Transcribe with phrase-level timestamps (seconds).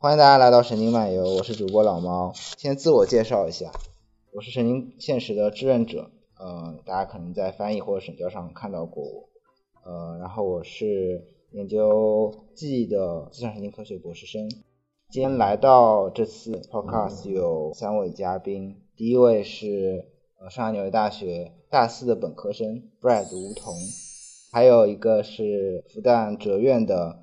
[0.00, 2.32] 欢迎大家来到神经漫游，我是主播老猫。
[2.32, 3.72] 先自我介绍一下，
[4.30, 9.28] 我是神经现实的志愿者，呃，大家可能在翻译或者审教上看到过我，
[9.84, 14.48] 呃，然后我是研究记忆的自然神经科学博士生。
[15.10, 20.04] 今天来到这次 podcast 有三位嘉宾，第一位是
[20.40, 23.74] 呃上海纽约大学大四的本科生 Brad 吴桐，
[24.52, 27.18] 还有一个是复旦哲院的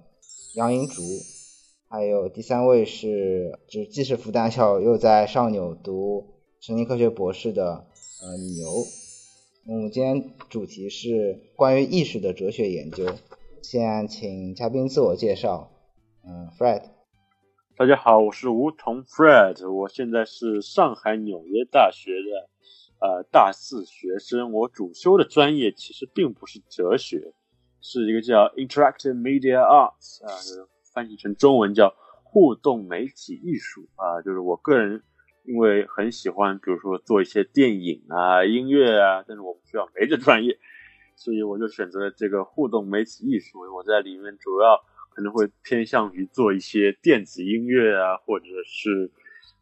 [0.56, 1.02] 杨银竹。
[1.96, 6.28] 还有第三位是，就既是复旦校又在上纽读
[6.60, 7.86] 神经科学博士的
[8.22, 8.68] 呃牛。
[9.66, 13.06] 我们今天主题是关于意识的哲学研究。
[13.62, 15.72] 先请嘉宾自我介绍。
[16.26, 16.82] 嗯，Fred。
[17.78, 22.50] 大家好，我是吴桐 Fred，我现在是上海纽约大学的
[23.08, 24.52] 呃大四学生。
[24.52, 27.32] 我主修的专业其实并不是哲学，
[27.80, 30.75] 是一个叫 Interactive Media Arts 啊。
[30.96, 31.94] 翻译成中文叫
[32.24, 35.04] 互动媒体艺术啊，就是我个人
[35.44, 40.58] 因为很喜欢，比如说做一些电影啊、音乐啊，但是我不需要没这专业，
[41.18, 43.60] 所以我就选择了这个互动媒体艺术。
[43.76, 44.80] 我在里面主要
[45.14, 49.12] 可能会偏向于做一些电子音乐啊，或者是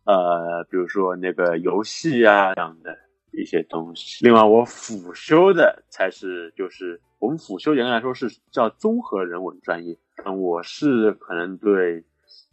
[0.06, 2.96] 呃，比如说那个游戏啊这样的
[3.32, 4.24] 一些东西。
[4.24, 9.98] 另外，我辅修的才是就是我们辅修严格来说是叫综合人文专业。
[10.26, 12.04] 嗯，我是可能对，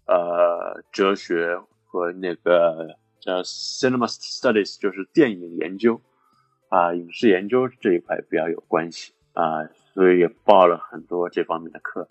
[0.07, 6.01] 呃，哲学和那个叫 cinema studies，就是电影研究
[6.69, 12.07] 啊，影视研究这一块比较有关系啊，所以也报了很多这方面的课。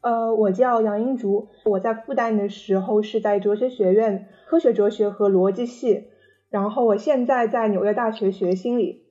[0.00, 6.08] 呃，我叫杨英竹，我在复旦的时候是在哲学学院科学哲学和逻辑系，
[6.50, 9.03] 然后我现在在纽约大学学心理。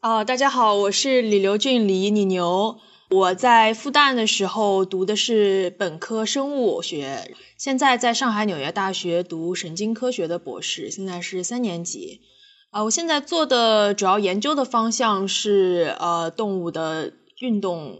[0.00, 2.78] 啊，大家好，我是李刘俊李李牛。
[3.10, 12.22] 我在复旦的时候读的是本科生物学，现在在上海纽约大学读神经科学的博士，现在是三年级。
[12.70, 17.98] 啊，我现在做的主要研究的方向是呃动物的运动，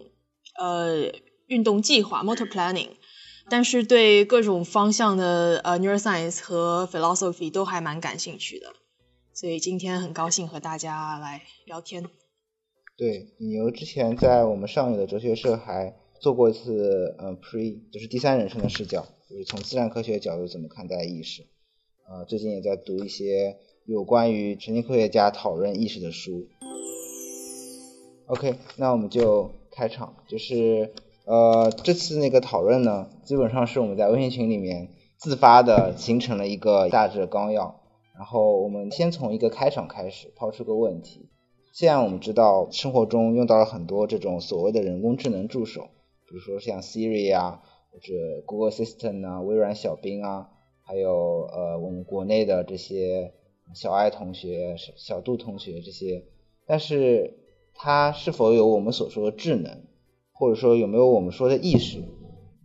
[0.58, 1.12] 呃
[1.48, 2.88] 运动计划 （motor planning），
[3.50, 8.72] 但是对各种方向的呃 neuroscience 和 philosophy 都还蛮感兴趣的，
[9.40, 12.04] 所以今天很高兴和大家来聊天。
[12.98, 21.46] 对，牛之前在我们上野的哲学社还做过一次，呃，pre，就是第三人称的视角，就是从自然科学角度怎么看待意识。
[22.06, 23.56] 呃，最近也在读一些
[23.86, 26.46] 有关于神经科学家讨论意识的书。
[28.26, 30.92] OK，那我们就开场，就是
[31.24, 37.79] 呃，这次那个讨论呢，基本上是我们在微信群里面自发的形成了一个大致的纲要，
[38.20, 41.30] 然后我们先从一个开场开始，抛出个问题。
[41.72, 45.88] 现在我们知道，生活中用到了很多这种所谓的人工智能助手，
[46.28, 48.12] 比如说像 Siri 啊，或者
[48.44, 50.50] Google Assistant 啊，微软小冰啊，
[50.82, 53.32] 还有呃我们国内的这些
[53.74, 56.22] 小爱同学、小度同学这些。
[56.66, 57.38] 但是
[57.72, 59.84] 它是否有我们所说的智能，
[60.34, 62.02] 或者说有没有我们说的意识？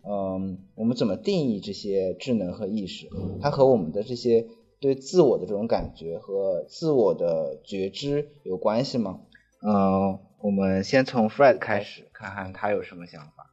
[0.06, 3.08] 嗯，我们怎么定义这些智能和意识？
[3.40, 4.46] 它和我们的这些。
[4.80, 9.22] 对自我的这种感觉和自我的觉知有关系吗？
[9.62, 13.52] 嗯，我们先从 Fred 开始，看看他有什么想法。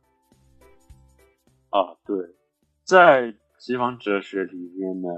[1.70, 2.34] 啊，对，
[2.84, 5.08] 在西方哲学里面呢，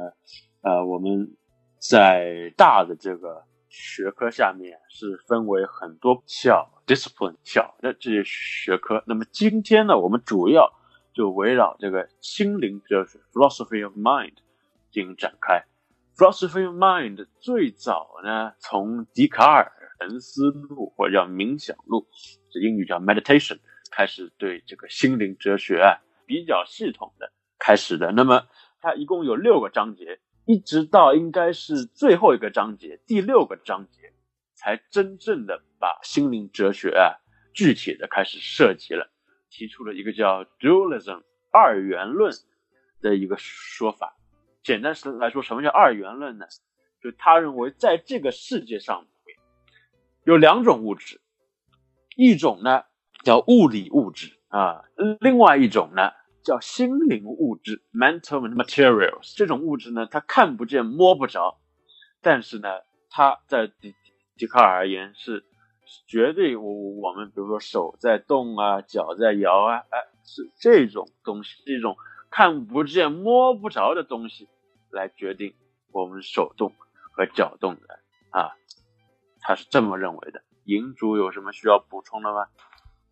[0.61, 1.35] 呃，我们
[1.81, 9.03] 在大的这个学科下面是分为很多小 discipline 小的这些学科。
[9.07, 10.73] 那么今天呢，我们主要
[11.13, 14.35] 就围绕这个心灵哲学 （philosophy of mind）
[14.93, 15.65] 进行展开。
[16.17, 22.07] Philosophy of mind 最早呢，从笛卡尔沉思录或者叫冥想录，
[22.53, 23.59] 这英语叫 meditation，
[23.91, 28.13] 开始对这个心灵哲学啊比较系统的开始的。
[28.13, 28.47] 那么
[28.81, 34.13] 它一共有六个章节，一直到应该是最后一个章节，第六个章节
[34.55, 37.19] 才真正的把心灵哲学啊
[37.53, 39.11] 具体的开始涉及了，
[39.51, 42.33] 提出了一个叫 dualism 二元论
[43.01, 44.14] 的一个说法。
[44.65, 46.47] 简单是来说，什么叫二元论呢？
[47.03, 49.07] 就他认为，在这个世界上
[50.25, 51.21] 有两种物质，
[52.17, 52.85] 一种呢
[53.23, 54.85] 叫物理物质啊，
[55.21, 56.13] 另外一种呢
[56.43, 59.37] 叫心灵物质 （mental materials）。
[59.37, 61.59] 这种物质呢，它看不见、摸不着，
[62.23, 62.69] 但是呢，
[63.11, 63.95] 它在笛
[64.39, 65.45] 笛卡尔而言是
[66.07, 66.57] 绝对。
[66.57, 66.73] 我
[67.03, 71.99] 我们比如说手在动啊，脚在摇啊，哎，是这种东西，是一种
[72.31, 74.49] 看不见、摸不着的东西。
[74.95, 75.55] 来决定
[75.93, 76.73] 我们手动
[77.13, 77.81] 和脚动的
[78.31, 78.53] 啊，
[79.41, 80.43] 他是这么认为的。
[80.65, 82.47] 银主有什么需要补充的吗？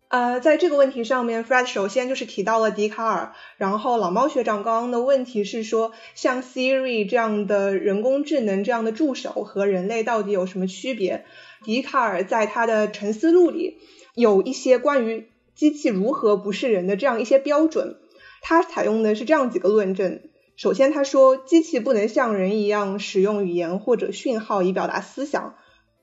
[0.07, 11.25] 呃，在这个问题上面，Fred 首先就是提到了笛卡尔，然后老猫学长刚刚的问题是说，像 Siri 这样的人工智能这样的助手和人类到底有什么区别？
[11.63, 13.79] 笛卡尔在他的沉思录里
[14.13, 17.99] 有一些关于机器如何不是人的这样一些标准，
[18.41, 20.21] 他采用的是这样几个论证。
[20.55, 25.55] 首先，他说机器不能像人一样使用语言或者讯号以表达思想。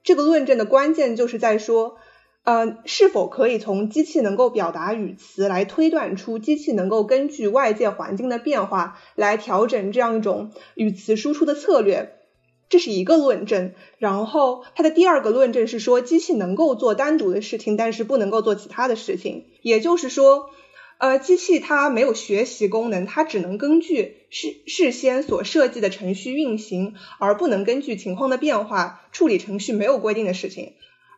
[0.02, 1.96] 这个论证的关键就是在说。
[2.42, 12.14] 呃，是否可以从机器能够表达语词来推断出机器能够根据外界环境的变化来调整这样一种语词输出的策略？
[12.70, 13.74] 这是一个论证。
[13.98, 19.44] 然后它的第二个论证是说，机器能够做单独的事情，但是不能够做其他的事情。
[19.60, 20.48] 也就是说，
[21.00, 30.74] 呃，机器它没有学习功能，它只能根据事事先所设计的程序运行，而不能根据情况的变化处理程序没有规定的事情。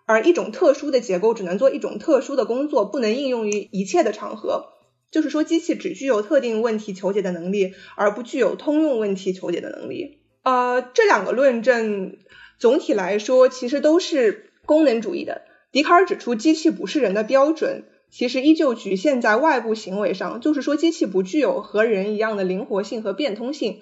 [0.07, 4.67] 而一种特殊的结构只能做一种特殊的工作，不能应用于一切的场合。
[5.11, 10.21] 就是说，机器只具有特定问题求解的能力，而不具有通用问题求解的能力。
[10.45, 12.19] 呃，这两个论证
[12.59, 15.43] 总体来说其实都是功能主义的。
[15.73, 23.81] 笛卡尔指出，机器不是人的标准，其实依旧局限在外部行为上，就是说，机器不具有和人一样的灵活性和变通性。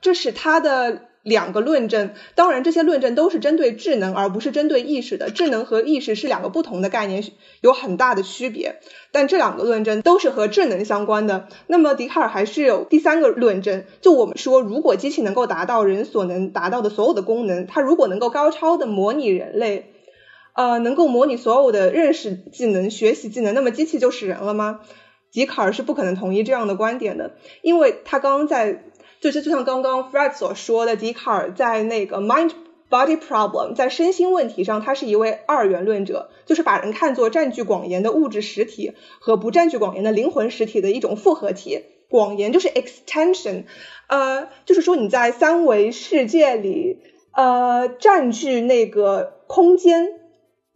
[0.00, 1.02] 这是它的。
[1.26, 5.28] 两个论证，当然这些论证都是针对智能，而不是针对意识的。
[5.28, 7.24] 智能和意识是两个不同的概念，
[7.60, 8.76] 有很大的区别。
[9.10, 11.48] 但这两个论证都是和智能相关的。
[11.66, 19.94] 那么笛卡尔还是有第三个论证，就我们说，如果机器能够达到人所能达到的所有的功能，它如果能够高超的模拟人类，
[20.56, 24.80] 呃，能够模拟所有的认识技能、学习技能，那么机器就是人了吗？
[25.30, 28.82] 笛卡尔是不可能同意这样的观点的，因为他刚刚在。
[29.18, 32.50] 就是就像刚刚 Fred 所说的，笛卡尔在那个 Mind
[32.90, 41.80] Body Problem 在身心问题上，他是一位二元论者，就是把人看作占据广言的物质实体和不占据广言的灵魂实体的一种复合体。
[42.10, 43.64] 广言就是 extension，
[44.06, 46.98] 呃，就是说你在三维世界里，
[47.32, 50.10] 呃，占据那个空间，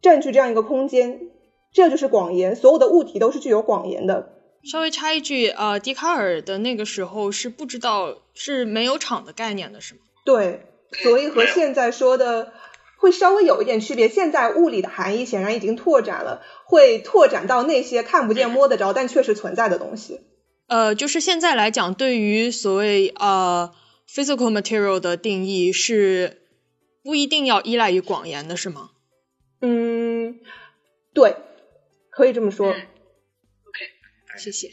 [0.02, 1.20] 占据这样一个空间，
[1.72, 4.32] 这就是广言，所有的物体都是具有广言的。
[4.70, 10.00] 稍微插一句，呃，笛卡尔的那个时候是不知道是没有场的概念的，是吗？
[10.24, 10.66] 对，
[11.02, 12.52] 所以和现在说的
[12.98, 14.10] 会稍微有一点区别。
[14.10, 20.20] 现在物理的含义显然已经拓展了，会拓展到那些看不见摸得着但确实存在的东西。
[20.66, 23.72] 呃，就是现在来讲，对于所谓呃
[24.08, 26.42] physical material 的定义是
[27.02, 28.90] 不一定要依赖于广言的，是吗？
[29.60, 30.40] 嗯，
[31.12, 31.36] 对，
[32.10, 32.68] 可以这么说。
[32.68, 32.78] OK，
[34.38, 34.68] 谢谢。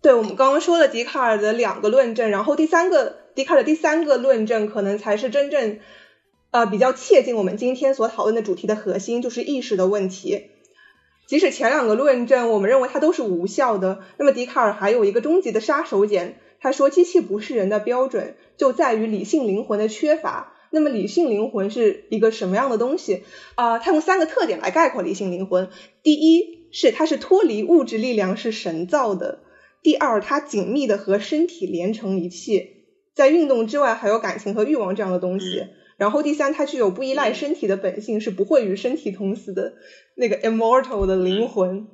[0.00, 5.78] 对，我们刚刚说了笛卡尔的两个论证，然后第三个笛卡尔的第三个论证可能才是真正
[6.50, 10.50] 呃比较切近我们今天所讨论的主题的核心，就是意识的问题。
[11.28, 20.52] 即使前两个论证我们认为它都是无效的，那么笛卡尔还有一个终极的杀手锏，他说机器不是人的标准就在于理性灵魂的缺乏。
[20.72, 23.22] 那么理性灵魂是一个什么样的东西
[23.54, 23.78] 啊？
[23.78, 25.68] 他用三个特点来概括理性灵魂。
[26.02, 26.60] 第一。
[26.74, 29.40] 是，它是脱离物质力量，是神造的。
[29.82, 35.66] 第二，它紧密的和身体连成一气，在运动之外还有感情和欲望这样的东西。
[35.98, 39.74] 然后第三，它具有不依赖身体的本性，是不会与身体同死的
[40.14, 41.88] 那个 immortal 的灵魂。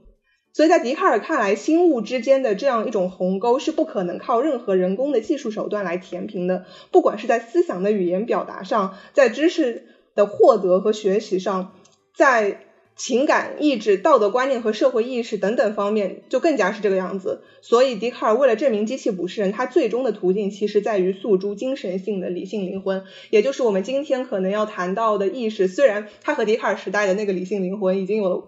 [0.53, 11.75] 所以在笛卡尔看来，心物之间的这样一种鸿沟是不可能靠任何人工的技术手段来填平的，不管是在思想的语言表达上，在知识的获得和学习上，
[12.15, 12.61] 在。
[12.99, 17.43] 情感、意志、道德观念和社会意识等等方面，就更加是这个样子。
[17.63, 25.69] 所以，笛卡尔为了证明机器不是人，他最终的途径其实在于诉诸精神性的理性灵魂，也就是我们今天可能要谈到的意识。
[25.69, 28.45] 虽然他和笛卡尔时代的那个理性灵魂已经有了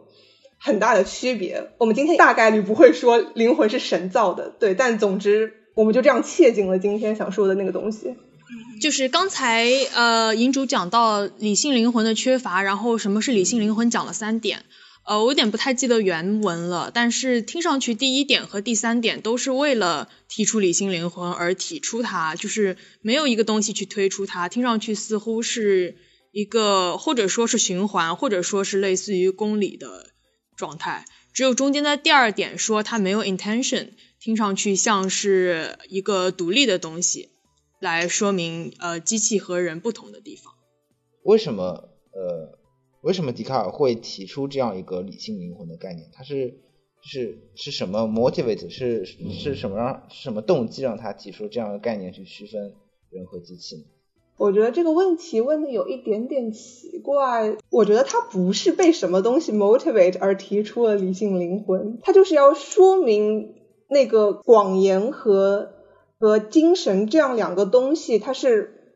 [0.62, 4.74] 很大的区别，我们今天大概率不会说灵魂是神造的，对。
[4.74, 8.14] 但总之，我们就这样切进了今天想说的那个东西。
[8.80, 14.64] 就是刚才呃，银主讲到理性灵魂的缺乏，然后什么是理性灵魂讲了三点，
[15.06, 25.96] 呃，我有点不太记得原文了，但是听上去第一点和第三点都是为了提出理性灵魂而提出它，就是没有一个东西去推出它，听上去似乎是
[26.32, 30.06] 一个或者说是循环，或者说是类似于公理的
[30.60, 33.88] 状态，只有中间的第二点说它没有 intention，
[34.20, 37.30] 听上去像是一个独立的东西。
[37.80, 40.52] 来说明呃机器和人不同的地方。
[41.22, 42.58] 为什么呃
[43.00, 46.10] 为什么笛卡尔会提出这样一个理性灵魂的概念？
[46.12, 46.60] 他是
[47.02, 52.74] 是是什么 motivate 是是什么让是什么动机让他提出这样的概念去区分
[53.08, 53.84] 人和机器呢？
[54.40, 57.58] 我觉得这个问题问的有一点点奇怪。
[57.68, 63.54] 我觉得他不是被什么东西 motivate 而提出了理性灵魂，他就是要说明
[63.86, 65.72] 那个广言和
[66.18, 68.94] 和精神这样两个东西，它是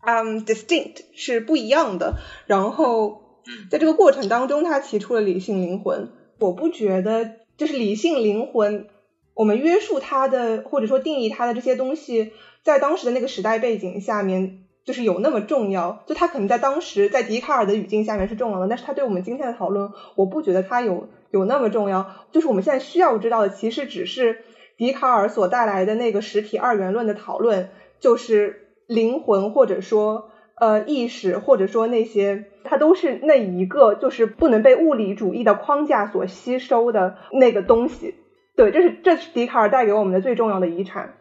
[0.00, 2.14] 嗯 distinct 是不一样的。
[2.46, 6.08] 然后在这个过程当中，他提出了理性灵魂。
[6.40, 8.86] 我不觉得就是理性灵魂，
[9.34, 12.32] 我们约束它的或者说定义它的这些东西。
[12.64, 16.02] 在当时的那个时代背景下面，就是有那么重要。
[16.06, 22.10] 就他可能在当时在笛卡尔的语境下面是重要的，但是他对我们今天的讨论，我不觉得他有有那么重要。
[22.32, 24.38] 就是我们现在需要知道的，其实只是
[24.76, 27.68] 笛卡尔所带来的那个实体二元论的讨论，
[28.00, 38.14] 就是灵魂或者说呃意识或者说那些，它都是那一个就是不能被物理主义的框架所吸收的那个东西。
[38.56, 41.14] 对，这是这是笛卡尔带给我们的最重要的遗产。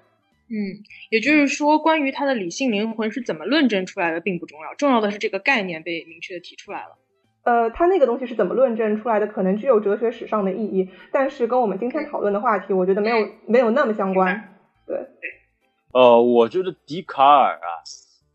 [0.56, 7.00] 嗯，也就是说，关于他的理性灵魂是怎么论证出来的，并不重要，重要的是这个概念被明确的提出来了。
[7.42, 14.56] 呃，他那个东西是怎么论证出来的，可能具有哲学史上的意义，但是跟我们今天讨论的话题，我觉得没有没有那么相关。
[14.86, 14.96] 对，
[15.92, 17.82] 呃，我觉得笛卡尔啊，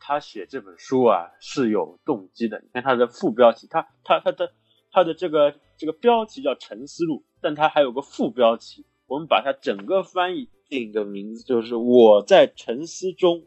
[0.01, 2.59] 他写这本书啊是有动机的。
[2.59, 4.51] 你看他的副标题，他他他的
[4.91, 10.51] 他的这个这个标题叫《沉思录》，但他还有个副标题，我们把它整个翻译。
[10.69, 13.45] 另一个名字就是我在沉思中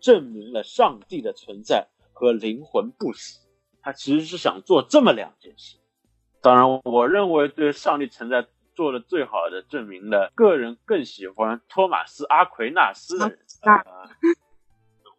[0.00, 3.40] 证明了上帝的存在和灵魂不死。
[3.80, 5.78] 他其实是想做这么两件事。
[6.42, 13.38] 当然，我认为对上帝存在做的最好的证明的，个人更喜欢托马斯阿奎纳斯的人。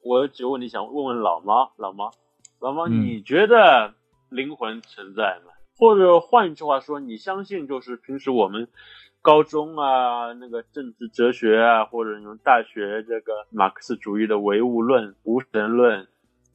[0.04, 2.12] 我有几个问题想问问老猫，老猫，
[2.60, 3.96] 老猫，你觉得
[4.30, 5.52] 灵魂存在吗？
[5.78, 8.70] 或者换一句话说，你相信就是平时我们。
[9.22, 16.08] 高中啊，那个政治哲学啊，或者用大学这个马克思主义的唯物论、无神论，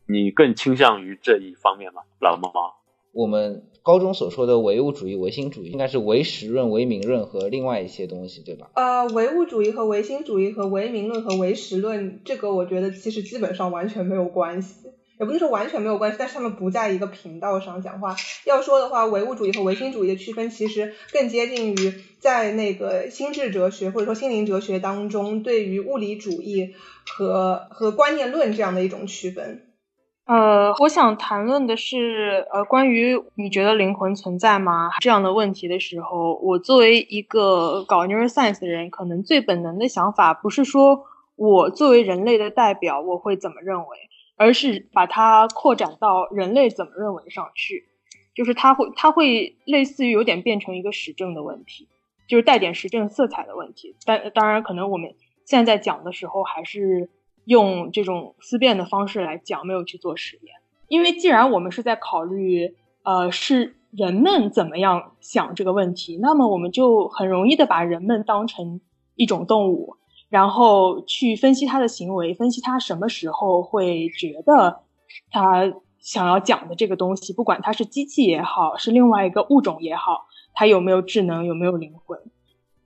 [0.07, 2.03] 你更倾向于这一方面吗？
[2.21, 2.75] 老猫猫，
[3.13, 8.71] 我们高中所说的唯物主义、唯心主义，应该是唯实论、唯名论和另外一些东西，对吧？
[8.75, 14.89] 呃，唯物主义和唯心主义和唯名论和唯实论，这个我觉得其实基本上完全没有关系。
[15.25, 18.15] 也不能说完全没有关系，但是他们不在一个频道上讲话。
[18.45, 26.75] 要说的话，唯物主义和唯心主义的区分，其实更接近于在那个心智哲学或者说心灵哲学当中，对于物理主义
[27.17, 29.63] 和和观念论这样的一种区分。
[30.27, 41.05] 呃，我想谈论的是，呃，关于你觉得灵魂存在吗这样的问题的时候，我作为一个搞 neuroscience 的人，可能最本能的想法不是说
[41.37, 43.87] 我作为人类的代表我会怎么认为。
[44.37, 47.87] 而是把它扩展到人类怎么认为上去，
[48.35, 51.89] 就是它会它会类似于有点变成一个实证的问题，
[52.27, 53.95] 就是带点实证色彩的问题。
[54.05, 55.15] 但当然，可能我们
[55.45, 57.11] 现在讲的时候还是
[57.45, 60.57] 用这种思辨的方式来讲，没有去做实验。
[60.89, 68.81] 因为既然我们是在考虑，呃，是人们怎么样想这个问题，那么我们就很容易的把人们当成
[69.15, 69.97] 一种动物。
[70.35, 74.81] 然后去分析他的行为，分析他什么时候会觉得
[75.31, 82.19] 他想要讲的这个东西，不管他是机器也好，是另外一个物种也好，他有没有智能，有没有灵魂？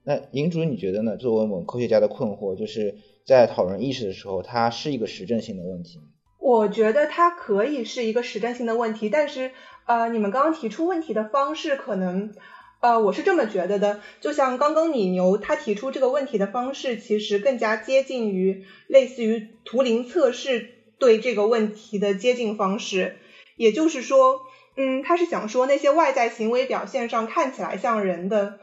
[0.03, 1.17] 那银主你觉得呢？
[1.17, 5.99] 作为我们科学家的困惑，就是在讨论意识的时候，它是一个实证性的问题。
[6.37, 9.53] 我觉得它可以是一个实证性的问题，但是
[9.87, 12.31] 呃，你们刚刚提出问题的方式可能。
[12.81, 23.17] 呃，我是这么觉得的，就像刚刚李牛他提出这个问题的方式，其实更加接近于类似于图灵测试对这个问题的接近方式。
[23.57, 24.39] 也就是说，
[24.77, 28.59] 嗯，他是想说那些外在行为表现上看起来像人的，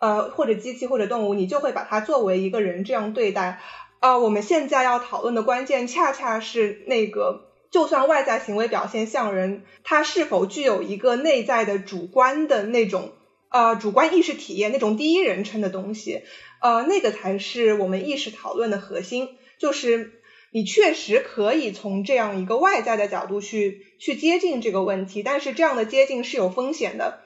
[0.00, 3.60] 呃，或者机器或者动物，你就会把它作为一个人这样对待。
[4.00, 13.12] 啊，我们现在要讨论的关键恰恰是那个，就算外在行为表现像人，它是否具有一个内在的主观的那种。
[13.50, 16.22] 呃，主观意识体验那种第一人称的东西，
[16.60, 19.28] 呃，那个才是我们意识讨论的核心。
[19.58, 20.12] 就是
[20.52, 27.20] 你确实可以从这样一个外在的角度去去接近这个问题，但是这样的接近是有风险的。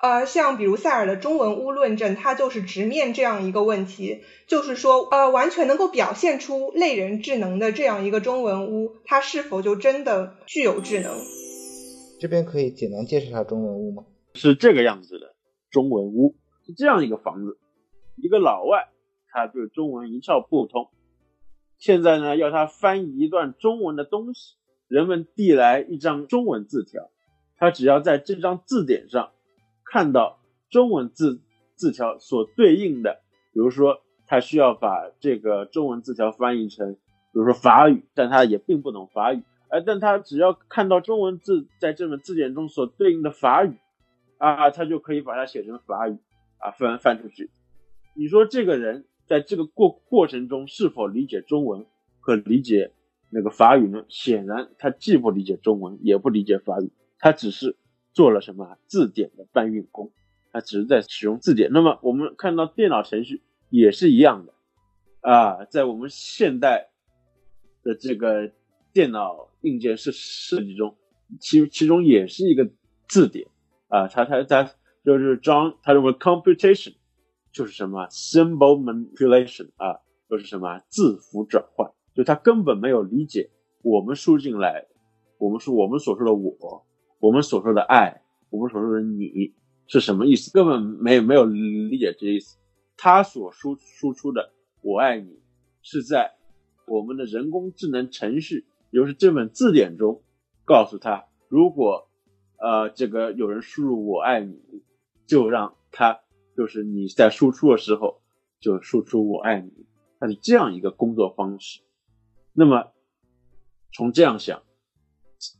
[0.00, 11.16] 呃，像比如塞尔的中文屋论证，它就是直面这样一个问题，就是说，呃，完全能够表现出类人智能的这样一个中文屋，它是否就真的具有智能？
[12.20, 14.04] 这边可以简单介绍一下中文屋吗？
[14.34, 15.31] 是这个样子的。
[15.72, 17.58] 中文屋是这样一个房子，
[18.16, 18.90] 一个老外，
[19.28, 20.88] 他对中文一窍不通。
[21.78, 24.54] 现在呢，要他翻译一段中文的东西，
[24.86, 27.10] 人们递来一张中文字条，
[27.56, 29.32] 他只要在这张字典上
[29.84, 30.38] 看到
[30.70, 31.40] 中文字
[31.74, 33.20] 字条所对应的，
[33.52, 36.98] 比如说他需要把这个中文字条翻译成，比
[37.32, 43.78] 如说法语，但他也并不懂法语，哎，但他只要看到中文字在这本字典中所对应的法语，
[44.42, 46.18] 啊，他就可以把它写成法语，
[46.58, 47.48] 啊，翻翻出去。
[48.16, 51.86] 你说这个人在这个过过程中是否理解中文
[52.18, 52.92] 和理解
[53.30, 54.04] 那个法语呢？
[54.08, 57.76] 显然他既不理解中文，也不理解法语，他只是
[58.12, 60.10] 做了什么字典的搬运工，
[60.50, 61.70] 他只是在使用字典。
[61.70, 64.52] 那么我们看到电脑程序也是一样的，
[65.20, 66.90] 啊，在我们现代
[67.84, 68.50] 的这个
[68.92, 70.96] 电脑硬件设设计中，
[71.38, 72.68] 其其中也是一个
[73.06, 73.46] 字典
[73.92, 74.64] 啊，它它它
[75.04, 76.94] 就是装，它认为 computation。
[77.52, 83.50] 就是什么 symbol manipulation 啊，就是什么字符转换，就他根本没有理解
[83.82, 84.86] 我们输进来，
[85.36, 86.86] 我们说我们所说的我，
[87.20, 89.52] 我们所说的爱，我们所说的你
[89.86, 92.56] 是什么意思，根本没有没有理解这意思。
[92.96, 95.38] 他所输输出的我爱你，
[95.82, 96.32] 是在
[96.86, 100.22] 我们的人工智能程序，也就是这本字典中
[100.64, 102.08] 告诉他，如果
[102.62, 104.56] 呃这个有人输入我爱你，
[105.26, 106.20] 就让他。
[106.54, 108.20] 就是你在输出的时候
[108.60, 109.86] 就输出“我爱你”，
[110.20, 111.80] 它是这样一个工作方式。
[112.52, 112.92] 那么
[113.90, 114.62] 从这样想，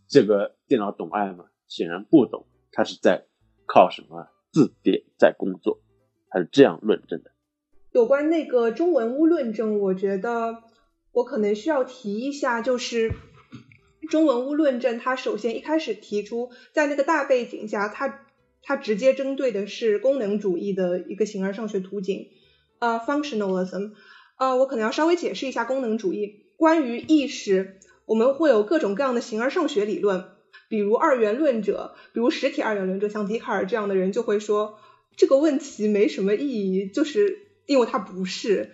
[0.06, 1.47] 这个电脑懂爱吗？
[1.66, 3.25] 显然不懂，它是在
[3.66, 5.80] 靠什么字典在工作？
[6.28, 7.30] 它是这样论证的。
[7.92, 10.62] 有关那个中文屋论证，我觉得
[11.12, 13.14] 我可能需要提一下，就是
[14.09, 18.26] 中文屋论证，它首先一开始提出在那个大背景下，它。
[18.64, 22.28] 它直接针对的是功能主义的一个形而上学图景，
[22.78, 23.90] 呃，functionalism，
[24.38, 26.44] 呃，我可能要稍微解释一下功能主义。
[26.56, 30.26] 关于意识，我们会有各种各样的形而上学理论，
[30.68, 34.78] 比如二元论者，比如实体二元论者，像笛卡尔这样的人就会说
[35.16, 38.71] 这个问题没什么意义，就是因为它不是，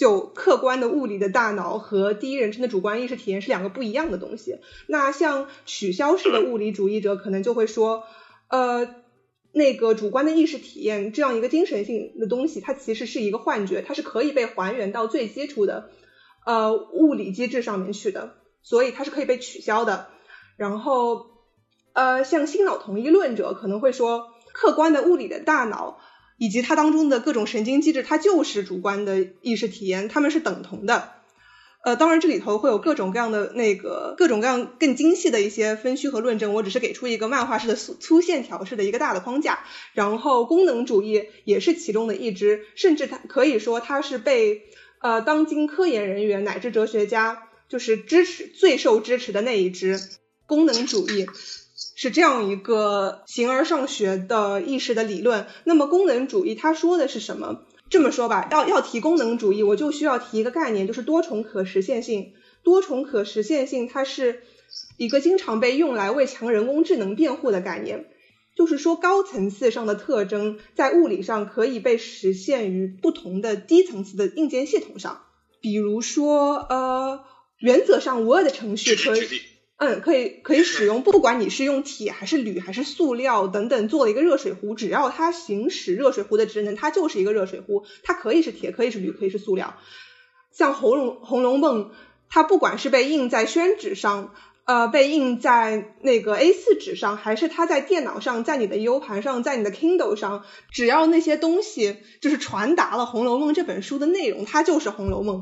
[0.00, 4.56] 就客观的物理的大脑和第一人称的主观意识体验是两个不一样的东西。
[4.86, 8.04] 那像取消式的物理主义者可能就会说，
[8.48, 8.94] 呃。
[9.52, 15.90] 那个主观的意识体验这样一个精神性的东西，它其实是一个幻觉，它是可以被还原到最基础的
[16.46, 20.06] 呃物理机制上面去的，所以它是可以被取消的。
[20.56, 21.26] 然后
[21.94, 25.98] 呃，像新脑同一论者可能会说，客观的物理的大脑
[26.40, 31.12] 以及它当中的各种神经机制，它就是主观的意识体验，它们是等同的。
[31.84, 39.58] 呃，当然这里头会有各种各样的那个各种各样更精细的一些分区和论证，我只是给出一个漫画式的粗粗线条式的一个大的框架。
[39.92, 44.62] 然后功能主义也是其中的一支，甚至它可以说它是被
[45.00, 50.00] 呃当今科研人员乃至哲学家就是支持最受支持的那一支。
[50.46, 51.26] 功能主义
[52.00, 55.46] 是这样一个形而上学的意识的理论。
[55.64, 57.60] 那么功能主义它说的是什么？
[57.90, 62.32] 这么说吧，要要提功能主义，我就需要提一个概念，就是多重可实现性。
[62.62, 64.40] 多重可实现性，它是
[64.96, 68.06] 一个经常被用来为强人工智能辩护的概念，
[68.56, 75.20] 就是说高层次上的特征在物理上可以被实现于不同的低层次的硬件系统上。
[75.60, 77.20] 比如说，呃，
[77.58, 79.28] 原则上 Word 程序可以。
[79.82, 87.84] 嗯，可以可以使用，不管你是用铁还是铝还是塑料等等做了一个热水壶，只要它行使热水壶的职能，它就是一个热水壶。
[88.02, 89.78] 它可以是铁，可以是铝，可以是塑料。
[90.52, 91.84] 像《红楼红楼梦》，
[92.28, 94.34] 它不管是被印在宣纸上，
[94.66, 105.38] 呃，被印在那个 A4 纸上，还是它在电脑上，在你的 U 盘上，在你的 Kindle 上，只要那些东西就是传达了《红楼梦》这本书的内容，它就是《红楼梦》。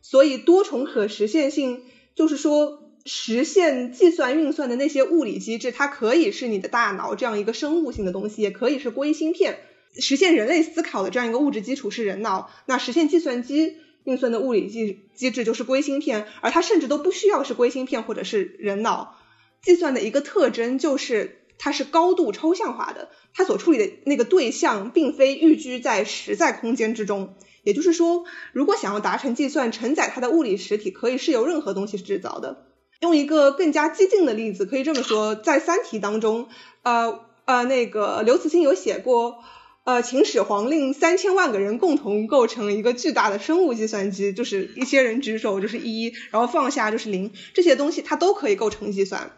[0.00, 1.82] 所以多重可实现性
[2.14, 2.79] 就是说。
[3.06, 9.58] 实现计算运算的那些物理机制，它可以是你的大脑这样一个生物性的东西，也可以是硅芯片。
[9.98, 19.16] 实现人类思考的这样一个物质基础是人脑，那实现计算机运算的物理机机制就是硅芯片，而它甚至都不需要是硅芯片或者是人脑。
[19.62, 27.34] 计算的一个特征就是它是高度抽象化的，它所处理的那个对象并非寓居在实在空间之中。
[27.62, 32.69] 也就是说，如果想要达成计算，承载它的物理实体可以是由任何东西制造的。
[33.00, 36.48] 用一个更加激进的例子，可以这么说，在《三体》当中，
[36.82, 39.38] 呃呃，那个刘慈欣有写过，
[39.84, 49.32] 呃，秦始皇令三千万个人共同构成一个巨大的生物计算机，就是一些人举手就是一，然后放下就是零，这些东西它都可以构成计算。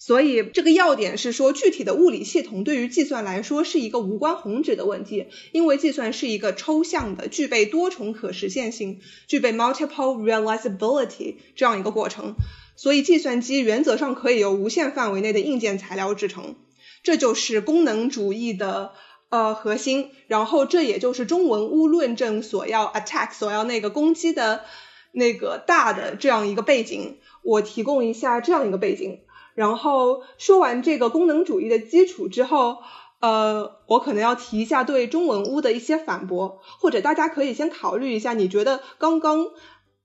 [0.00, 12.34] 所以这个要点是说，具体的物理系统对于计算来说是一个无关宏旨的问题，因为计算是一个抽象的、具备多重可实现性、具备 multiple realizability 这样一个过程。
[12.78, 16.54] 所以，计算机原则上可以由无限范围内的硬件材料制成，
[17.02, 18.92] 这就是功能主义的
[19.30, 20.12] 呃核心。
[20.28, 24.62] 然后，这也就是中文屋论证所要 attack 所要那个攻击的
[25.10, 29.22] 那个大的这样一个背景，我提供一下这样一个背景。
[29.56, 32.78] 然后说完这个功能主义的基础之后，
[33.20, 39.48] 呃，我可能要提一下对中文屋的一些反驳，或者大家可以先考虑一下，你觉得刚刚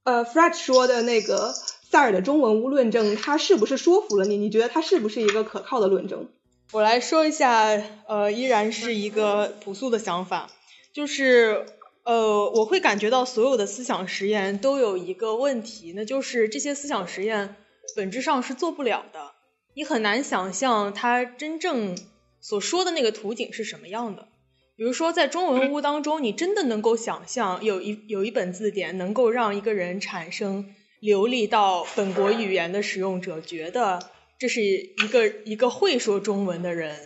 [0.04, 1.54] 呃 Fred 说的那个
[1.94, 4.36] 塞尔的中文屋论证，它是不是说服了你？
[4.36, 6.28] 你觉得它是不是一个可靠的论证？
[6.72, 10.50] 我来说一下，呃，依然是一个朴素的想法，
[10.92, 11.68] 就是
[12.04, 17.58] 呃，我会感觉到所有的思想实验都有一个问题，那就是这些思想实验
[17.96, 19.34] 本质上是做不了的，
[19.76, 21.96] 你很难想象它真正
[22.42, 24.30] 所说的那个图景是什么样的。
[24.76, 34.10] 比如说，在中文屋当中，你真的能够想象有一有一本字典能够让一个人产生流利到本国语言的使用者觉得。
[34.40, 36.98] 这是一个一个会说中文的人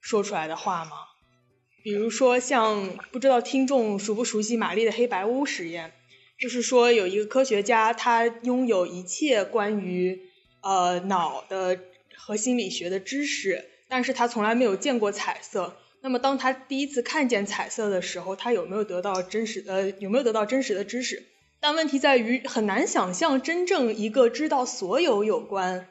[0.00, 0.92] 说出来的话吗？
[1.82, 5.92] 比如说像不知道听众熟不熟悉玛丽的黑白屋实验，
[6.38, 10.20] 就是说有一个科学家，他拥有一切关于
[10.62, 11.78] 呃脑的
[12.16, 15.76] 和心理学的知识，但是他从来没有见过彩色。
[16.00, 21.24] 那么当他第一次看见彩色的时候，他有没有得到真实呃有没有得到真实的知识？
[21.60, 25.86] 但问题在于很难想象真正一个知道所有有关。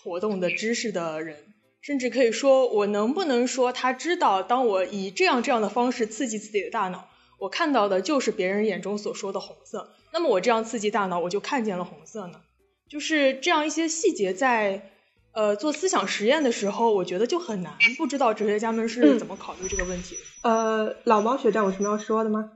[0.00, 1.36] 活动的知识的人，
[1.80, 9.90] 甚至可以说，我能不能说他知道，当我以这样这样的方式刺激自己的大脑，我看到的就是别人眼中所说的红色。
[10.12, 12.40] 那么我这样刺激大脑，我就看见了红色呢？
[12.88, 14.92] 就是这样一些细节，在
[15.32, 17.74] 呃做思想实验的时候，我觉得就很难。
[17.98, 20.48] 不知道哲学家们是怎么考虑这个问题的？
[20.48, 22.52] 呃，老猫学长有什么要说的吗？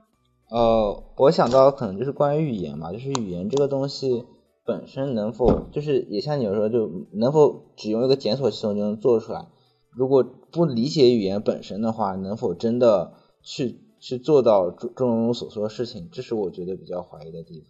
[0.53, 4.23] 呃，我想到可能就是关于语言嘛，就是语言这个东西。
[4.65, 9.47] 本身能否就是也像你说，就能否只用一个检索系统就能做出来？
[9.89, 16.09] 如果不理解语言本身的话，能否真的去去做到中中文所说的事情？
[16.13, 17.67] 这是我觉得比较怀疑的地方。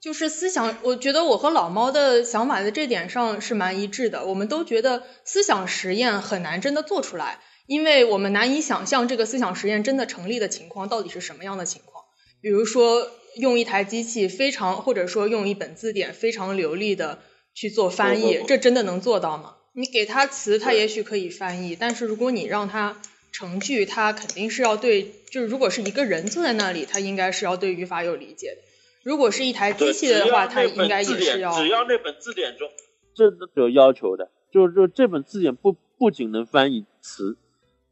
[0.00, 4.24] 就是思想，我觉得我和老猫的想法在这点上是蛮一致的。
[4.24, 11.97] 我们都觉得思想实验很难真的做出来，因为我们难以想象这个思想实验真的成立的情况到底是什么样的情况。
[12.40, 13.10] 比如说。
[13.36, 17.20] 用一台机器非常，或者说用一本字典非常流利的
[17.54, 19.54] 去做翻译，这真的能做到吗？
[19.74, 28.62] 你给他词，他也许可以翻译，但是如果你让他成句，他肯定是要对，就是如果是一个人坐在那里，他应该是要对语法有理解的。
[29.04, 31.52] 如果是一台机器的话，它应该也是要。
[31.52, 32.68] 只要那本字典中，
[33.14, 37.36] 这都有要求的，就是说这本字典不不仅能翻译词，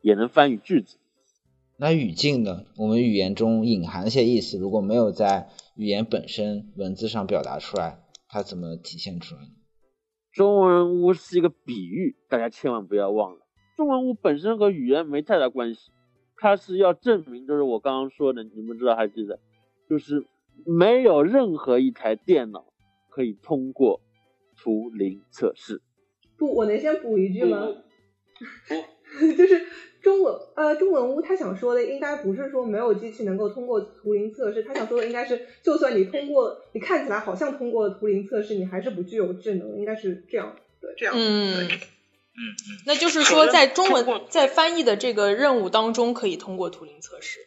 [0.01, 0.97] 也能翻译句子。
[1.79, 2.65] 那语境呢？
[2.79, 9.49] 我们语言中隐含一些意思，如果没有在语言本身文字上表达出来，它怎么体现出来呢？
[10.33, 13.41] 中文屋是一个比喻，大家千万不要忘了，
[13.77, 15.93] 中文屋本身和语言没太大关系，
[16.39, 19.39] 它是要证明，就是我刚刚说的，你们知道还记得，
[19.89, 20.25] 就是
[20.65, 22.65] 没有任何一台电脑
[23.11, 24.01] 可以通过
[24.57, 25.83] 图灵测试。
[26.39, 27.67] 不，我能先补一句吗？
[27.67, 28.75] 不，
[29.37, 29.67] 就是。
[30.03, 42.39] 中文呃，中文屋他想说的应该不是说没有机器能够通过图灵测试，他想说的应该是，就算你通过，你看起来好像通过了图灵测试，你还是不具有智能，应该是这样，对，这样，嗯，嗯嗯，
[42.87, 47.41] 那就是说在中文在翻译的这个任务当中可以通过图灵测试，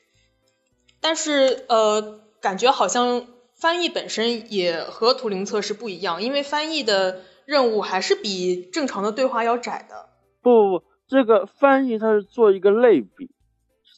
[0.99, 10.09] 但是呃，感觉好像翻译本身也和图灵测试不一样，因为翻译的任务还是比正常的对话要窄的，
[10.41, 10.88] 不不不。
[11.09, 13.31] 这个翻译它是做一个类比，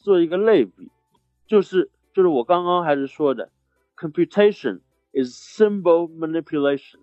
[0.02, 0.90] 做一个类比，
[1.46, 3.50] 就是就是我刚刚还是说的
[3.94, 4.80] ，computation
[5.12, 7.00] is symbol manipulation，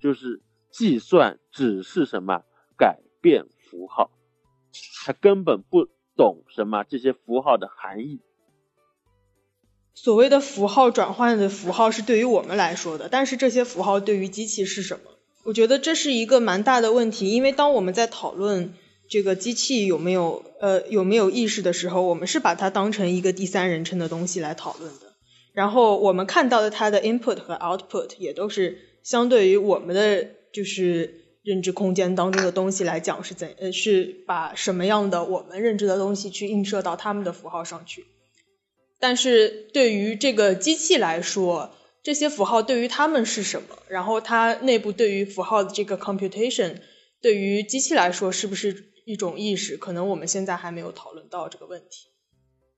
[0.00, 2.42] 就是计算只是什么
[2.78, 4.10] 改变符号，
[5.04, 8.20] 他根本不懂什么这些符号的含义。
[9.92, 15.10] 所谓的符号转换的符号是对于我们来说的，但是这些符号对于机器是什么？
[15.42, 18.72] 我觉得这是一个蛮大的问题，因为当我们在讨论。
[19.14, 25.12] 这个机器有没有呃有没有意识的时候，我们是把它当成一个第三人称的东西来讨论的。
[25.52, 38.04] 然后我们看到的它的 input 和 output 也都是相对于我们的就是认知空间当中的东西来讲是怎呃是把什么样的我们认知的东西去映射到他们的符号上去。
[38.98, 41.70] 但是对于这个机器来说，
[42.02, 43.78] 这些符号对于他们是什么？
[43.86, 46.78] 然后它内部对于符号的这个 computation
[47.22, 48.90] 对于机器来说是不是？
[49.04, 52.08] 一种意识，可能我们现在还没有讨论到这个问题。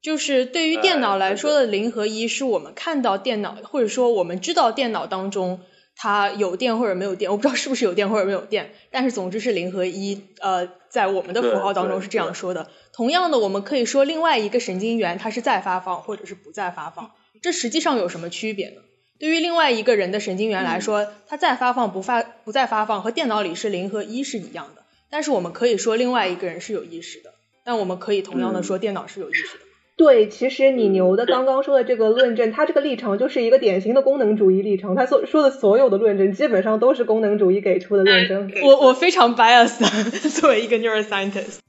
[0.02, 5.60] 就是对于电脑来说的零和一，是我们看到电脑，或者说我们知道电脑当中
[5.96, 10.22] 它有电或者没有电，我不知道是不是有电或者没有电，但是总之是零和一。
[10.40, 12.70] 呃，在我们的符号当中是这样说的。
[12.92, 17.12] 同样的，我们可以说另外一个神经元它是在发放或者是不在发放，
[17.42, 18.82] 这实际上有什么区别呢？
[19.18, 24.75] 对于另外一个人的神经元来说，它再发放不发不再发放和电脑里是零和一是一样的。
[25.10, 29.64] 但是我们可以说另外一个人是有意识的，但我们可以同样的说电脑是有意识的。
[29.96, 34.94] 对，其实你牛的刚刚说的这个论证，他这个立场就是一个典型的功能主义立场。
[34.94, 38.52] 他所说的所有的论证，基本上都是功能主义给出的论证。
[38.62, 39.80] 我我非常 biased，
[40.38, 41.60] 作为一个 neuroscientist，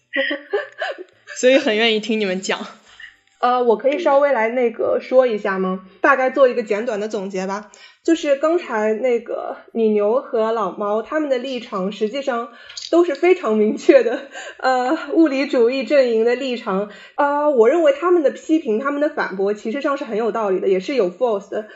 [1.39, 2.59] 所以很愿意听你们讲。
[3.39, 5.81] 呃，我可以稍微来那个说一下吗？
[6.01, 7.71] 大概做一个简短的总结吧。
[8.03, 12.49] 就是刚才那个你牛和老猫他们的立场，实际上
[12.89, 14.21] 都是非常明确的，
[14.59, 16.89] 呃，物理主义阵营的立场。
[17.15, 21.67] 呃，我认为他们的批评、他们的反驳，其实上是很有道理的，也是有 force 的。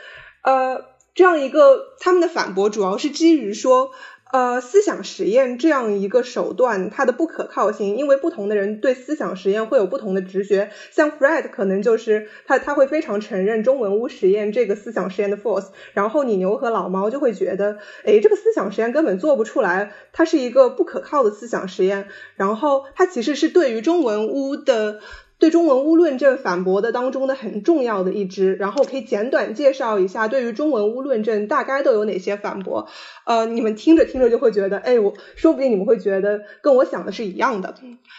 [0.42, 3.90] 呃，这样一个他们的反驳，主要是基于说。
[4.32, 10.70] 呃，思想实验这样一个手段，它的不可靠性，因为不同的人对思想实验会有不同的直觉。
[10.90, 22.08] 像 Fred 可能就是他他会非常承认中文屋实验这个思想实验的 force，然后你牛和老猫就会觉得，哎，这个思想实验根本做不出来，它是一个不可靠的思想实验。
[22.36, 25.00] 然后它其实是对于中文屋的。
[25.42, 32.86] 对中文屋论证反驳的当中的很重要的一支，然后可以简短介绍一下对于中文屋论证大概都有哪些反驳。
[33.26, 37.74] 呃，你们听着听着就会觉得，哎，我说不定你们会觉得跟我想的是一样的。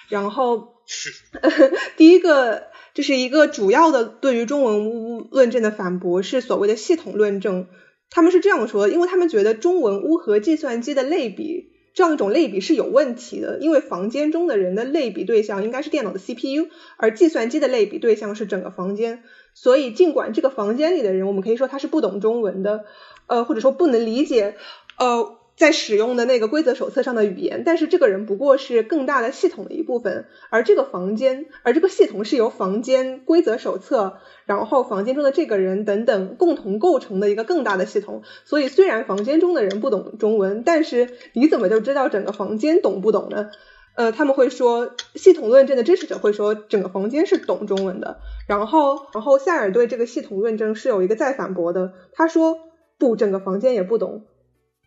[0.09, 0.73] 然后
[1.95, 7.67] 第一个就是一个主要的对于中文屋论证的反驳是所谓的系统论证，
[8.09, 11.71] 他们是这样说的，因为他们觉得中文屋和计算机的类比。
[11.93, 19.23] 这样一种类比是有问题的，因为房间中的人的类比对象应该是电脑的 CPU，而计算机的类比对象是整个房间。
[19.53, 22.85] 所以，尽管这个房间里的人，我们可以说他是不懂中文的，
[23.27, 24.55] 呃，或者说不能理解，
[24.97, 25.37] 呃。
[25.55, 38.23] 在使用的那个规则手册上的语言，但是这个人不过是更大的系统的一部分，而这个房间，而这个系统是由房间规则手册，然后房间中的这个人等等共同构成的一个更大的系统。
[38.45, 43.51] 所以虽然房间中的人不懂中文，但是你怎么就知道整个房间懂不懂呢？
[43.95, 48.17] 呃，他们会说，系统论证的支持者会说整个房间是懂中文的。
[48.47, 52.57] 然后，然后塞尔对这个系统论证是有一个再反驳的，他说
[52.97, 54.25] 不，整个房间也不懂。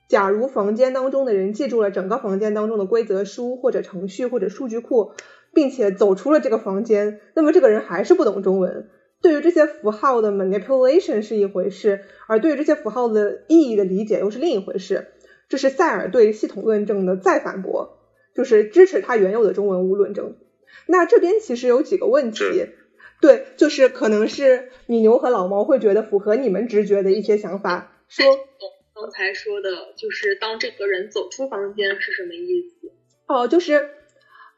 [0.09, 5.13] 假如房间当中的人记住了整个房间当中的规则书或者程序或者数据库，
[5.53, 8.89] 并且走出了这个房间，那么这个人还是不懂中文。
[9.21, 15.09] 对于这些符号的 manipulation 是一回事，而对于这些符号的意义的理解又是另一回事。
[15.49, 17.99] 这是塞尔对系统论证的再反驳，
[18.35, 20.37] 就是支持他原有的中文无论证。
[20.87, 22.45] 那这边其实有几个问题，
[23.21, 28.25] 对，就是可能是米牛和老猫会觉得符合你们直觉的一些想法，说。
[28.99, 32.91] 刚才说的就是当这个人走出房间是什么意思？
[33.27, 33.91] 哦，就是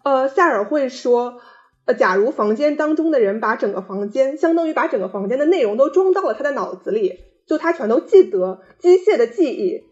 [0.04, 1.40] 呃，塞尔会说，
[1.86, 9.82] 呃，假如房间当中的人把整个房间，相当于把整个房间的内容都装到了他的脑子里，就他全都记得，机械的记忆，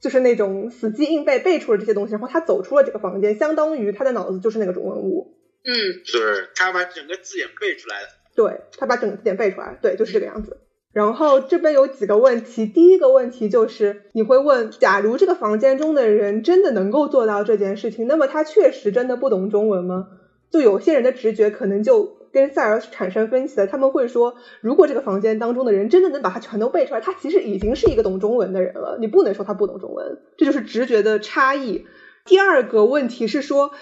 [0.00, 5.36] 就是那种死记硬背背出了这些东西，然后他走出了这个房间，相当于他的脑子就是那个中文物。
[5.62, 8.08] 嗯，是他把整个字典背出来了。
[8.34, 10.58] 对他把整个字典背出来，对，就是这个样子。
[10.94, 20.06] 然后这边有几个问题，第一个问题就是你会问，假如这个房间中的人真的能够做到这件事情，那么他确实真的不懂中文吗？
[20.50, 31.86] 就有些人的直觉可能就跟塞尔产生分歧了，他们会说，如果这个房间当中的人真的能把它全都背出来，他其实已经是一个懂中文的人了，你不能说他不懂中文，这就是直觉的差异。
[32.24, 33.72] 第二个问题是说，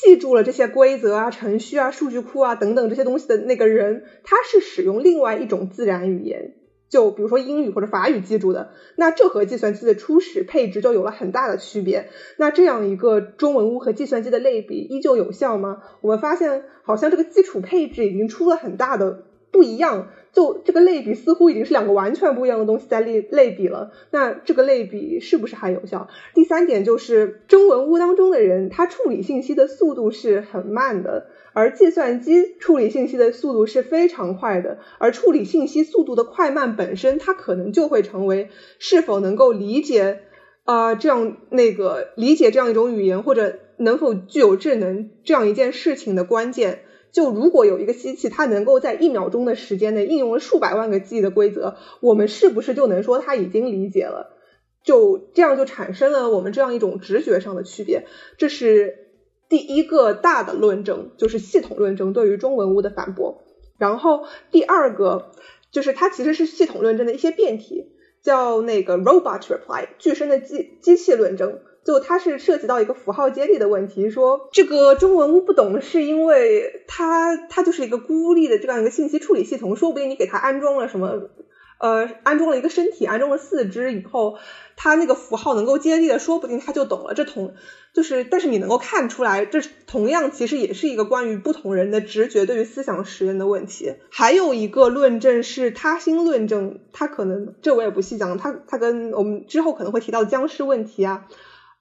[0.00, 6.54] 记住了这些规则啊、程序啊、数据库啊等等这些东西的那个人，他是使用另外一种自然语言。
[6.88, 12.08] 就比如说英语或者法语记住的，那这和计算机的初始配置就有了很大的区别。
[12.38, 15.82] 那这样一个中文屋和计算机的类比依旧有效吗？
[16.00, 20.08] 我们发现好像这个基础配置已经出了很大的不一样，
[20.38, 23.90] 就这个类比似乎已经是两个完全不一样的东西在类类比了。
[24.12, 26.06] 那这个类比是不是还有效？
[26.32, 31.26] 第三点就是中文屋当中的人，他处理信息的速度是很慢的。
[31.54, 40.20] 而计算机处理信息的速度是非常快的，而处理信息速度的快慢本身，它可能就会成为是否能够理解
[40.62, 46.82] 啊这样那个理解这样一种语言，或者能否具有智能这样一件事情的关键。
[47.12, 54.36] 就如果有一个机器，它能够在一秒钟的时间内应用了数百万个记忆的规则，我们是不是就能说它已经理解了？
[54.84, 59.04] 就这样就产生了我们这样一种直觉上的区别，这是。
[59.50, 63.44] 第一个大的论证就是系统论证对于中文物的反驳，
[63.78, 65.32] 然后第二个
[65.70, 67.86] 就是它其实是系统论证的一些变体，
[68.20, 81.30] 叫那个 robot reply 具身的机机器论证，就它是涉及到一个符号接力的问题，说这个中文屋不懂是因为它它就是一个孤立的这样一个信息处理系统，说不定你给它安装了什么
[81.78, 84.36] 呃，安装了一个身体，安装了四肢以后，
[84.76, 87.14] 它那个符号能够接地的，说不定它就懂了。
[87.14, 87.54] 这同
[87.94, 93.94] 就是，但是你能够看出来，这同样其实也是一个关于不同人的直觉对于思想实验的问题。
[94.10, 101.28] 还有一个论证是他心论证，他可能这我也不细讲，他他跟我们之后可能会提到僵尸问题啊，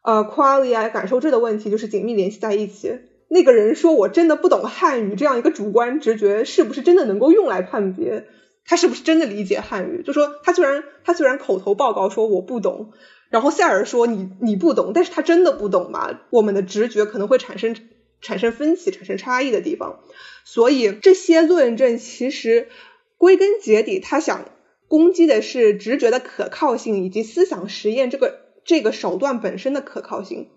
[0.08, 2.98] 呃，qualia 啊，感受这的问题就是紧密联系在一起。
[3.28, 8.26] 那个人说我真的不懂汉语，这样一个主观直觉是不是真的能够用来判别？
[8.63, 10.04] 他是不是真的理解汉语？
[10.04, 12.93] 就说他虽然他虽然口头报告说我不懂，
[13.30, 16.22] 然后塞尔说你你不懂，但是他真的不懂吗？
[16.30, 17.76] 我们的直觉可能会产生
[18.22, 20.00] 产生分歧、产生差异的地方。
[20.46, 22.70] 所以这些论证其实
[23.17, 24.46] 归根结底，他想
[24.88, 30.49] 攻击的是直觉的可靠性以及思想实验这个这个手段本身的可靠性。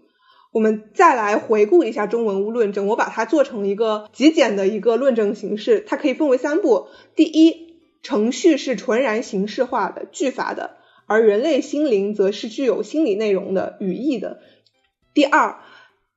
[0.53, 6.88] 我们再来回顾一下中文物论证，我把它做成一个极简的一个论证形式，它可以分为三步。
[7.16, 7.70] 第一。
[8.03, 14.40] 程序是纯然形式化的句法的，而人类心灵则是具有心理内容的语义的。
[15.12, 15.59] 第二，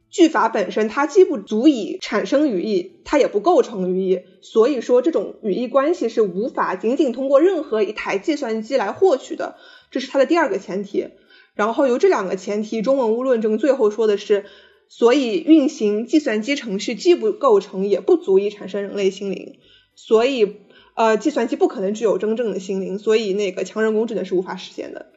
[0.10, 9.58] 句法本身它既不足以产生语义，它也不构成语义，所以说这种语义关系是无法仅仅通过任何一台计算机来获取的，
[9.92, 11.10] 这是它的第二个前提。
[11.56, 14.46] 然后由这两个前提，中文物论证最后说的是，
[14.88, 19.58] 所以运行计算机程序既不构成，也不足以产生人类心灵，
[19.96, 20.58] 所以。
[20.96, 25.08] 呃，计算机不可能具有真正的心灵，所以那个强人工智能是无法实现的，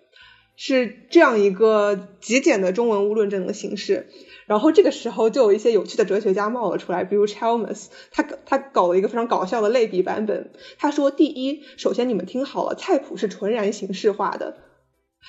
[0.57, 4.07] 是这样一个极简的中文物论证的形式。
[4.47, 10.51] 然后这个时候就有一些有趣的哲学家冒了出来，比如 Chalmers，他他搞了一个非常搞笑的类比版本。
[10.79, 14.57] 他说，第一，首先你们听好了，菜谱是纯然形式化的，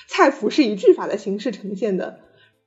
[0.08, 2.20] 菜谱是以句法的形式呈现的，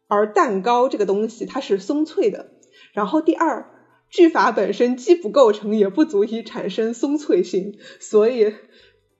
[0.08, 2.52] 而蛋糕这个东西它是松脆的。
[2.92, 3.66] 然后第二。
[4.12, 8.52] 句法本身既不构成，也不足以产生松脆性，所以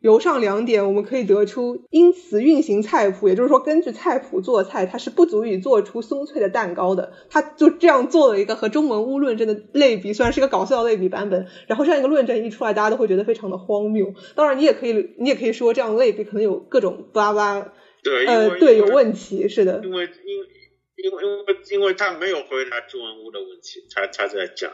[0.01, 7.13] 由上两点我们可以得出，因此运行菜谱，也就是说根据菜谱做菜，它是不足以做出松脆的蛋糕的。
[7.31, 14.13] 他就这样做了一个和中文乌论证的类比，虽然是一个搞笑类比版本，然后这样一个论证一出来，大家都会觉得非常的荒谬。
[14.35, 20.61] 当然，你也可以，你也可以说这样类比可能有各种巴拉巴拉，对，呃，对，有问题，是的，因为因。
[21.03, 24.71] 因为因为因为他没有回答中文屋的问题，他他在讲，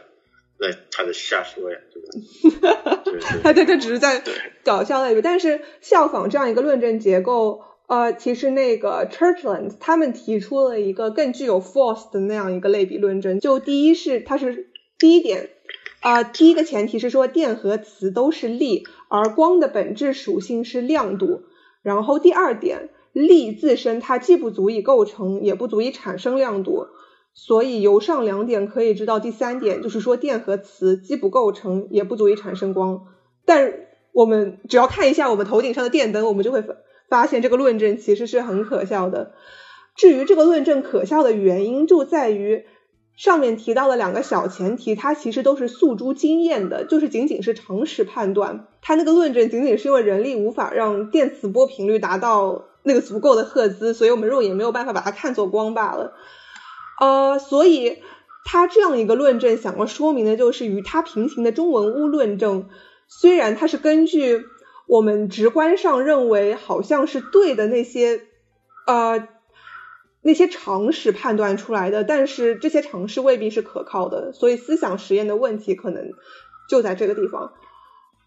[0.59, 2.01] 在他的瞎说呀，对
[2.51, 3.01] 吧？
[3.43, 4.21] 他他他只是在
[4.65, 13.39] 搞笑类比，但是效仿这样一个论证结构，呃，其实那个 Churchland 他们提出了一个更具有 force 的那样一个类比论证。
[13.39, 14.67] 就第一是，它是
[14.99, 15.51] 第一点，
[16.01, 21.43] 啊，第一个前提是说电和磁都是力，而光的本质属性是亮度。
[21.83, 22.89] 然后第二点。
[23.25, 26.87] 力自身它既不足以构成，也不足以产生亮度，
[27.33, 33.05] 所以由上两点可以知道第三点，就是说电和磁既不构成，也不足以产生光。
[33.45, 33.73] 但
[34.11, 36.63] 我们只要看一下我们头顶上的电灯，我们就会
[37.09, 39.33] 发现这个论证其实是很可笑的。
[39.95, 42.65] 至于这个论证可笑的原因，就在于
[43.15, 48.67] 上面提到的两个小前提，它其实都是诉诸经验的，就是仅仅是常识判断。
[48.81, 52.65] 它那个论证仅仅是因为人力无法让电磁波频率达到。
[52.87, 56.13] 那个足够的赫兹，所以我们肉眼没有办法把它看作光罢了。
[56.99, 58.01] 呃，所以
[58.45, 62.69] 他这样一个论证想要说明的就是与它平行的中文屋论证，
[63.07, 64.45] 虽然它是根据
[64.87, 68.21] 我们直观上认为好像是对的那些
[68.87, 69.27] 呃
[70.21, 76.13] 那些常识判断出来的，但是这些常识未必是可靠的，所以思想实验的问题可能
[76.69, 77.51] 就在这个地方。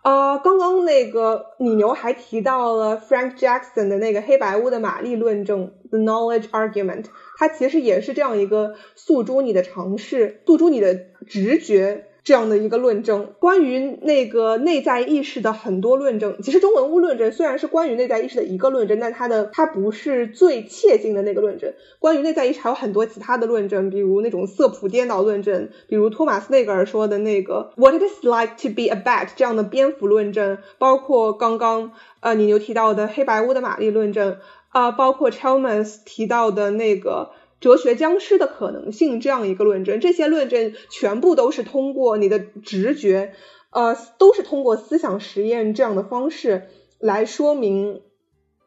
[0.02, 7.04] 啊，刚刚那个李牛还提到了 Frank Jackson 的那个黑白屋的玛丽论证 The Knowledge Argument，
[7.36, 10.94] 它其实也是这样一个诉诸你的尝试，诉诸你的
[11.26, 12.06] 直觉。
[12.30, 21.72] 这样的一个论证，关于那个内在意识的很多论证，其实中文物论证虽然是关于内在意识的一个论证，但它的它不是最切近的那个论证。
[21.98, 31.90] 关于内在意识还有很多其他的论证，比如那种色谱颠倒论证，比如托马斯内格尔说的那个 What it is like to be a bat 这样的蝙蝠论证，包括刚刚
[32.20, 34.36] 呃你牛提到的黑白屋的玛丽论证
[34.68, 37.32] 啊，包括 Chalmers 提到的那个。
[37.60, 43.34] 哲学僵尸的可能性这样一个论证，这些论证全部都是通过你的直觉，
[43.70, 46.68] 呃，都是通过思想实验这样的方式
[46.98, 48.00] 来说明，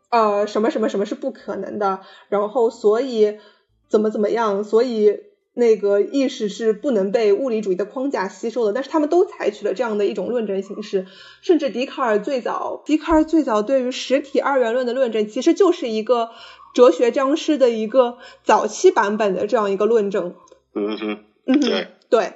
[0.09, 3.39] 呃，什么什么什么是不可能的，然后所以
[3.89, 5.21] 怎么怎么样，所以
[5.55, 11.07] 那个意识是不能被物理主义的框架吸收的，但是他们都采取了这样的一种论证形式，
[11.41, 16.29] 甚至笛卡尔最早，笛卡尔最早对于实体二元论的论证其实就是一个。
[16.73, 20.35] 哲学僵尸的一个早期版本的这样一个论证。
[20.73, 22.33] 嗯哼，嗯对对。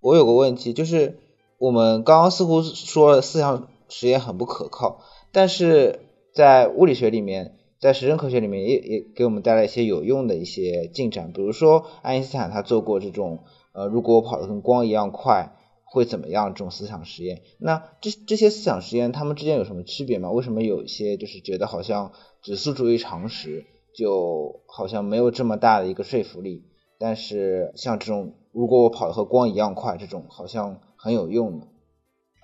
[0.00, 1.18] 我有个问题，就是
[1.58, 5.00] 我们刚刚似乎说了思想实验很不可靠，
[5.32, 6.00] 但是
[6.32, 17.42] 在物理学里面，在实证科学里面也也给我们带来一些有用的一些进展，比如说爱因斯坦他做过这种呃，如果我跑得跟光一样快会怎么样这种思想实验。
[17.58, 20.30] 那这这些思想实验他们之间有什么区别吗？
[20.30, 22.12] 为什么有一些就是觉得好像
[22.46, 26.62] 只诉诸于常识，就好像没有这么大的一个说服力？
[26.96, 31.66] 但是像这种如果我跑得和光一样快，这种好像很有用的。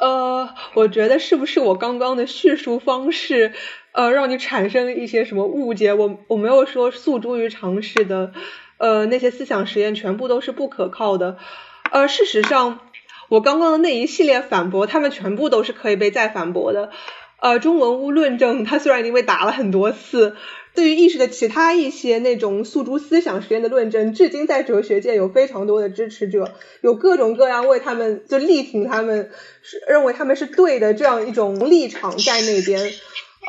[0.01, 3.53] 呃，我觉得是不是我刚刚的叙述方式，
[3.93, 5.95] 呃，让你产生了一些什么误解？
[5.95, 8.33] 我我没有说诉诸于常识的，
[8.79, 11.39] 呃，那些思想实验全部都是不可靠的。
[11.93, 12.81] 呃，事实上，
[13.29, 16.91] 我刚刚的那一系列反驳，他们全部都是可以被再反驳的。
[17.43, 20.37] 呃，中文物论证，它虽然已经被打了很多次。
[20.75, 29.31] 对于意识的其他一些那种诉诸思想实验的论证，至今在哲学界有非常多的支持者，有各种各样为他们就力挺他们，
[29.61, 32.81] 是认为他们是对的这样一种立场在那边。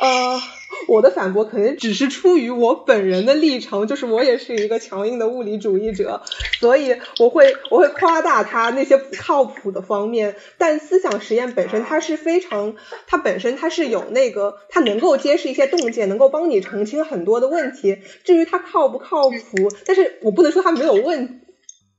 [0.00, 0.42] 呃，
[0.88, 6.22] 我的反驳可能只是出于我本人的立场，就是我也是一个强硬的物理主义者，
[6.60, 10.36] 所以我会我会夸大它那些不靠谱的方面。
[10.58, 17.98] 但思想实验本身它是非常，它本身它是有那个，它能够揭示一些洞见，能够帮你澄清很多的问题。
[18.24, 19.36] 至于它靠不靠谱，
[19.86, 21.40] 但是我不能说它没有问，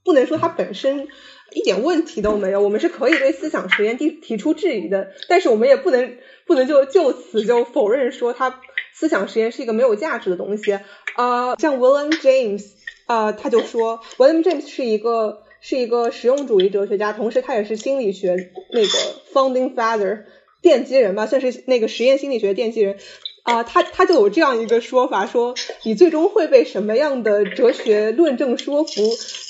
[0.04, 1.08] 不能说它本身。
[1.54, 8.60] 一点问题都没有，我们是可以对思想实验提提出质疑的，但是我们也不能不能就就此就否认说它
[8.98, 10.80] 思想实验是一个没有价值的东西。
[11.16, 12.64] 啊，像 William James
[13.06, 18.88] 啊，他就说 William James 是一个是一个实用主义哲学家，同时他也是心理学那个
[19.34, 20.24] founding father
[20.62, 22.98] 奠基人吧，算是那个实验心理学奠基人。
[23.43, 28.91] 啊，他他就有这样一个说法，说你最终会被什么样的哲学论证说服，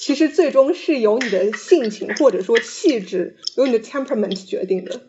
[0.01, 4.99] 其实最终是由你的性情或者说气质，由你的 temperament 决定的。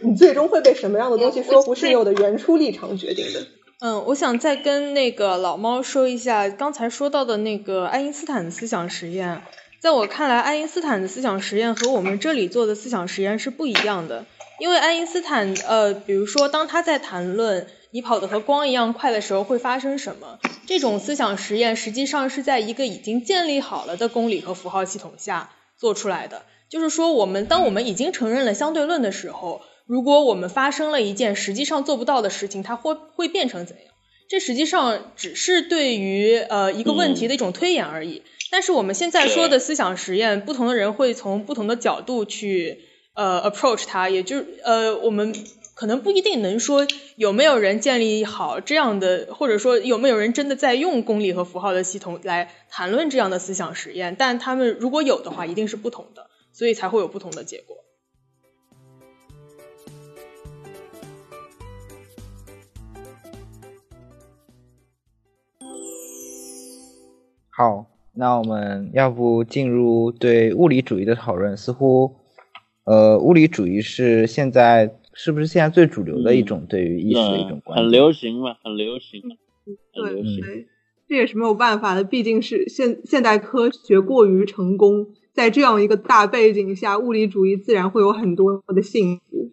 [0.00, 3.46] 你最终会被什么样的东西说服，是由你的原初立场决定的。
[3.84, 9.42] 嗯，我想再跟那个老猫说一下刚才说到的那个爱因斯坦的思想实验，
[9.80, 14.24] 在我看来，爱因斯坦的思想实验和我们这里做的思想实验是不一样的，
[14.60, 17.66] 因为爱因斯坦，呃，比如说当他在谈论。
[17.94, 20.38] 你跑得和光一样快的时候会发生什么？
[20.66, 26.40] 这种思想实验实际上是在一个已经建立好了的公理和符号系统下做出来的。
[26.70, 33.86] 就是说，我们当我们已经承认了相对论的时候，如果我们发生了一件实际上做不到的事情，它会会变成怎样？
[34.28, 38.22] 这实际上只是对于呃一个问题的一种推演而已。
[38.50, 42.80] 但是我们现在说的思想实验，不同的人会从不同的角度去
[43.14, 45.34] 呃 approach 它，也就是呃我们。
[45.74, 57.78] 可能不一定能说有没有人建立好这样的，或者说有没有人真的在用公理和符号的系统来谈论这样的思想实验，但他们如果有的话，一定是不同的，所以才会有不同的结果。
[67.54, 71.56] 好，那我们要不进入对物理主义的讨论？
[71.56, 72.16] 似乎，
[72.84, 74.96] 呃，物理主义是现在。
[75.14, 77.84] 是不是现在最主流的一种对于意识的一种观点？
[77.84, 79.20] 很流行嘛，很流行。
[79.92, 80.66] 对对，
[81.06, 89.50] 这也是没有办法的，毕竟是现现代科学过于成功，在这样一个大背景下，物理主义自然会有很多的幸福。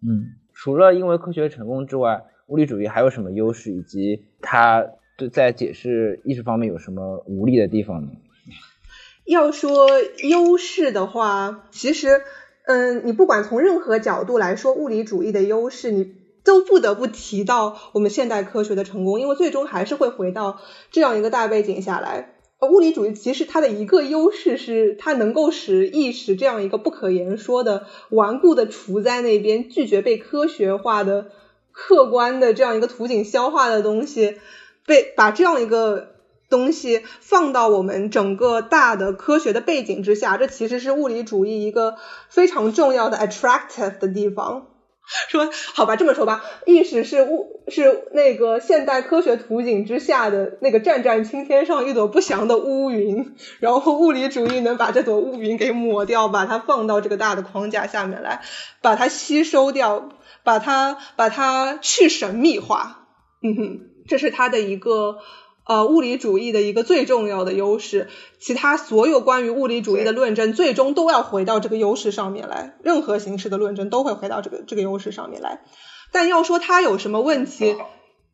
[0.00, 4.86] 嗯，除了因为科学成功之外，物理主义还有什么优势，以及它
[5.16, 8.10] 对在解释意识方面有什么无力的地方呢？
[9.24, 9.88] 要说
[10.22, 12.22] 优势的话，其实。
[12.66, 22.36] 嗯，你不管从任何角度来说，物理主义的优势，你都不得不提到我们现代科学的成功，因为最终还是会回到这样一个大背景下来。
[22.62, 31.32] 物理主义其实它的一个优势是，它能够使意识这样一个不可言说的顽固的处在那边，拒绝被科学化的、
[31.70, 34.38] 客观的这样一个图景消化的东西，
[34.86, 36.12] 被把这样一个。
[36.50, 41.96] 东西放到我们整个大的科学的背景之下，这其实是物理主义一个
[42.28, 44.68] 非常重要的 attractive 的地方。
[45.30, 58.42] 说好吧，这么说吧，意识是物是那个现代科学图景之下的那个湛湛青天上一朵不祥的乌云，然后物理主义能把这朵乌云给抹掉，把它放到这个大的框架下面来，
[58.80, 60.10] 把它吸收掉，
[60.44, 63.08] 把它把它去神秘化。
[63.42, 65.18] 嗯哼，这是他的一个。
[65.66, 72.76] 呃，物理主义的一个最重要的优势，其他所有关于物理主义的论证，最终都要回到这个优势上面来。
[72.82, 75.62] 任何形式的论证都会回到这个这个优势上面来。
[76.12, 77.76] 但要说它有什么问题，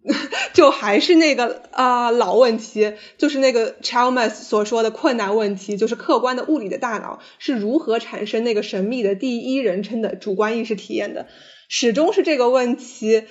[0.55, 11.29] 就还是那个啊老问题，就是那个 Chalmers 所说的困难问题，就是客观的物理的大脑是如何产生那个神秘的第一人称的主观意识体验的，
[11.69, 13.23] 始终是这个问题。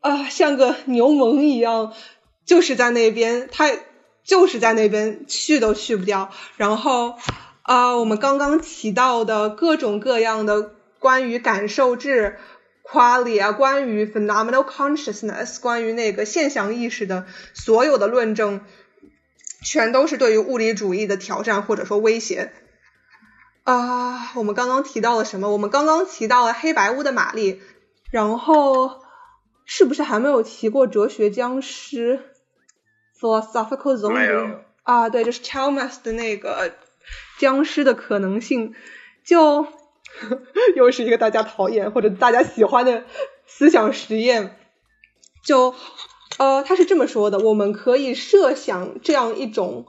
[0.00, 1.92] 啊，像个牛虻一样，
[2.46, 3.70] 就是在那边，他
[4.24, 6.30] 就是在那边去都去不掉。
[6.56, 7.18] 然后
[7.62, 12.38] 啊，我们刚刚提到的各种各样的关于感受质、
[12.82, 18.62] qualia 啊，关于 phenomenal consciousness，关于那个现象意识的所有的论证，
[19.62, 22.52] 全都是对于物理主义的挑战或者说威胁。
[23.64, 25.50] 啊，我们刚刚提到了什么？
[25.50, 27.60] 我们刚刚提到了黑白屋的玛丽，
[28.10, 28.99] 然后。
[29.72, 32.18] 是不是还没有提过哲学僵尸
[33.20, 36.72] ？philosophical zombie 啊，对，就是 Chalmers 的那个
[37.38, 38.74] 僵尸的可能性，
[39.24, 39.68] 就
[40.74, 43.04] 又是一个大家讨厌或者大家喜欢的
[43.46, 44.56] 思想实验。
[45.44, 45.72] 就
[46.38, 49.86] 呃，他是这么说的：我们可以设想这样一种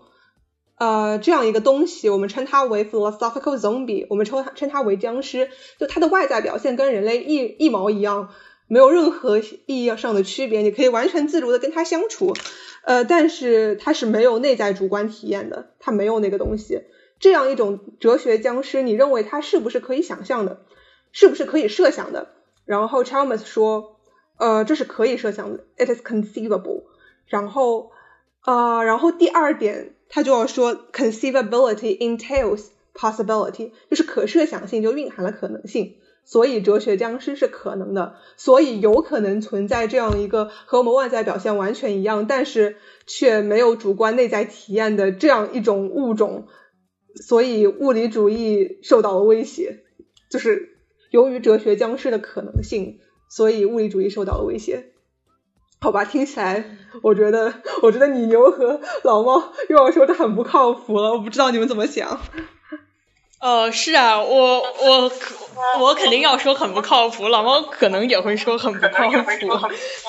[0.77, 8.29] 呃这样一个东西，我们称它为 philosophical zombie，我们称它称它为僵尸，就它的外在表现跟人类一一毛一样。
[8.71, 12.33] 没有任何意义上的区别，你可以完全自如的跟他相处，
[12.85, 16.83] 呃，但是他是没有内在主观体验的，他没有那个东西。
[17.19, 20.61] 这样一种哲学僵尸，你认为他是不是可以想象的？
[21.11, 22.29] 是不是可以设想的？
[22.63, 23.99] 然后 Chalmers 说，
[24.37, 26.83] 呃，这是可以设想的，it is conceivable。
[27.25, 27.91] 然后，
[28.45, 35.97] 呃，然后第二点，他就要说 conceivability entails possibility，就是可设想性就蕴含了可能性。
[36.23, 46.47] 所以哲学僵尸是可能的，所以有可能存在这样一个和我们外在表现完全一样，但是却没有主观内在体验的这样一种物种。
[47.27, 49.83] 所以物理主义受到了威胁，
[50.29, 50.77] 就是
[51.09, 52.99] 由于哲学僵尸的可能性，
[53.29, 54.93] 所以物理主义受到了威胁。
[55.81, 62.21] 好吧，听起来我觉得，我觉得你牛和老猫又要说的很不靠谱了，我不知道你们怎么想。
[63.41, 65.11] 呃，是啊，我我
[65.79, 69.17] 我肯定要说很不靠谱，老猫可能也会说很不靠谱。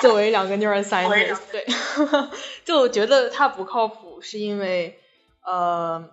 [0.02, 1.66] 作为两个 neuroscientist，对，
[2.66, 4.98] 就觉得他不靠谱，是因为
[5.46, 6.10] 呃，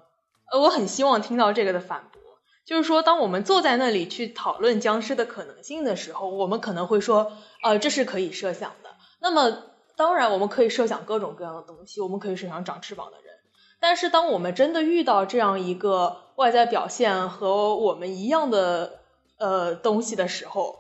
[0.58, 2.22] 我很希望听到这个的反驳，
[2.66, 8.92] 就是说，当我们坐在那里去讨论僵尸的可能性的时候，我们可能会说，呃，这是可以设想的。
[9.20, 9.64] 那么，
[9.98, 13.36] 当然我们可以设想各种各样的东西，我们可以设想长翅膀的人。
[13.82, 19.02] 但是，当我们真的遇到这样一个外在表现和我们一样的
[19.38, 20.80] 呃东西的时候，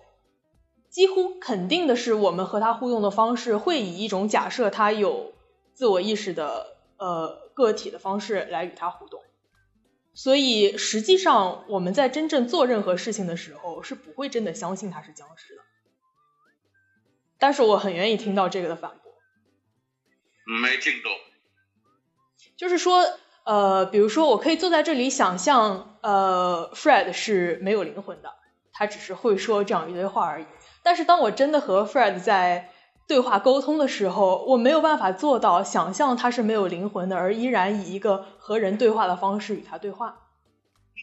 [0.89, 5.33] 几乎肯定的是，我们和他互动的方式会以一种假设他有
[5.73, 9.21] 自我意识的呃个体的方式来与他互动。
[10.13, 15.61] 所以，实际上我们在真正做任何事情的时候，是不会真的相信他是僵尸的。
[17.37, 19.11] 但是，我很愿意听到这个的反驳。
[20.61, 21.11] 没听懂。
[22.55, 23.05] 就是说，
[23.49, 28.29] 呃，比如说，我可以坐在这里想象，呃，Fred 是没有灵魂的，
[28.71, 30.45] 他只是会说这样一堆话而已。
[30.83, 32.69] 但是当我真的和 Fred 在
[33.07, 40.19] 对话沟通的时候，我没有办法做到想象他是没有灵魂的，而依然以一个和人对话的方式与他对话。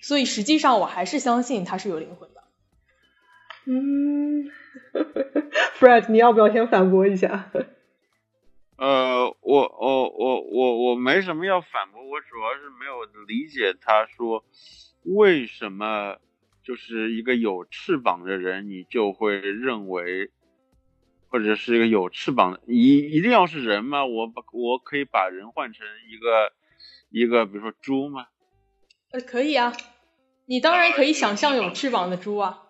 [0.02, 2.44] 所以实际上我还是相信他是有灵魂的。
[3.66, 4.44] 嗯，
[5.80, 7.50] Fred，你要不要先反驳一下？
[8.76, 14.44] 呃，我我我我我没什么要反驳，我主要是没有理解他说
[15.02, 16.18] 为什么
[16.62, 20.30] 就是一个有翅膀的人，你就会认为
[21.28, 24.04] 或者是一个有翅膀的一一定要是人吗？
[24.04, 26.52] 我把我可以把人换成一个
[27.08, 28.26] 一个比如说猪吗？
[29.10, 29.74] 呃，可以啊，
[30.44, 32.64] 你当然可以想象有翅膀的猪啊，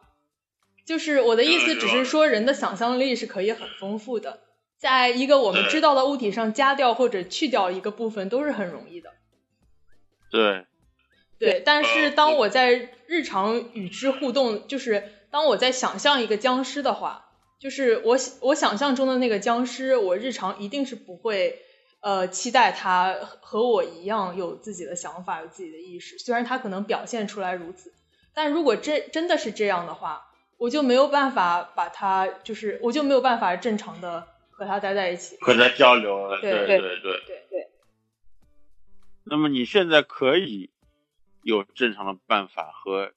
[0.85, 4.46] 就是我的意思，只是说人的想象力是可以很丰富的。
[4.87, 9.11] 在一个我们知道的物体上加掉或者去掉一个部分都是很容易的。
[10.31, 10.65] 对。
[11.39, 17.27] 对，但是当我在日常与之互动，就是当我在想象一个僵尸的话，
[17.59, 21.59] 就是我我想象中的那个僵尸，我日常一定是不会
[22.01, 26.19] 呃期待他和我一样有自己的想法、有自己的意识。
[26.19, 27.93] 虽然他可能表现出来如此，
[28.33, 34.29] 但如果真真的是这样的话，我就没有办法把他，就是我就没有办法正常的。
[34.57, 37.69] 和他待在一起，和他交流，对对对对对对。
[39.25, 40.71] 那么你现在可以
[41.43, 43.13] 有正常的办法和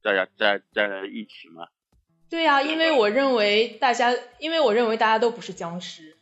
[0.00, 1.66] 大家待待在一起吗？
[2.30, 6.16] 对呀，因为我认为大家，因为我认为大家都不是僵尸，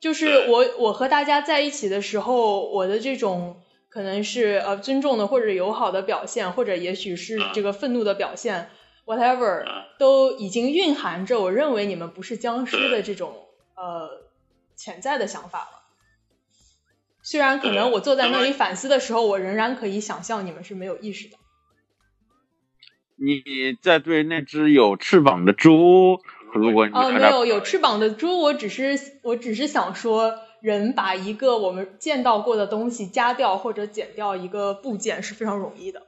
[0.00, 8.70] 就是我我和大家在一起的时候，我的这种可能是呃尊重的或者友好的表现，或者也许是这个愤怒的表现
[9.06, 9.64] ，whatever，
[9.98, 13.40] 都已经蕴含着我认为你们不是僵尸的这种。
[13.74, 14.22] 呃，
[14.76, 15.82] 潜在的想法了。
[17.22, 21.36] 虽然可能我坐在那里反思的时候，我仍然可以想象你们是没有意识的。
[23.16, 23.42] 你
[23.80, 26.20] 在对那只有翅膀的猪
[26.52, 36.02] 如果你哦，没有有翅膀的猪，我只是我只是想说，人把一个我们见到过的东西加掉或者减掉一个部件是非常容易的，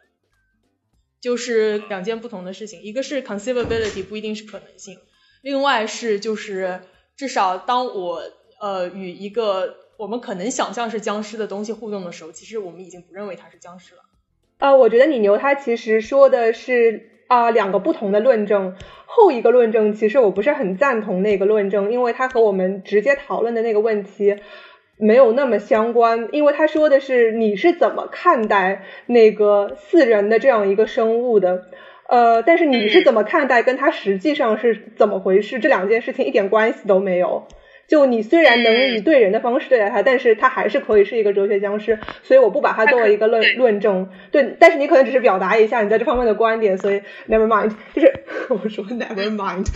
[1.21, 4.99] 就是两件不同的事情，一个是 conceivability 不一定是可能性，
[5.43, 6.83] 另外是就是
[7.17, 8.23] 至少当我
[8.61, 14.03] 呃与一个我们可能想象是僵尸的东西互动的时候，其实我们已经不认为它是僵尸了。
[14.59, 18.77] 呃，我觉得你牛他其实说的是啊、两个不同的论证。
[19.07, 24.37] 后一个论证其实我不是很赞同那个论证，因为它和我们直接讨论的那个问题
[24.99, 26.29] 没有那么相关。
[26.33, 31.67] 因为他说的是你是怎么看待那个四人的这样一个生物的。
[32.09, 37.47] 呃，但是你是怎么看待，跟他实际上是怎么回事，这两件事情一点关系都没有。
[37.89, 44.09] 就你虽然能以对人的方式对待他，但是他还是可以是一个哲学僵尸，所以我不把它作为一个论论证。
[44.33, 48.13] 对，但是你可能只是表达一下你在这方面的观点，所以 never mind，就是
[48.51, 49.67] 我说 never mind，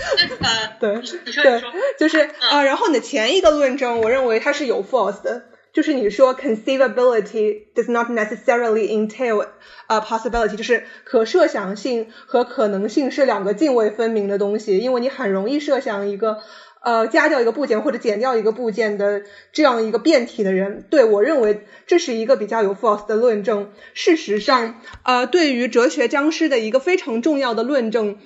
[0.81, 0.95] 对
[1.41, 1.61] 对，
[2.01, 9.47] 就是啊、然后你的前一个论证，我认为它是有 false 的，就是你说 conceivability does not necessarily entail
[9.87, 16.39] a possibility，就是可设想性和可能性是两个泾渭分明的东西，因为你很容易设想一个。
[16.83, 23.71] 呃，加掉一个部件或者减掉一个部件的这样一个变体的人，对我认为这是一个比较有 force 的论证。
[23.93, 28.17] 事实上，呃，对于哲学僵尸的一个非常重要的论证，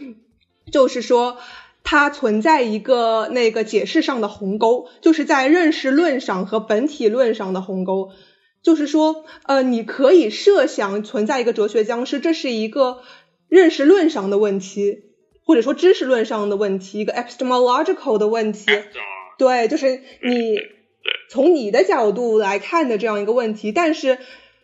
[0.70, 1.38] 就是说
[1.84, 8.10] 它存在一个那个解释上的鸿沟，就是在认识论上和本体论上的鸿沟。
[8.62, 13.02] 就是说，呃，你可以设想存在一个哲学僵尸，这是一个
[13.46, 15.02] 认识论上的问题，
[15.44, 18.64] 或者说知识论上的问题，一个 epistemological 的问题。
[19.36, 20.58] 对，就是你
[21.28, 24.16] 从你的角度来看的这样一个问题，但是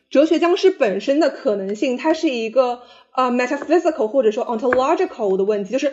[0.09, 2.81] 哲学僵尸本身的可能性，它是一个
[3.15, 5.93] 呃 metaphysical 或者说 ontological 的问题，就是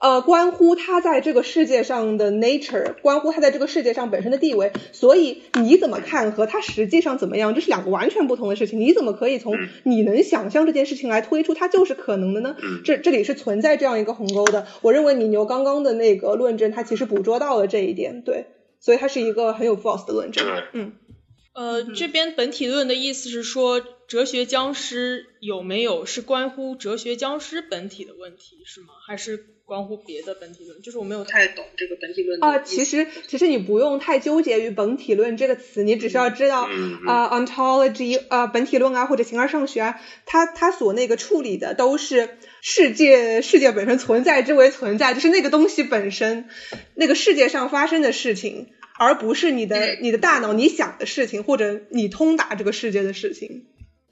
[0.00, 8.80] 呃关乎他在这个世界上的 nature，关乎他在这个世界上本身的地位，所以你怎么看和他实际上怎么样，这是两个完全不同的事情。
[8.80, 12.56] 你怎么可以从你能想象这件事情来推出它就是可能的呢？
[12.82, 14.66] 这这里是存在这样一个鸿沟的。
[14.82, 18.46] 我认为你牛刚刚的那个论证，它其实捕捉到了这一点，对，
[18.80, 20.46] 所以它是一个很有 false 的论证。
[20.72, 20.92] 嗯，
[21.52, 28.88] 呃，这边本体论的意思是说，哲学僵尸有没有是关乎哲学僵尸本体的问题是吗？
[29.06, 30.80] 还是关乎别的本体论？
[30.80, 36.68] 就是我没有太懂这个本体论的啊、其实其实你不用太纠结于本体论这个词，你只需要知道
[37.06, 42.30] 啊、ontology 啊、本体论啊或者形而上学啊，它它所那个处理的都是
[42.62, 46.48] 世界世界本身存在之为存在，就是那个东西本身，
[46.94, 48.68] 那个世界上发生的事情，
[49.02, 53.64] 而不是你的嗯你的大脑你想的事情或者你通达这个世界的事情，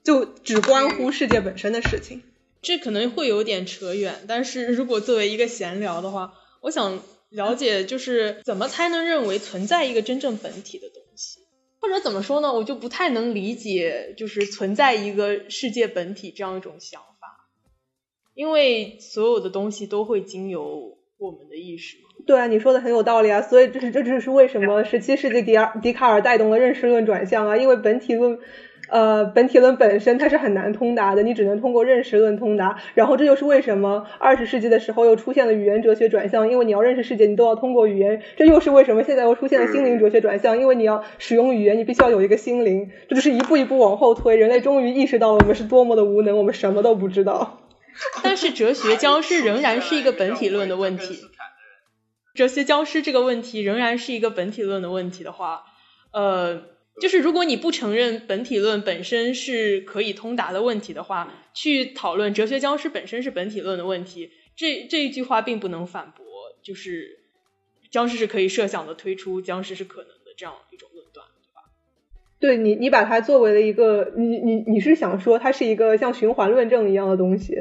[0.02, 2.22] 就只关乎世界本身的事情。
[2.62, 6.32] 这可能会有点扯远，但是如果作为一个闲聊的话，
[6.62, 11.40] 我想了解就是怎么才能认为存在一个真正本体的东西，
[11.80, 12.54] 或者怎么说呢？
[12.54, 17.50] 我就不太能理解就是存在一个世界本体这样一种想法，
[18.34, 22.07] 因为所有的东西都会经由我们的意识嘛。
[22.28, 28.38] 对啊，你说的很有道理啊，所以这是这就是为什么十七世纪笛尔笛卡尔带动了认识论转向啊，因为本体论，
[28.90, 32.76] 呃，本体论本身它是很难通达的，你只能通过认识论通达。
[32.92, 38.20] 然后这就是为什么二十世纪的时候又出现了语言哲学转向，因为你要认识世界，你都要通过语言。
[38.36, 42.90] 这又是为什么现在又出现了心灵哲学转向，因为你要使用语言，你必须要有一个心灵。
[43.08, 47.60] 这就是一步一步往后推，人类终于意识到了我们是多么的无能，我们什么都不知道。
[48.22, 51.24] 但是哲学僵尸仍然是一个本体论的问题。
[52.38, 55.64] 哲学僵尸这个问题仍然是一个本体论的问题的话，
[56.12, 56.68] 呃，
[57.00, 66.24] 就是如果你不承认本体论本身是可以通达的问题的话，去讨论哲学僵尸本身是本体论的问题，这这一句话并不能反驳，
[66.62, 67.18] 就是
[67.90, 71.62] 僵尸是可以设想的推出，僵尸是可能的这样一种论断，对吧？
[72.38, 77.56] 对你，你把它作为了一个，你你你是想说它是一个像循环论证一样的东西？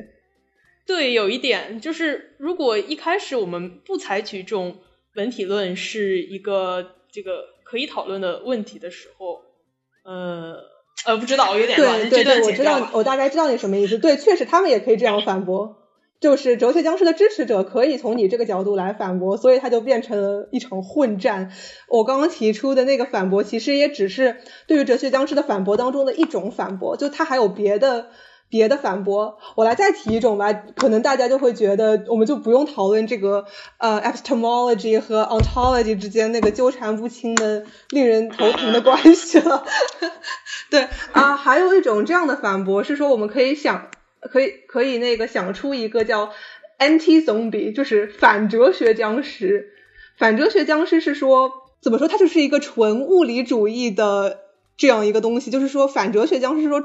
[0.88, 4.78] 对，有一点就是，如果一开始我们不采取这种
[5.16, 9.42] 文体论是一个这个可以讨论的问题的时候，
[10.06, 10.56] 呃
[11.06, 13.98] 呃，不知道，有点乱，对对对，我知道我大概知道你什么意思。
[13.98, 15.76] 对，确实他们也可以这样反驳，
[16.22, 21.52] 就是哲学僵尸的支持者可以从你这个角度来反驳，所以它就变成了一场混战。
[21.90, 28.10] 我刚刚提出的那个反驳，其实也只是对于哲学僵尸的反驳当中的一种反驳，就它还有别的。
[28.50, 33.46] 别的反驳，我来再提一种吧，可能大家就会觉得我们就不用讨论这个
[33.78, 39.66] 呃 epistemology 和 ontology 之间那个纠缠不清的、令人头疼的关系了。
[40.72, 43.90] 对啊，还有一种这样的反驳是说，我们可以想，
[44.22, 46.32] 可以可以那个想出一个叫
[46.80, 49.74] anti zombie，就是反哲学僵尸。
[50.18, 52.08] 反哲学僵尸是说，怎么说？
[52.08, 54.40] 它就是一个纯物理主义的
[54.76, 55.52] 这样一个东西。
[55.52, 56.84] 就是说，反哲学僵尸说，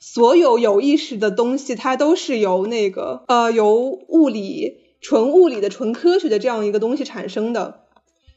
[0.00, 3.76] 所有有意识的东西，它都是由那个呃，由
[4.08, 7.84] 物理、纯物理的、纯科学的这样一个东西产生的。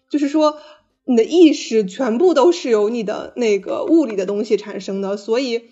[0.09, 0.57] 就是说，
[1.05, 5.63] 你的意识全部都是由你的那个物理的东西产生的，所以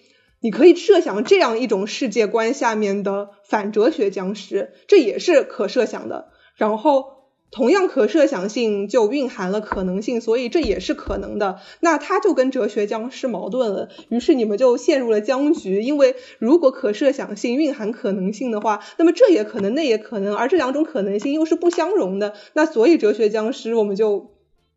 [0.41, 6.29] 你可以设想这样一种世界观下面的反哲学僵尸，这也是可设想的。
[6.55, 7.18] 然后。
[7.51, 11.59] 同样可设想性就蕴含了可能性，所以这也是可能的。
[11.79, 15.81] 那它就跟哲学僵尸矛盾了，于是你们就陷入了僵局。
[15.81, 22.35] 因为如果可设想性蕴含可能性的话，那么这也可能，那也可能，而这两种可能性又是不相容的。
[22.53, 24.31] 那所以哲学僵尸我们就，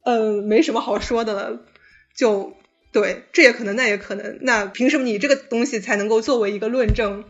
[0.04, 1.60] 嗯，没什么好说的了。
[2.16, 2.54] 就
[2.90, 4.38] 对，这也可能，那也可能。
[4.40, 7.24] 那凭什么你这个东西才能够作为一个论证，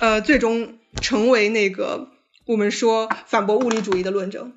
[0.00, 2.08] 呃，最终成为那个
[2.46, 4.54] 我们说反驳物理主义的论证？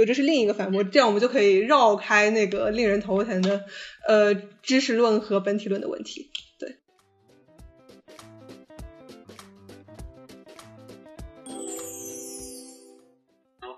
[0.00, 3.66] 对，这是另一个反驳，这样我们就可以绕开那个令人头疼的
[4.06, 6.30] 呃知识论和本体论的问题。
[6.58, 6.78] 对，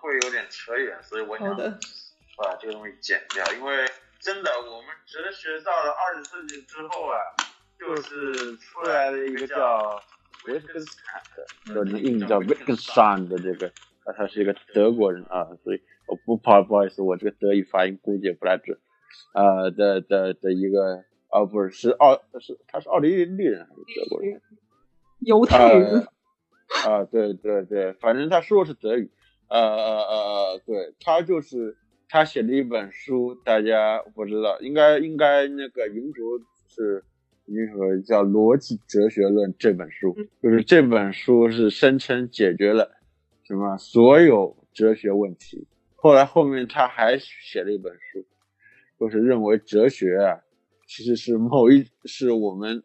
[0.01, 3.85] 会有点扯远，所以我想把这个东西剪掉，因为
[4.21, 7.19] 真的，我们哲学到了二十世纪之后啊，
[7.81, 10.01] 就是出来了一个叫
[10.47, 13.67] 维特根斯坦的，就英语叫 Wittgenstein 的这个，
[14.05, 15.83] 啊，他是一个德国人啊，所以。
[16.07, 18.79] 我不跑，不好意思，我这个德语发音估计也不太准。
[19.35, 24.41] 呃，的的的一个，哦，不是，是奥，是他是奥地利人还是德国人？
[25.21, 26.07] 犹太人。
[26.87, 29.11] 啊，对对对，反正他说的是德语。
[29.49, 29.99] 呃呃
[30.55, 31.77] 呃，对他就是
[32.09, 37.05] 他写的一本书，大家不知道，应该应该那个云竹是
[37.45, 42.93] 银河叫《逻辑哲学论》这本书，就是这本书是声称解决了
[43.45, 45.67] 什么所有哲学问题。
[46.03, 48.27] 后来后面他还写了一本书，
[48.99, 50.43] 就是认为哲学啊，
[50.85, 52.83] 其实是某一是我们，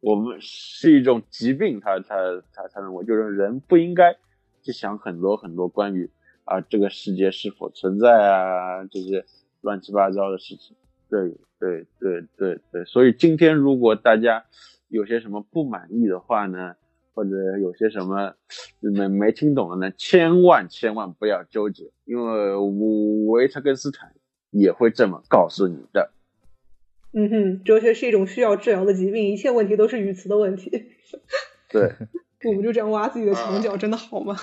[0.00, 1.78] 我们是一种疾病。
[1.80, 2.16] 他他
[2.50, 4.16] 他他认为，就是人不应该
[4.62, 6.10] 去想很多很多关于
[6.44, 9.26] 啊这个世界是否存在啊这些
[9.60, 10.74] 乱七八糟的事情。
[11.10, 14.46] 对对对对对，所以今天如果大家
[14.88, 16.74] 有些什么不满意的话呢？
[17.14, 18.34] 或者有些什么
[18.80, 19.94] 没没听懂的呢？
[19.96, 22.56] 千万千万不要纠结，因为
[23.28, 24.12] 维特根斯坦
[24.50, 26.10] 也会这么告诉你的。
[27.12, 30.70] 嗯哼，哲学是一种需要治疗的疾病，一切问题都是语词的问题。
[31.70, 31.92] 对，
[32.44, 34.36] 我们就这样挖自己的墙角，真的好吗？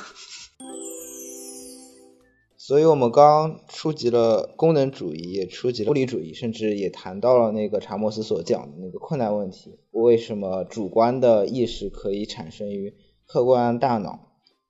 [2.72, 12.94] 所以我们刚刚触及了功能主义，也触及了物理主义，甚至也谈到了那个查莫斯所讲的那个困难问题：为什么主观的意识可以产生于
[13.28, 14.22] 客观大脑？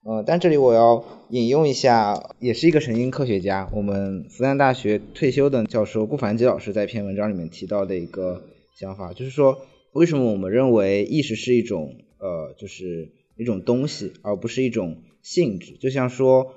[0.04, 8.42] 呃，但这里我要引用一下，也是一个神经科学家，我们复旦大学退休的教授顾凡基老师在一篇文章里面提到的一个
[8.80, 9.60] 想法，就是说，
[9.94, 15.78] 为什么我们认为意识是一种呃，就是一种东西，而不是一种性质？
[15.80, 16.56] 就像说。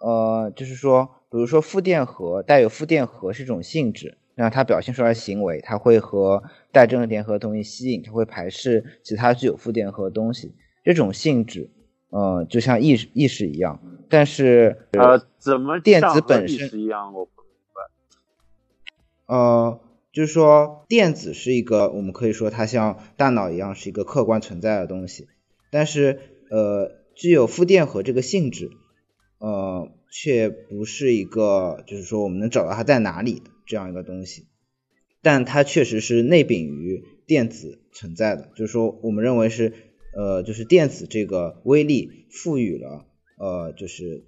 [0.00, 6.42] 呃，就是说，比如说负电荷带有负电荷是一种性质，那它表现出来行为，它会和
[6.72, 10.54] 带正电荷的东西吸引，它会排斥其他具有负电荷的东西。
[10.82, 11.70] 这种性质，
[12.08, 13.78] 呃，就像意识意识一样。
[14.08, 17.12] 但是呃，怎么电子本身一样？
[17.12, 19.36] 我不明白。
[19.36, 19.80] 呃，
[20.12, 25.28] 就是说电子是一个，我们可以说它像大脑一样是一个客观存在的东西，
[25.70, 28.70] 但是呃，具有负电荷这个性质。
[29.40, 34.44] 呃，却不是一个，就是说我们能找到它在哪里的这样一个东西，
[35.22, 39.72] 但它确实是内禀于电子存在的，就是说我们认为是，
[40.14, 43.06] 呃，就是电子这个微粒赋予了，
[43.38, 44.24] 呃，就是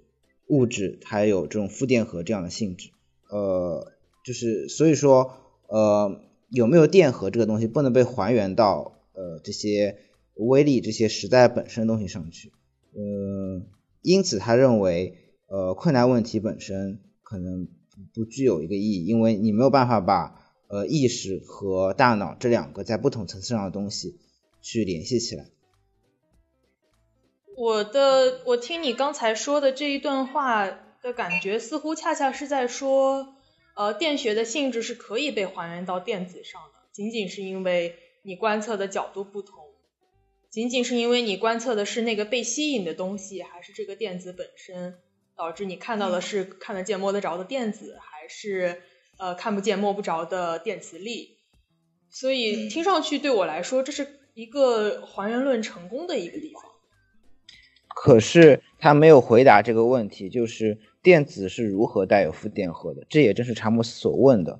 [0.47, 2.89] 物质它有这种负电荷这样的性质，
[3.29, 3.91] 呃，
[4.25, 5.35] 就是所以说，
[5.67, 9.97] 呃，有没有电荷这个东西不能被还原到，呃，这些
[10.33, 12.51] 微粒这些实在本身东西上去，
[12.97, 13.67] 嗯。
[14.03, 17.67] 因此，他认为，呃，困难问题本身可能
[18.13, 20.35] 不具有一个意义，因为你没有办法把
[20.67, 24.19] 呃意识和大脑这两个在不同层次上的东西
[24.61, 25.45] 去联系起来。
[27.55, 30.65] 我的，我听你刚才说的这一段话
[31.01, 33.35] 的感觉，似乎恰恰是在说，
[33.75, 39.62] 呃，电学的性质是可以被还原到电子上的，仅仅是因为你观测的角度不同。
[40.53, 44.99] 仅仅是因为你观测的是那个被吸引的东西，还是这个电子本身，
[45.35, 48.83] 导致你看到的是看得见摸得着的电子，还是
[49.17, 51.39] 呃看不见摸不着的电磁力？
[52.11, 56.63] 所以听上去对我来说，这是一个还原论成功的一个地方。
[57.87, 63.03] 可是他没有回答这个问题，就是电子是如何带有负电荷的？
[63.09, 64.59] 这也正是查姆斯所问的，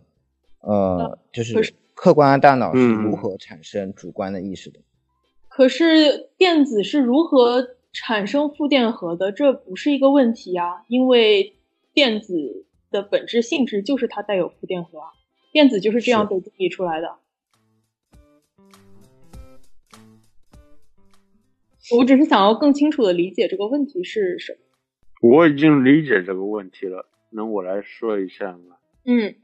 [0.61, 4.79] 呃，就是客观的大脑是如何产生主观的意识的？
[5.55, 9.31] 可是电子是如何产生负电荷的？
[9.31, 11.53] 这不是一个问题啊，因为
[11.93, 15.09] 电子的本质性质就是它带有负电荷啊，
[15.51, 17.17] 电子就是这样被定义出来的。
[21.95, 24.59] 我只是想要更清楚的理解这个问题是什么。
[25.21, 28.57] 我已经理解这个问题了，那我来说一下
[29.05, 29.35] 嗯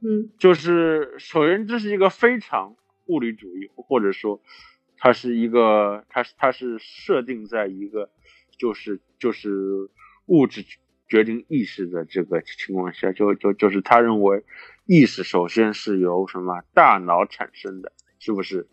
[0.00, 4.40] 嗯，就是首先这是一个非常物理主义，或者说
[4.98, 8.10] 它是一个，它是它是设定在一个
[8.58, 9.50] 就是就是
[10.26, 10.64] 物质
[11.08, 14.44] 决定意识的这个情况下，就就就是他认为
[14.86, 18.66] 意识首先是由什么大脑产生的，是不是？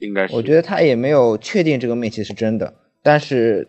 [0.00, 3.68] 应该是，我觉得他也没有确定这个命题是真的，但是，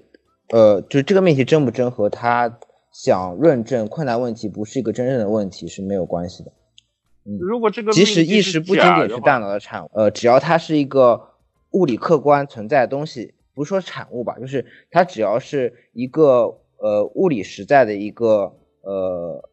[0.49, 2.57] 呃，就是这个命题真不真和他
[2.91, 6.51] 想论证困难问题不是一个真正的问题是没有关系的。
[7.25, 11.34] 嗯，如果这个即使意识不仅仅是大脑的产物，呃，只要它是一个
[11.75, 19.49] 物理客观存在的东西，不是说产物吧，就是它只要是一个呃物理实在的一个呃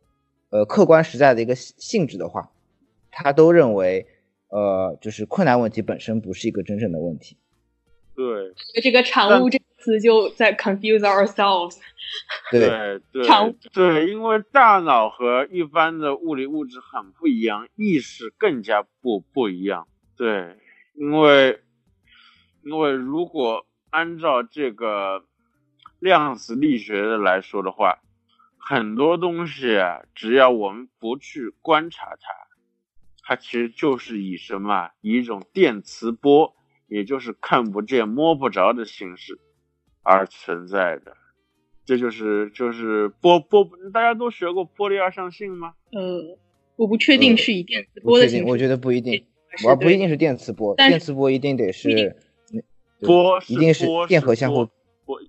[0.50, 2.50] 呃客观实在的一个性质的话，
[3.10, 4.06] 他都认为。
[4.54, 7.38] 呃，就是困难问题本身不是一个真正的问题。
[8.14, 8.52] 对，
[8.82, 11.78] 这个产物这个词就在 confuse ourselves。
[12.52, 19.88] 对对，产物对，因为大脑和一般的物理物质很不一样，意识更加不不一样。
[20.18, 20.58] 对，
[20.96, 21.60] 因为
[22.64, 25.24] 因为如果按照这个
[25.98, 28.00] 量子力学的来说的话，
[28.58, 32.42] 很多东西啊，只要我们不去观察它。
[33.24, 34.90] 它其实就是以什么？
[35.00, 36.54] 以一种电磁波，
[36.88, 39.38] 也就是看不见、摸不着的形式
[40.02, 41.16] 而存在的。
[41.84, 45.74] 这就是就是波波，大家都学过波粒二象性吗？
[45.92, 46.38] 呃，
[46.76, 48.44] 我不确定是以电磁波的形式。
[48.50, 49.24] 我觉得不一定，
[49.66, 52.16] 我不一定是电磁波，电磁波一定得是
[53.06, 54.66] 波，一定是电荷相互
[55.04, 55.20] 波，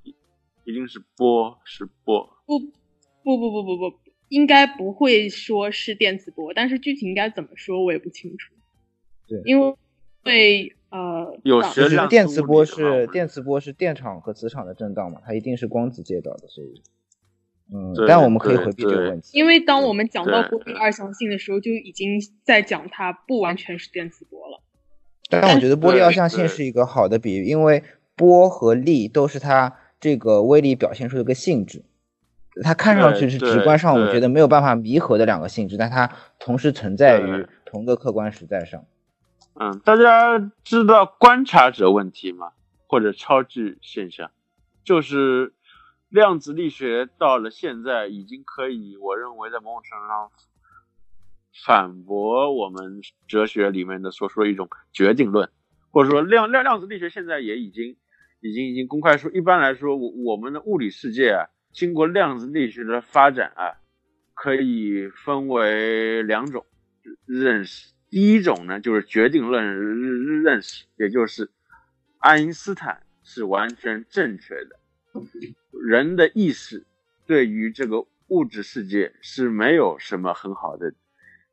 [0.63, 2.29] 一定是波，是波。
[2.45, 4.03] 不不不不不不。
[4.29, 8.53] 应该不会说是电磁波，但是具体应该怎么说，我也不清楚。
[9.27, 9.75] 对，因为
[10.23, 16.81] 会呃，有学是电磁波是电磁波是电场和磁场的震荡嘛，它一定是光子介导的，所以，
[17.71, 19.37] 嗯，但我们可以回避这个问题。
[19.37, 24.63] 因为当我们讲到波粒二象性的时候，就已经在讲它不完全是电磁波了。
[25.29, 27.83] 但我觉得波粒二象性是一个好的比喻，因为
[28.15, 31.83] 波和粒都是它这个威力表现出一个性质。
[32.61, 38.85] 它看上去是直观上，我觉得没有办法弥合的两个性质，但它同时存在于同个客观实在上。
[39.55, 42.51] 嗯，大家知道观察者问题吗？
[42.85, 44.29] 或者超距现象，
[44.83, 45.53] 就是
[46.09, 50.29] 量子力学到了现在已经可以，我认为在某种程度上
[51.65, 55.49] 反驳我们哲学里面的所说的一种决定论，
[55.91, 57.95] 或者说量量量子力学现在也已经
[58.41, 61.47] 已经已经公开说，一般来说，我我们的物理世界啊。
[61.71, 63.81] 经过量子力学的发展啊，
[64.35, 66.67] 可以分为两种
[67.25, 67.93] 认识。
[68.11, 71.49] 第一种呢，就是决定论认识，也就是
[72.19, 74.79] 爱因斯坦是完全正确的。
[75.83, 76.85] 人的意识
[77.25, 80.93] 对于这个物质世界是没有什么很好的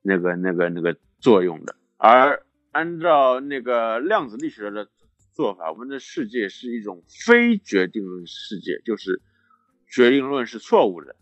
[0.03, 1.77] 那个那个那个作用的。
[1.97, 4.89] 而按照那个量子力学的
[5.33, 9.21] 做法，我们的世界是一种非决定论世界，就是。
[9.93, 11.17] 决定论是错误的，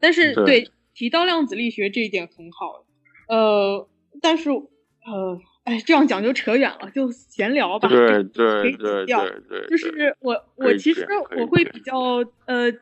[0.00, 2.86] 但是对提到量子力学这一点很好，
[3.28, 3.86] 呃，
[4.22, 7.86] 但是呃，哎，这样讲就扯远了，就闲聊吧。
[7.86, 11.06] 对对对对对，就是我我其实
[11.36, 11.98] 我会比较
[12.46, 12.72] 呃，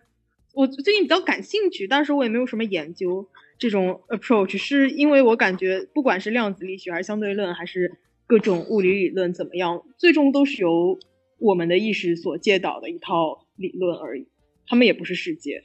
[0.54, 3.28] 我最近比较感兴趣，但是我也没有什么研究
[3.58, 10.98] 这种 approach，是因为我感觉不管是量子力学还是相对论还是各种物理理论怎么样，最终都是由
[11.38, 14.26] 我们的意识所介导的一套理论而已。
[14.66, 15.62] 他们也不是世界，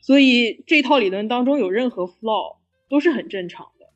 [0.00, 2.56] 所以这套理论当中有任何 flaw
[2.88, 3.86] 都是很正常的。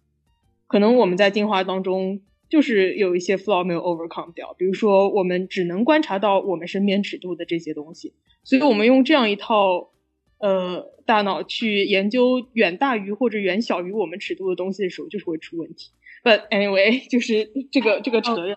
[0.67, 8.15] 可能我们在进化当中就是有一些 flaw 没有 overcome 掉，比如说我们只能观察到我们身边尺度的这些东西，
[8.45, 9.91] 所以我们用这样一套
[10.45, 15.91] 呃大脑去研究远大于或者远小于我们尺度的东西的时候，就是会出问题。
[16.23, 18.57] But anyway， 就是这个这个扯远。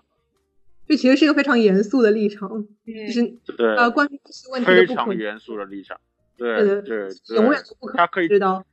[0.85, 3.37] 这其实是一个非常严肃的立场，就是
[3.75, 5.99] 呃，关于这些问题非常严肃的立场，
[6.37, 8.65] 对对对，永远都不可以知道。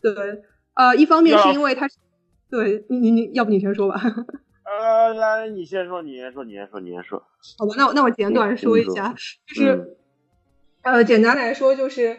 [0.00, 0.12] 对，
[0.74, 1.96] 呃，一方面是因为他是，
[2.50, 4.00] 对你你你要不你先说吧。
[4.62, 7.18] 呃，来，你先说，你先说，你先说，你先说。
[7.58, 9.12] 好吧，那我那我简短说一下，
[9.48, 9.96] 就是
[10.82, 12.16] 呃，简单来说就是，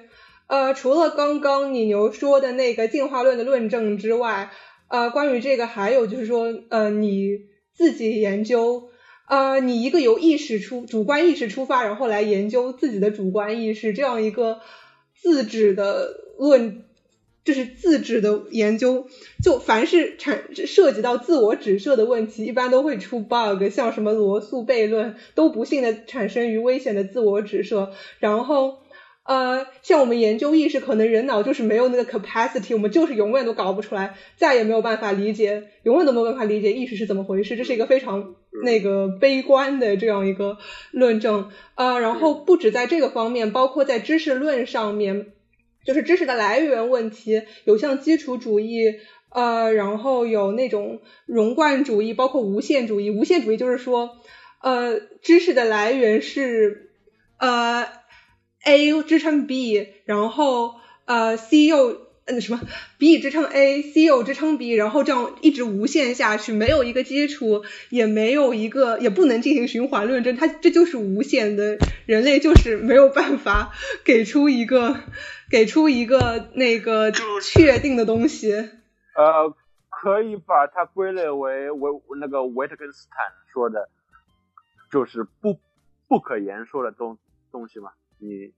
[0.51, 4.51] 呃，除了刚刚你牛说的那个进化论的论证之外，
[4.89, 7.39] 呃，关于这个还有就是说，呃，你
[7.73, 8.89] 自己研究，
[9.29, 14.59] 呃，你一个由意识出主观意识出发，然后来研究自己的主观意识这样一个
[15.15, 16.83] 自指的论。
[17.43, 19.07] 就是自指的研究，
[19.43, 27.93] 就凡是产涉及到自我指涉的问题，一般都会出 bug，像什么罗素悖论，都不幸的产生于危险的自我指涉。
[28.19, 28.77] 然后，
[29.23, 37.55] 呃，像我们研究意识，可能人脑就是没有那个 capacity，我们就是永远都搞不出来，再也没有办法理解，永远都没有办法理解意识是怎么回事。
[37.55, 40.57] 这是一个非常那个悲观的这样一个
[40.91, 41.49] 论证。
[41.75, 45.33] 呃，然后不止在这个方面，包括在知识论上面。
[45.83, 48.99] 就是知识的来源问题，有像基础主义，
[49.31, 53.09] 呃，然后有那种融贯主义，包括无限主义。
[53.09, 54.11] 无限主义就是说，
[54.61, 56.91] 呃，知识的来源是
[57.39, 57.87] 呃
[58.63, 62.09] A 支撑 B，然后呃 C 又。
[62.25, 62.61] 嗯，什么
[62.99, 73.73] B 支撑 A，C 又支撑 B，然后这样一直无限下去，没有一个基础，也没有一个，也不能进行循环论证，它这就是无限的，人类就是没有办法
[74.05, 74.97] 给出一个，
[75.49, 78.53] 给出一个那个确定的东西。
[78.53, 79.55] 呃，
[79.89, 83.17] 可以把它归类为维那个维特根斯坦
[83.51, 83.89] 说的，
[84.91, 85.59] 就是不
[86.07, 87.17] 不可言说的东
[87.51, 87.89] 东西嘛？
[88.21, 88.53] 你。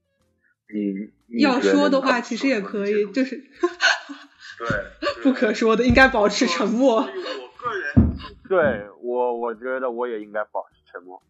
[1.28, 3.36] 你要说的话，其实也可以，就是
[4.58, 6.96] 对不可说的，应该保持沉默。
[6.96, 8.16] 我个人
[8.48, 11.22] 对我，我觉得我也应该保持沉默。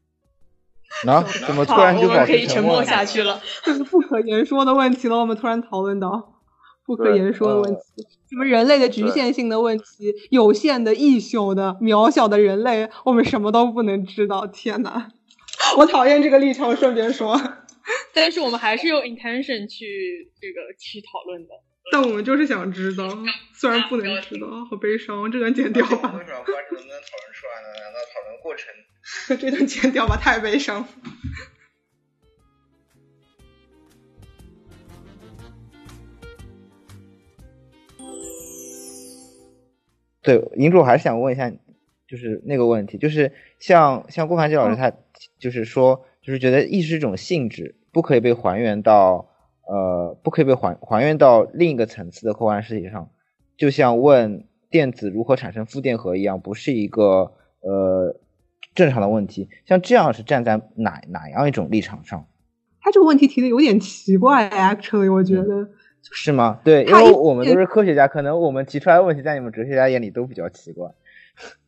[1.12, 1.22] 啊？
[1.46, 3.42] 怎么突然就保持沉默下去了？
[3.66, 5.16] 就是不可言说的问题了。
[5.18, 6.40] 我们突然讨论到
[6.86, 7.80] 不可言说的问题，
[8.30, 14.46] 什么人类的局限性的问题，有限的、易朽的、渺小的人类，我们什么都不能知道。
[14.46, 15.08] 天哪，
[15.76, 16.74] 我讨厌这个立场。
[16.76, 17.38] 顺便说。
[18.14, 21.54] 但是我们还是用 intention 去这个去讨论的。
[21.92, 23.06] 但我们就是想知道，
[23.52, 26.16] 虽然不能知道，好悲伤，这段剪掉吧。
[26.18, 27.68] 为什么观众能讨论出来呢？
[27.78, 28.74] 难道讨论过程？
[29.38, 30.88] 这段剪掉吧，太悲伤。
[40.22, 41.52] 对，银主还是想问一下，
[42.08, 44.90] 就是那个问题，就是像像郭凡杰老师他
[45.38, 46.06] 就是说。
[46.24, 49.28] 就是觉得意识这种性质不可以被还原到，
[49.68, 53.10] 呃，不可以被还还原到另一个层次的客观世界上，
[53.58, 58.18] 就像问电子如何产生负电荷一样，不是一个呃
[58.74, 59.50] 正常的问题。
[59.66, 62.26] 像这样是站在哪哪样一种立场上？
[62.80, 65.68] 他这个问题提的有点奇怪，actually，我觉得
[66.10, 66.60] 是吗？
[66.64, 70.90] 对，因为我们都是科学家，可能我们提出来的问题在你们哲学家眼里都比较奇怪。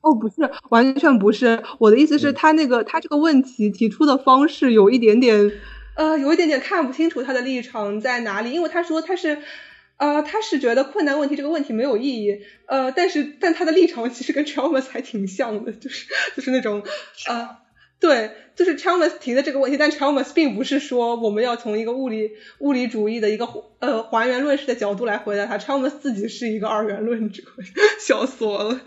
[0.00, 1.62] 哦，不是，完全不是。
[1.78, 5.52] 我的意思是，他那个他这个问题提出的方式有一点点，
[5.96, 8.52] 呃，有一点点看不清楚他的立场在哪里。
[8.52, 9.38] 因为他说他是，
[9.96, 16.06] 呃，他是觉得困难问题这个问题没有意义，呃，但是但他的立场其实跟 Chalmers 还挺像的，就是
[16.36, 16.84] 就是那种，
[17.28, 17.56] 呃，
[17.98, 23.46] 对，就是 Chalmers 提的这个问题，但 Chalmers 并不是说我们要从一个物理物理主义的一个
[23.80, 27.42] 呃还原论式的角度来回答他，Chalmers 自己是一个二元论者，
[27.98, 28.80] 笑死我了。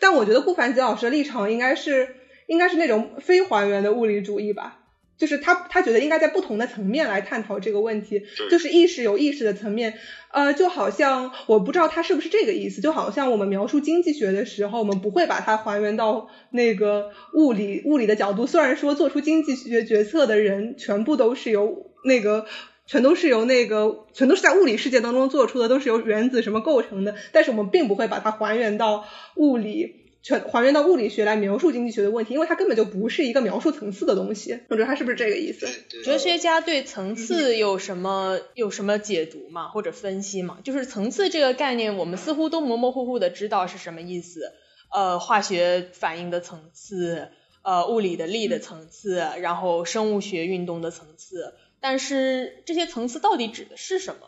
[0.00, 4.80] 但我觉得顾凡吉老师的立场应该是，应该是那种非还原的物理主义吧，
[5.16, 9.94] 就是他他觉得应该在不同的层面来探讨这个问题，就是意识有意识的层面，
[10.32, 22.46] 呃，就好像我不知道他是不是这个意思，就好像我们描述经济学的时候，我们不会把它还原到那个物理物理的角度，虽然说做出经济学决策的人全部都是由那个。
[22.88, 27.14] 全都是由那个，全都是在物理世界当中做出的，都是由原子什么构成的。
[27.30, 34.60] 但是我们并不会把它还原到物理，全还原到物理学来描述经济学的问题，因为它根本就不是一个描述层次的东西。
[34.70, 35.68] 我觉得它是不是这个意思？
[36.02, 39.68] 哲学家对层次有什么有什么解读吗？
[39.68, 40.58] 或者分析吗？
[40.64, 44.52] 就是层次这个概念，我们似乎都模模糊糊的知道是什么意思。
[44.90, 47.28] 呃，化学反应的层次，
[47.62, 51.52] 呃，物理的力的层次，然后生物学运动的层次。
[51.80, 54.20] 但是这些层次到底指的是什么？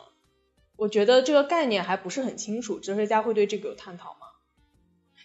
[0.77, 2.79] 我觉得这个概念还不是很清楚。
[2.79, 4.27] 哲学家会对这个有探讨吗？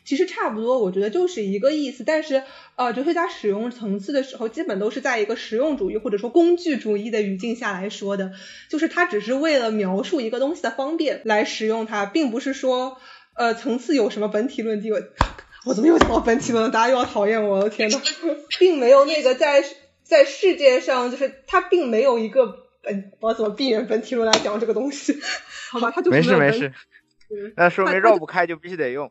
[0.05, 2.05] 其实差不多，我觉得就是一个意思。
[2.05, 2.43] 但是
[2.77, 8.33] 呃，哲学家使用层次的时候，基本都是在一个实用主义或者说工具主义的语境下来说的，
[8.69, 12.99] 就是它只是为了描述一个东西的方便来使用它，并不是说
[13.35, 15.03] 呃层次有什么本体论地位。
[15.65, 16.71] 我怎么又讲到本体论？
[16.71, 17.71] 大家又要讨厌我了！
[17.71, 18.01] 天呐，
[18.61, 19.65] 并没有那个在。
[20.07, 22.47] 在世界上，就是它并没有一个
[22.83, 25.19] 本，我怎么避免本体论来讲这个东西？
[25.71, 26.73] 好吧，它就没事没事，
[27.57, 29.11] 那说明绕不开，就必须得用。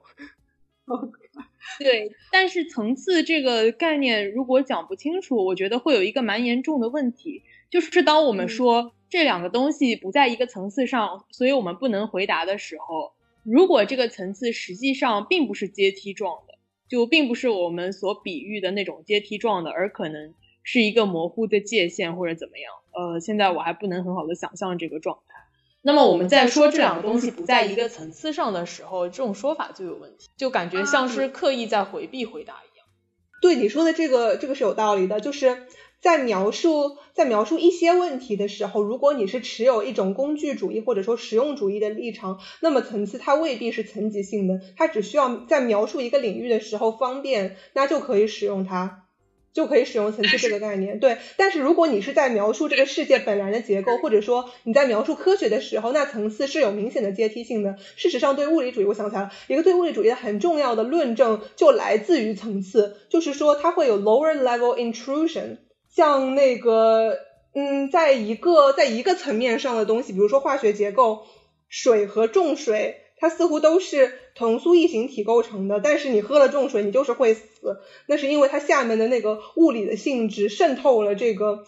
[1.80, 16.54] 对，但是层次这个概念如果讲不清楚，我觉得会有一个蛮严重的问题，就是当我们说这两个东西不在一个层次上，所以我们不能回答的时候，如果这个层次实际上并不是阶梯状的，
[16.88, 20.34] 就并不是我们所比喻的那种阶梯状的，而可能
[20.66, 22.74] 是一个模糊的界限或者怎么样。
[22.92, 25.36] 呃，现在我还不能很好的想象这个状态。
[25.82, 32.88] 那么我们在说这两个东西不在一个层次上的时候，这种说法就有问题，就感觉像是刻意在回避回答一样。
[33.42, 35.68] 对你说的这个，这个是有道理的，就是
[36.02, 49.05] 在描述在描述一些问题的时候，如果你是持有一种工具主义或者说实用主义的立场，那么层次它未必是层级性的，它只需要在描述一个领域的时候方便，那就可以使用它。
[49.56, 51.18] 就可以使用层次这个概念，对。
[51.38, 57.78] 但是如果你是在描述这个世界本来的结构，或者说你在描述科学的时候，那层次是有明显的阶梯性的。
[57.96, 65.60] 事实上，对物理主义，我想起来了一个对物理主义的很重要的论证，就来自于层次，就是说它会有 lower level intrusion。
[65.90, 67.18] 像那个，
[67.54, 71.24] 嗯，在一个在一个层面上的东西，比如说化学结构，
[71.70, 73.05] 水和重水。
[73.18, 77.42] 它似乎都是同素异形体构成的，但是你喝了重水，你就是会死。
[78.08, 81.64] 那是因为它下面的那个物理的性质渗透了这个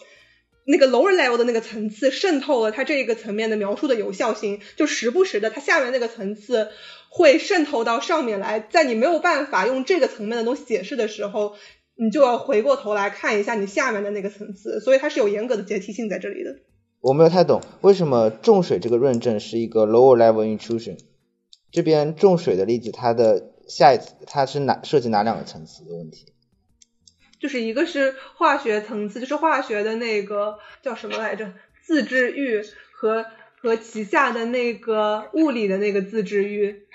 [0.64, 4.60] 那个 lower level 的那个层次，渗透了它这个层面的描述的有效性。
[4.76, 6.68] 就时不时的，它下面那个层次
[7.08, 11.54] 会渗透到上面来，在你没有办法用这个层面的东西解释的时候，
[11.96, 14.80] 你就要回过头来看一下你下面的那个层次。
[14.80, 16.56] 所以它是有严格的阶梯性在这里的。
[17.00, 20.98] 我没有太懂为什么重水这个论证是一个 lower level intrusion。
[21.70, 26.26] 这边重水的例子，它的下一次它是哪涉及哪两个层次的问题？
[27.38, 31.52] 就是一个是化学层次，就是化学的那个叫什么来着？
[31.84, 32.62] 自制域
[32.92, 33.24] 和
[33.60, 36.86] 和旗下的那个物理的那个自制域，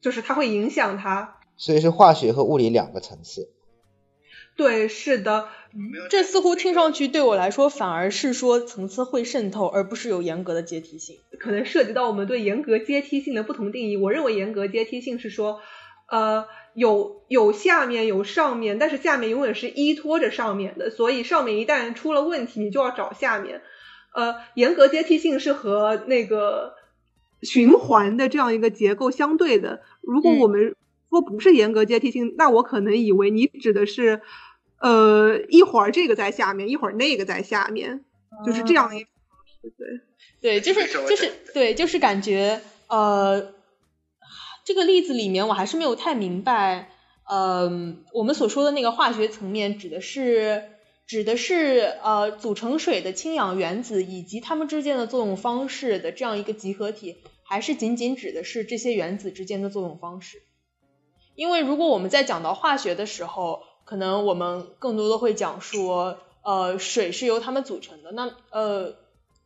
[0.00, 1.38] 就是它会影响它。
[1.56, 3.50] 所以是化学和物理两个层次。
[4.56, 5.48] 对，是的。
[6.10, 11.16] 这似乎听上去对我来说反而是说层次会渗透，而不是有严格的阶梯性。
[11.38, 13.96] 可能涉及到我们对严格阶梯性的不同定义。
[13.96, 15.60] 我认为严格阶梯性是说，
[16.10, 16.44] 呃，
[16.74, 23.62] 有有下面有上面，但是下面永远是依托着上面的，所以上面一旦出了问题，你就要找下面。
[24.14, 26.74] 呃，严格阶梯性是和那个
[27.40, 29.80] 循环的这样一个结构相对的。
[30.02, 30.76] 如果我们
[31.12, 34.22] 说不是严格阶梯性，那我可能以为你指的是。
[34.84, 38.04] 呃，一会儿这个在下面，一会儿那个在下面，
[38.44, 39.06] 就是这样一，
[40.40, 43.54] 对，对，就是就是对，就是感觉呃，
[44.64, 46.90] 这个例子里面我还是没有太明白，
[47.28, 47.70] 呃，
[48.12, 50.64] 我们所说的那个化学层面指的是
[51.06, 60.42] 指的是呃组成水的氢氧原子以及它们之间的作用方式的这样一个集合体，还是仅仅指的是这些原子之间的作用方式？
[61.34, 68.12] 因为如果我们在讲到化学的时候，可能我们更多的会讲说，呃，水是由它们组成的。
[68.12, 68.94] 那呃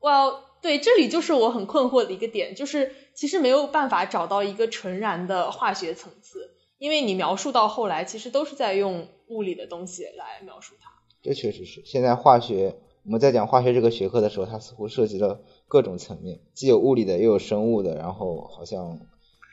[0.00, 10.90] ，well，对，这里就是我很困惑的一个点，就是其实没有办法找到一个纯然的化学层次，因为你描述到后来，其实都是在用物理的东西来描述它。
[11.22, 19.00] 这确实是，现在化学我们在讲化学这个学科的时候，它似乎涉及了各种层面，既有物理的，又有生物的，然后好像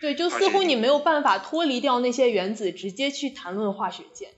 [0.03, 4.31] 对，就似乎你没有办法脱离掉那些原子，直接去谈论化学键。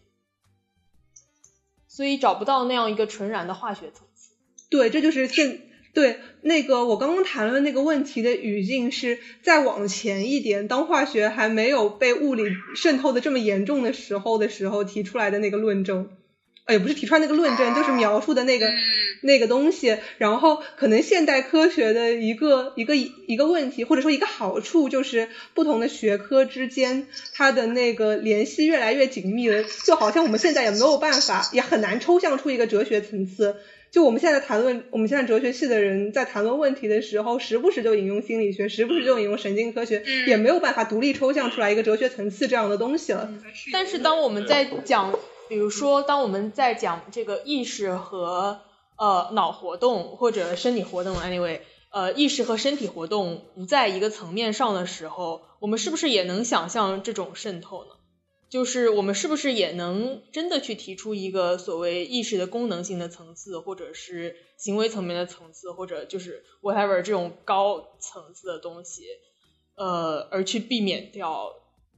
[1.88, 4.30] 所以找不到那样一个纯然的化学层次。
[4.70, 12.43] 对，这就是现对那个我刚刚谈论那个问题的语境是再往前一点，当化学还没有被物理
[12.76, 16.11] 渗透的这么严重的时候的时候提出来的那个论证。
[16.65, 18.72] 哎，不是提出来那个论证，就是描述的那个
[19.22, 19.98] 那个东西。
[20.18, 29.64] 然后可能现代科学的一个一个一个问题，或者说一个好处，就是不同的学科之间它的那个联系越来越紧密了。
[29.86, 33.56] 就好像我们现在也没有办法，也很难抽象出一个哲学层次。
[33.92, 43.30] 就我们现在谈论，我们现在哲学系的人在谈论问题的时候，时不时就引用心理学，时不时就引用神经科学，也没有办法独立抽象出来一个哲学层次这样的东西了。
[43.72, 45.14] 但是当我们在讲。
[45.48, 48.62] 比如说，当我们在讲这个意识和
[48.97, 51.61] 呃脑活动或者身体活动，anyway，
[51.91, 57.91] 呃意识和身体活动不在一个层面上的时候，我们是不是也能想象这种渗透呢？
[58.49, 69.03] 就是我们是不是也能真的去提出一个所谓意识的功能性的层次，或者是行为层面的层次，或者就是 whatever 这种高层次的东西，
[69.76, 71.53] 呃，而去避免掉，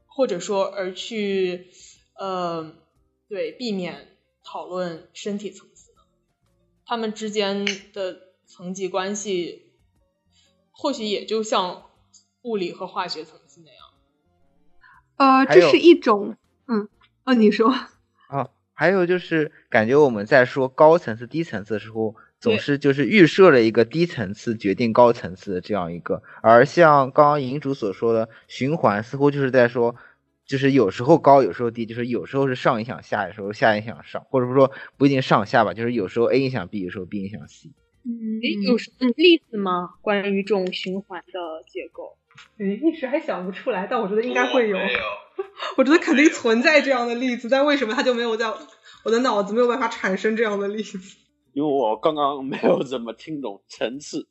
[0.07, 1.67] 或者说而去
[2.17, 2.73] 呃。
[3.29, 5.67] 对，避免讨论身体层，
[6.87, 9.73] 他们之间的层级关系，
[10.71, 11.83] 或许也就像
[12.43, 13.83] 物理和化学层次那样。
[15.17, 16.37] 呃，这是一种，
[16.67, 16.87] 嗯，
[17.25, 17.69] 哦，你说。
[18.27, 29.95] 啊，还有就是感觉我们在说高层次、低层次的时候，总是就是预设了一个低层次决定高层次的这样一个，而像刚刚银主所说的循环，似乎就是在说，
[30.47, 37.69] 就是有时候高，有时候低，就是有时候是上影响下，有时候下影响上，或者说不一定上下吧，就是有时候 A 影响 B，有时候 B 影响 C。
[38.05, 39.89] 嗯，有什么例子吗？
[40.01, 42.17] 关于这种循环的结构？
[42.57, 44.77] 一时还想不出来，但我觉得应该会有。
[45.75, 48.53] 我觉得肯定存在这样的例子，但为什么它就没有在
[49.03, 51.17] 我的脑子没有办法产生这样的例子？
[51.53, 54.27] 因为我刚刚没有怎么听懂层次，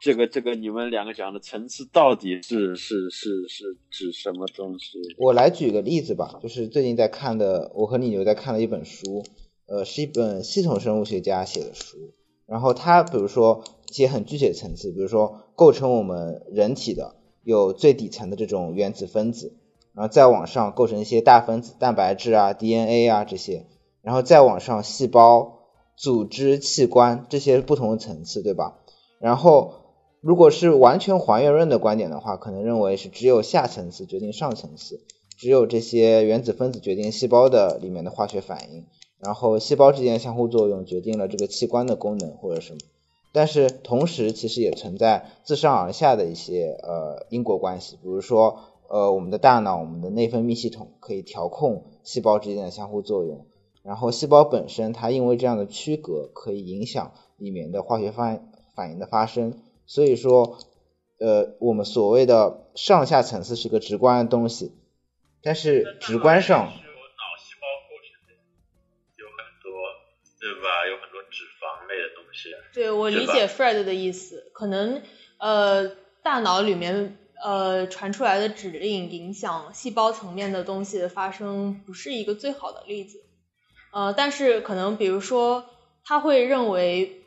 [0.00, 4.98] 这个这个你们两个讲的层次到底是是是是指什么东西？
[5.18, 9.24] 我来举个例子吧，就是最近在看的，我和你牛在看的一本书，
[9.66, 11.96] 呃，是一本系统生物学家写的书，
[12.46, 19.56] 然后他比如说一些很具体的层次，比如说构成我们人体的有最底层的这种原子分子，
[19.94, 23.66] 然后再往上构成一些大分子，蛋白质啊、DNA 啊这些，
[24.02, 25.56] 然后再往上细胞。
[26.00, 28.78] 组织器官这些不同的层次，对吧？
[29.18, 29.87] 然后，
[30.20, 35.00] 如果是完全还原论的观点的话，可能认为是只有下层次决定上层次，
[35.36, 38.84] 只有这些原子分子决定细胞的里面的化学反应，
[39.20, 42.78] 然后细胞之间的相互作用决定了这个器官的功能或者什么。
[43.30, 48.58] 但是同时，其实也存在自上而下的一些呃因果关系，比如说
[48.88, 53.46] 呃我们的大脑、我们的内分泌系统可以调控细胞之间的相互作用。
[53.84, 59.54] 然后细胞本身，它因为这样的区隔，可以影响里面的化学反反应的发生。
[59.88, 60.58] 所以说，
[61.18, 64.76] 呃，我们所谓的上下层次是个直观的东西，
[65.42, 68.34] 但是直观上，是由脑细胞构成的，
[69.16, 69.72] 有很多，
[70.38, 70.86] 对吧？
[70.86, 72.50] 有很多脂肪类的东西。
[72.74, 75.02] 对我理解 Fred 的意思，可能
[75.38, 75.88] 呃，
[76.22, 83.24] 大脑里面呃传出来的指令影响细胞层面的东西的发生，不是一个最好的例子。
[83.90, 85.64] 呃，但是可能比如说，
[86.04, 87.22] 他会认为，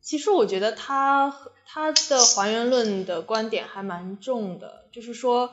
[0.00, 1.36] 其实我觉得他
[1.70, 5.52] 他的还原论的观点还蛮重的，就是说，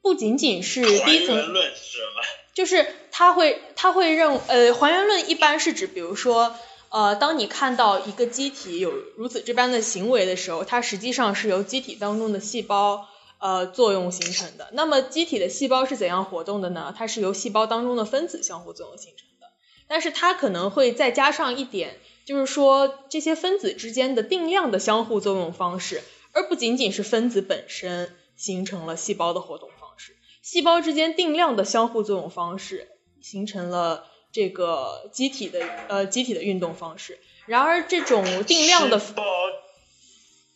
[0.00, 2.22] 不仅仅是第一层，还原论是什么？
[2.54, 6.54] 就是他会他会认呃，还原论一般是指，比如说
[6.88, 13.08] 呃，当你看到一个机体有如此这般的行为的时候，它实际上是由机体当中的细胞
[13.38, 14.70] 呃作用形成的。
[14.72, 16.94] 那么机体的细胞是怎样活动的呢？
[16.96, 19.48] 它是由细胞当中的分子相互作用形成的。
[19.86, 32.88] 但是它可能会再加上一点，就是说这些分子之间的定量的相互作用方式，而不仅仅是分子本身形成了细胞的活动方式，细胞之间定量的相互作用方式
[33.20, 37.18] 形成了这个机体的呃机体的运动方式。
[37.46, 39.00] 然而这种定量的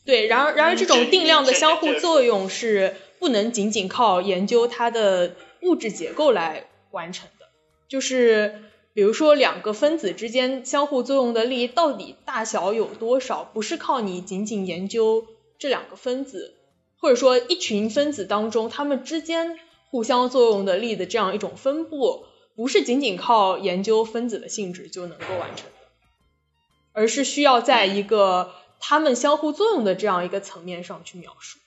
[0.05, 7.49] 对，然而然而这种定量的相互作用是不能仅仅靠研究它的物质结构来完成的，
[7.89, 8.63] 就是。
[8.97, 13.45] 比如说，两个分子之间相互作用的力到底大小有多少？
[13.45, 15.27] 不是靠你仅仅研究
[15.59, 16.55] 这两个分子，
[16.99, 19.59] 或者说一群分子当中它们之间
[19.91, 22.25] 互相作用的力的这样一种分布，
[22.55, 25.89] 不是仅仅靠研究分子的性质就能够完成的，
[26.95, 31.59] 而是需要在一个它们相互作用的这样一个层面上去描述。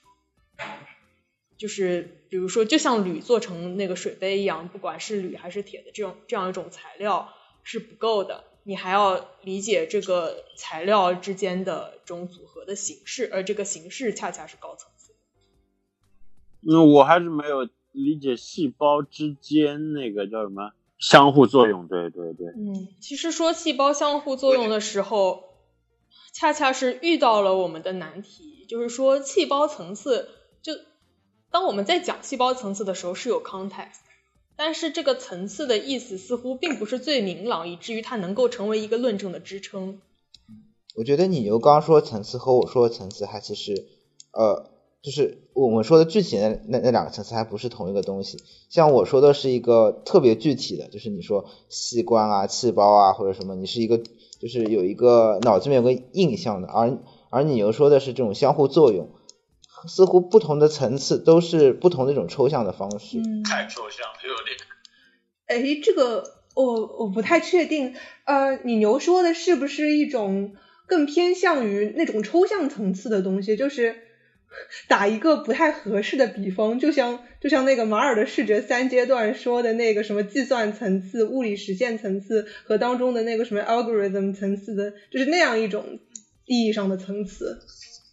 [1.60, 7.34] 就是比如说，就像铝做成那个水杯一样，不管是铝还是铁的这种这样一种材料
[7.64, 15.14] 是不够的，你还要理解这个材料之间的这种组合的形式，而这个形式恰恰是高层次。
[16.62, 21.90] 嗯，我还是没有理解细胞之间那个叫什么相互作用。
[21.90, 22.48] 对对对。
[22.56, 25.44] 嗯，其实说细胞相互作用的时候，
[26.32, 30.30] 恰恰是遇到了我们的难题，就是说细胞层次
[30.62, 30.72] 就。
[31.52, 34.02] 当我们在讲细胞层次的时候是有 context，
[34.56, 40.00] 但是这个层次的意思似乎并不是最明朗，以至于它能够成为一个论证的支撑。
[40.96, 43.88] 我觉得你牛刚说层次和我说的层次还其实，
[44.32, 44.70] 呃，
[45.02, 48.38] 就是我们说的具体的那那两个层次还不是同一个东西。
[48.70, 53.98] 像我说的是一个特别具体的，就是你说器官啊、细胞啊或者什么，你是一个
[54.40, 56.98] 就是有一个脑子里面有个印象的，而
[57.30, 59.10] 而你又说的是这种相互作用。
[59.88, 63.18] 似乎不同的层次都是不同的一种抽象的方式。
[63.44, 64.58] 太抽象，有点。
[65.48, 66.24] 哎，这个
[66.56, 67.96] 我我不太确定。
[68.26, 70.54] 呃，你牛说的是不是一种
[70.86, 73.56] 更偏向于那种抽象层次的东西？
[73.56, 73.96] 就是
[74.88, 86.00] 打一个不太合适的比方，就像就像那个马尔的视觉三阶段说的那个什么计算层次、物理实现层次和当中的那个什么 algorithm 层次的，就是那样一种
[86.46, 87.62] 意义上的层次。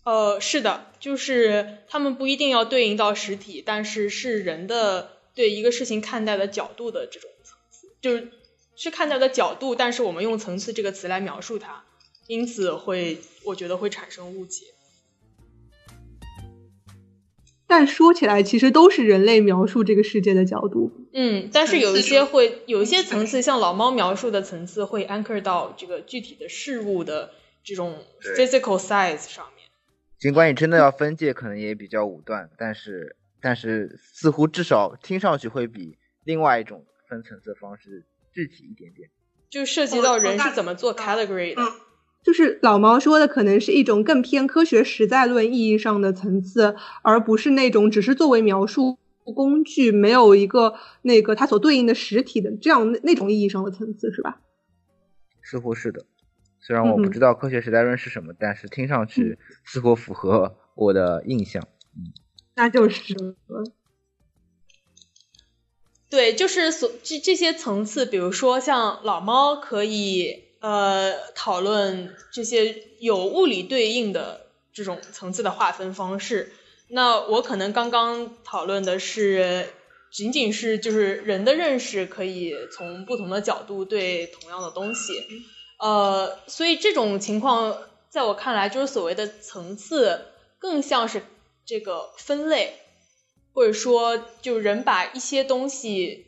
[0.07, 8.31] 呃，是的，就是他们不一定要对应到实体，但是是人的对一个事情看待的角度的这种层次，就是
[8.77, 11.83] 是看待的角度，但是我们用层次这个词来描述它，
[12.28, 14.66] 因此会我觉得会产生误解。
[17.66, 20.93] 但说起来，其实都是人类描述这个世界的角度。
[21.15, 27.33] 嗯，但是有一些会有一些层次，像老猫描述的层次，会 anchor 到这个具体的事物的
[27.65, 29.56] 这种 physical size 上面。
[30.19, 39.11] 尽管你真的要分界，可能也比较武断，但是但是似乎至少听上去会比另外一种分层次的方式具体一点点。
[39.51, 41.63] 就涉及到人是怎么做 category 的。
[42.25, 54.41] 就是老毛说的，可能是一种更偏科学实在论意义上的层次，而不是那种只是作为描述工具，没有一个那个它所对应的实体的这样那种意义上的层次，是吧？
[55.43, 56.05] 似乎是的，
[56.61, 61.66] 虽然我不知道科学时代论是什么，但是听上去似乎符合我的印象。
[61.97, 62.12] 嗯，
[62.55, 63.15] 那就是。
[66.09, 70.45] 对，就是所这这些层次，比如说像老猫可以。
[70.59, 76.51] 呃，讨论这些有物理对应的这种层次的划分方式。
[76.89, 79.69] 那我可能刚刚讨论的是，
[80.11, 85.12] 仅仅是就是人的认识可以从不同的角度对同样的东西。
[85.78, 87.77] 呃，所以这种情况
[88.09, 90.27] 在我看来，就是所谓的层次，
[90.59, 91.23] 更像是
[91.66, 92.74] 这个分类，
[93.53, 96.27] 或者说，就人把一些东西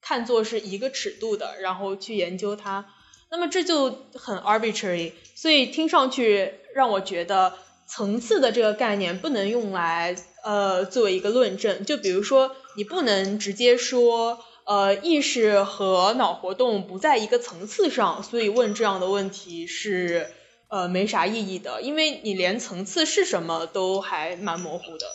[0.00, 2.92] 看作是一个尺度的，然后去研究它。
[3.28, 7.58] 那么这就很 arbitrary，所以听上去让我觉得
[7.88, 11.84] 层次的这个概念不能用来呃作为一个论证。
[11.84, 20.26] 就比如说，你不能直接说呃意识和脑活动不在一个层次上，所以问这样的问题是
[20.68, 25.06] 呃没啥意义的，因为你连层次是什么都还蛮模糊的。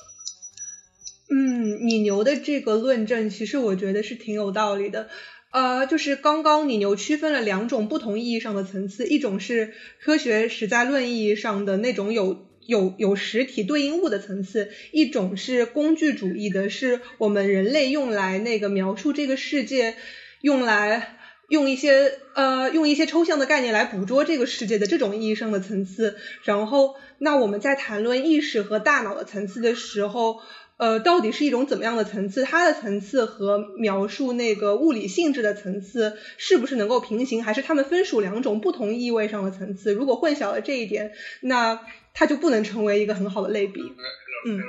[1.29, 5.09] 嗯，你牛的这个论证其实我觉得是挺有道理的。
[5.51, 19.95] 呃，就是刚刚你牛区分了两种不同意义上的层次，一种是科学实在论意义上的那种有有有实体对应物的层次，一种是工具主义的，是我们人类用来那个描述这个世界，
[20.41, 21.17] 用来
[21.49, 26.17] 用一些呃用一些抽象的概念来捕捉这个世界的这种意义上的层次。
[26.43, 30.41] 然后，那我们在谈论意识和大脑的层次的时候。
[30.81, 32.43] 呃，到底是一种怎么样的层次？
[32.43, 37.43] 它的层次和描述那个物理性质的层次是不是能够平行？
[37.43, 39.93] 还是它们分属两种不同意味上的层次？
[39.93, 41.79] 如果混淆了这一点，那
[42.15, 43.79] 它就不能成为一个很好的类比。
[44.47, 44.59] 嗯，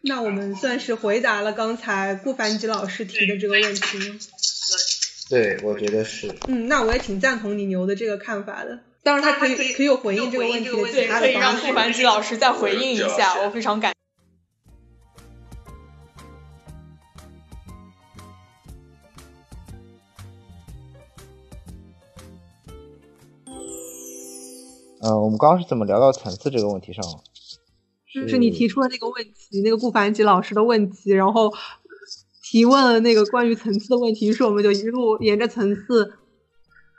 [0.00, 4.18] 那我们算是回答了刚才顾凡吉老师提的这个问题。
[5.28, 6.34] 对，我觉得是。
[6.48, 8.80] 嗯，那我也挺赞同你牛的这个看法的。
[9.04, 13.94] 当然，他可以可以有回应这个问题的其他的可以让顾凡吉老师再回应一下，我非常感。
[25.02, 27.20] 呃，我们刚刚是怎么聊到层次这个问题上了？
[28.12, 31.50] 就是你提出了那个问题，那个顾凡吉老师的问题，然后
[32.42, 36.12] 提问了那个关于层次的问题，于是我们就一路沿着层次，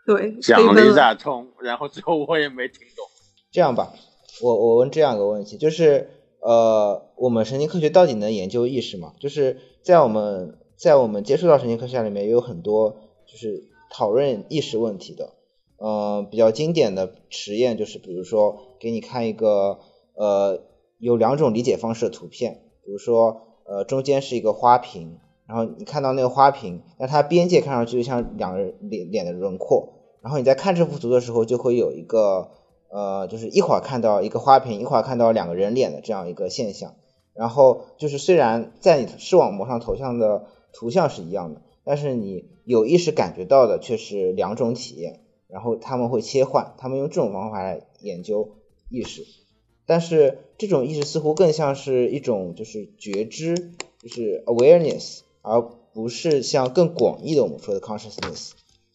[0.05, 3.05] 对，讲了一大通，然后最后我也没听懂。
[3.51, 3.93] 这样吧，
[4.41, 6.09] 我我问这样一个问题，就是
[6.39, 9.13] 呃，我们神经科学到底能研究意识吗？
[9.19, 12.95] 就是在我们在我们接触到神经科学里面，也有很多
[13.27, 15.33] 就是讨论意识问题的。
[15.81, 19.79] 呃，比较经典的实验就是，比如说给你看一个
[20.13, 20.61] 呃
[20.99, 25.17] 有两种理解方式的图片，比如说呃中间是一个花瓶，
[25.47, 32.51] 然后你看到那个花瓶，那它边界看上去就像两个人脸脸的轮廓，然后你在看这幅图的时候就会有一个
[32.91, 36.93] 呃就是一会儿看到一个花瓶，一会儿看到两个人脸的这样一个现象，
[37.33, 45.21] 然后就是虽然在你视网膜上投像的图像是一样的，但是你有意识感觉到的却是两种体验。
[45.51, 48.55] 然后他们会切换，他们用这种方法来研究
[48.89, 49.25] 意识，
[49.85, 55.61] 但是这种意识似乎更像是一种就是觉知，就是 awareness，而
[55.93, 58.51] 不是像更广义的我们说的 consciousness。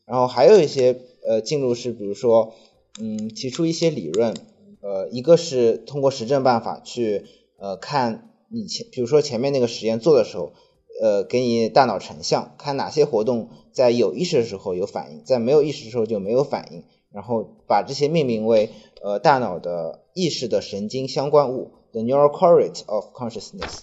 [0.07, 2.55] 然后还有一些呃进入是，比如说
[2.99, 4.35] 嗯提出一些理论，
[4.81, 7.25] 呃一个是通过实证办法去
[7.59, 10.53] 呃看你前，比如说前面那个实验做的时候。
[11.01, 18.71] 呃，给你大脑成像，看哪些活动在有意识的时候有反应，在没有意识的时候就没有反应，然后把这些命名为
[19.03, 23.81] 呃大脑的意识的神经相关物，the neural correlate of consciousness。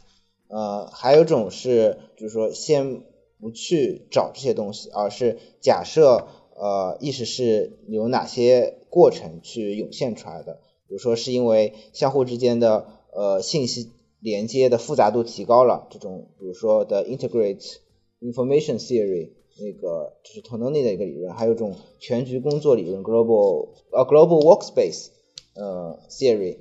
[0.47, 3.01] 呃，还有一种是，就是说先
[3.39, 13.91] 不去找这些东西，而是假设呃意识是由哪些过程去涌现出来的，比如说是因为相互之间的呃信息。
[14.23, 17.75] 连接的复杂度提高了，这种比如说的 integrate
[18.21, 25.09] information theory 那个就是 Tononi 的一个理论，还有一种全局工作理论 Global 呃 Global Workspace
[25.55, 26.57] 呃 Theory，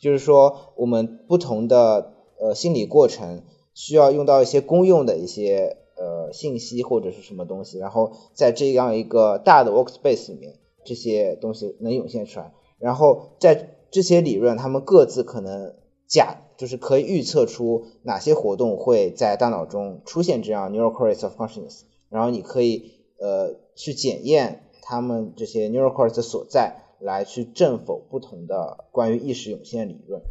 [0.00, 3.42] 就是说我们不同的呃心理过程
[3.74, 10.54] 需要用到一些公用的一些呃信息或者是什么东西，然后在这样一个大的 Workspace 里面，
[10.86, 15.74] 这些东西能涌现出来，然后在这些理论，他们各自可能
[16.08, 21.80] 假就是可以预测出哪些活动会在大脑中出现这样 neural correlates of consciousness。
[22.08, 30.22] 然后你可以呃去检验他们这些 neural cortex 的所在，来去证否不同的关于意识涌现理论。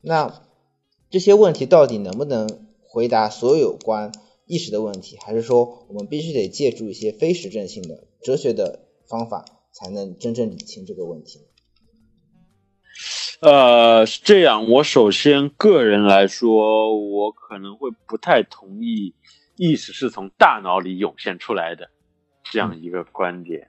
[0.00, 0.42] 那
[1.10, 2.48] 这些问题到底能不能
[2.80, 4.10] 回答所有关
[4.46, 11.40] 意识的问题，还是说我们必须得借助一些非实证性的哲学的方法，才能真正理清这个问题？
[13.40, 14.68] 呃，是这样。
[14.70, 19.14] 我首先个人来说，我可能会不太同意。
[19.56, 21.88] 意识是从大脑里涌现出来的，
[22.42, 23.68] 这样一个观点，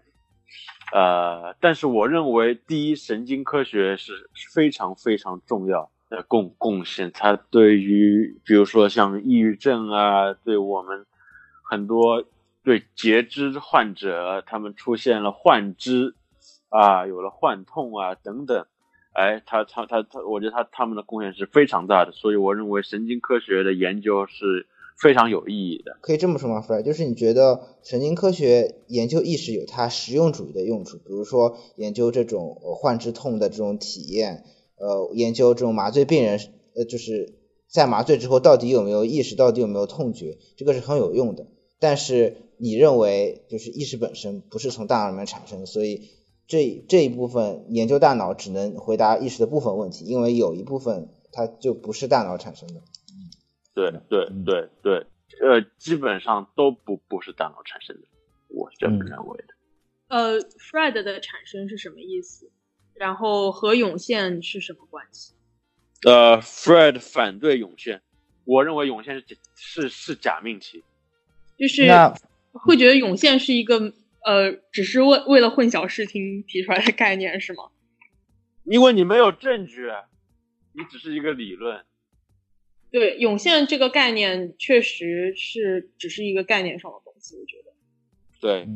[0.91, 11.05] 呃，但是我认为，第一，神经科学是非常非常重要的贡贡献，它对于比如说像抑郁症啊，对我们
[11.69, 12.23] 很多
[12.63, 16.15] 对截肢患者，他们出现了幻肢
[16.69, 18.65] 啊，有了幻痛啊等等，
[19.15, 24.67] 哎，他他他他，我觉得他他们的贡献是非常大的，所以我认为神经科学的研究是。
[24.97, 34.45] 非常有意义的，可以这么说吗傅就是你觉得神经科学研究意识有它实用主义的用处，比如说研究这种患肢痛的这种体验，
[34.77, 36.39] 呃，研究这种麻醉病人，
[36.75, 37.33] 呃，就是
[37.67, 41.45] 在麻醉之后到底有没有意识，到底有没有痛觉，这个是很有用的。
[41.77, 46.07] 但是你认为就是意识本身不是从大脑里面产生的，所以
[46.47, 52.81] 这这一部分研究大脑只能回答意识的部分问题，因为有一部分它就不是大脑产生的。
[53.73, 55.05] 对对对对，
[55.41, 58.07] 呃，基本上都不不是大脑产生的，
[58.47, 59.53] 我是这么认为的。
[60.07, 62.49] 呃，Fred 的产生是什么意思？
[62.93, 65.33] 然后和涌现是什么关系？
[66.05, 68.01] 呃，Fred 反对涌现，
[68.45, 70.83] 我认为涌现是是是假命题，
[71.57, 71.85] 就是
[72.53, 73.91] 会觉得涌现是一个
[74.25, 77.65] 呃，只是为为了混淆视听提出来的概念是吗？
[78.63, 79.87] 因为你没有证据，
[80.73, 81.85] 你只是一个理论。
[82.89, 87.71] 对，涌现这个概念确实是只是一个概念上的东西，我觉得。
[88.41, 88.67] 对，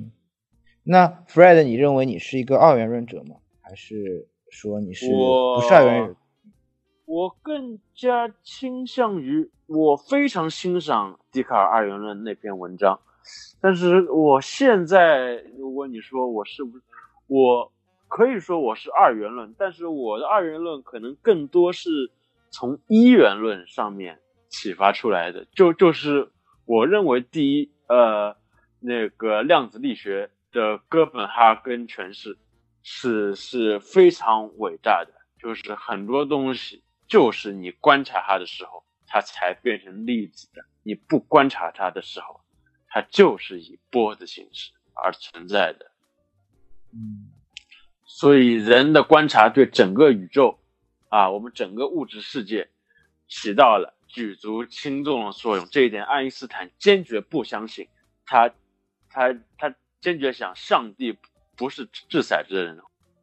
[0.84, 3.38] 那 Fred，你认为你是一个二元论者吗？
[3.62, 6.16] 还是说你是不是二元论？
[7.06, 13.00] 我更加倾向于，我非常欣赏笛卡尔二元论那篇文章，
[13.62, 16.84] 但是我现在，如果你说我是不是，
[17.28, 17.72] 我
[18.08, 22.12] 可以说我是二元论，但是我的二元论可能更多是。
[22.52, 26.32] 从一元论上面启发出来的，就就是
[26.66, 28.36] 我认为第一，呃，
[28.80, 32.40] 那个量子力学的哥本哈根诠释
[32.82, 42.39] 是是非常伟大的，就是很多东西就是你观察它的时候，它才变成粒子的，你不观察它的时候，
[42.90, 45.92] 它就是以波的形式而存在的。
[46.92, 47.30] 嗯，
[48.06, 50.60] 所以人的观察对整个宇宙。
[51.10, 52.70] 啊，我们整个物质世界
[53.28, 57.88] 起到了举足轻重的作用，这一点爱因斯坦坚决不相信。
[58.28, 58.54] 他，
[59.10, 61.18] 他，他坚决想上帝
[61.56, 62.80] 不是掷骰子的人。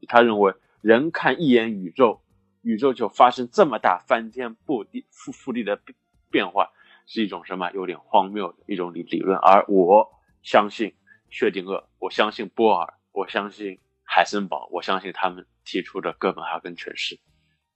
[0.09, 2.21] 他认为人看一眼宇宙，
[2.63, 5.97] 宇宙就发生这么大翻天覆地覆覆地的变
[6.29, 6.73] 变化，
[7.07, 9.39] 是一种什么有点荒谬的一种理理论。
[9.39, 10.11] 而我
[10.43, 10.95] 相信
[11.31, 17.19] 薛定谔，我相信波尔，我相信海森堡，我相信他们提出的哥本哈根诠释。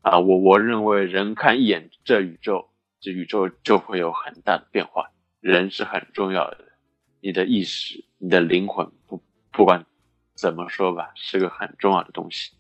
[0.02, 2.70] 啊，我我认为人看一眼这宇宙，
[3.00, 5.10] 这宇宙就会有很大的变化。
[5.40, 6.72] 人是很重要的，
[7.20, 9.86] 你的意识、你的灵魂，不不管
[10.34, 12.52] 怎么说吧，是个很重要的东西。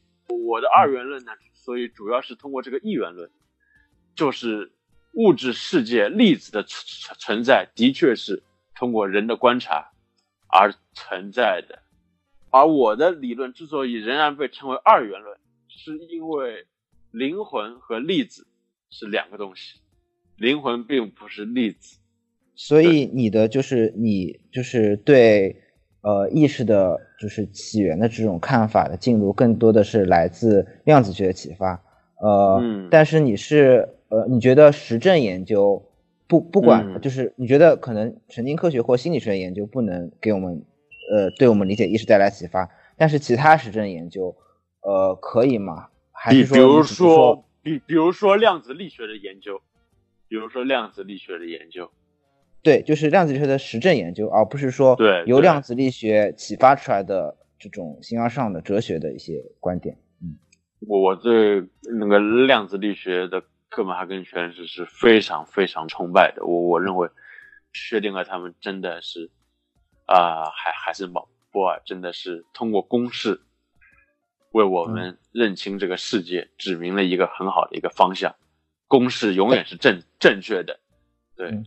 [0.46, 3.30] 我的二元论呢，所以主要是通过这个一元论，
[4.14, 4.72] 就是
[5.12, 8.42] 物质世界粒子的存存在的确是
[8.74, 9.90] 通过人的观察
[10.46, 11.78] 而存在的。
[12.50, 15.38] 而我的理论之所以仍然被称为二元论，
[15.68, 16.66] 是因为。
[17.12, 18.46] 灵魂和粒子
[18.88, 19.80] 是两个东西，
[20.36, 21.98] 灵魂并不是粒子，
[22.54, 25.60] 所以你的就是你就是对
[26.02, 31.82] 呃意识的，就是起源的这种看法的进入，更多的是来自量子学的启发，
[32.22, 32.62] 呃，
[32.92, 35.82] 但是你是呃你觉得实证研究
[36.28, 40.62] 不不管就是你觉得可能神经科学或心理学研究不能给我们
[41.10, 44.36] 呃对我们理解意识带来启发，但是其他实证研究
[44.82, 45.88] 呃可以吗？
[46.28, 49.62] 比比如说，比比如说量子力学的研究，
[50.28, 51.90] 比如说量子力学的研究，
[52.62, 59.96] 对，就是量子力学的实证研究，而不是说由量子力学启发出来的这种形而上的哲学的一些观点。
[60.22, 60.36] 嗯，
[60.86, 61.64] 我我对
[61.98, 66.44] 那个量子力学的哥本哈根诠释是非常非常崇拜的。
[66.44, 67.08] 我我认为
[67.72, 69.30] 薛定谔他们真的是
[70.06, 73.40] 啊，还还是保波尔真的是通过公式
[74.50, 78.34] 为我们认清这个世界指明了一个很好的一个方向。
[78.88, 80.80] 公式永远是正正确的，
[81.36, 81.62] 对。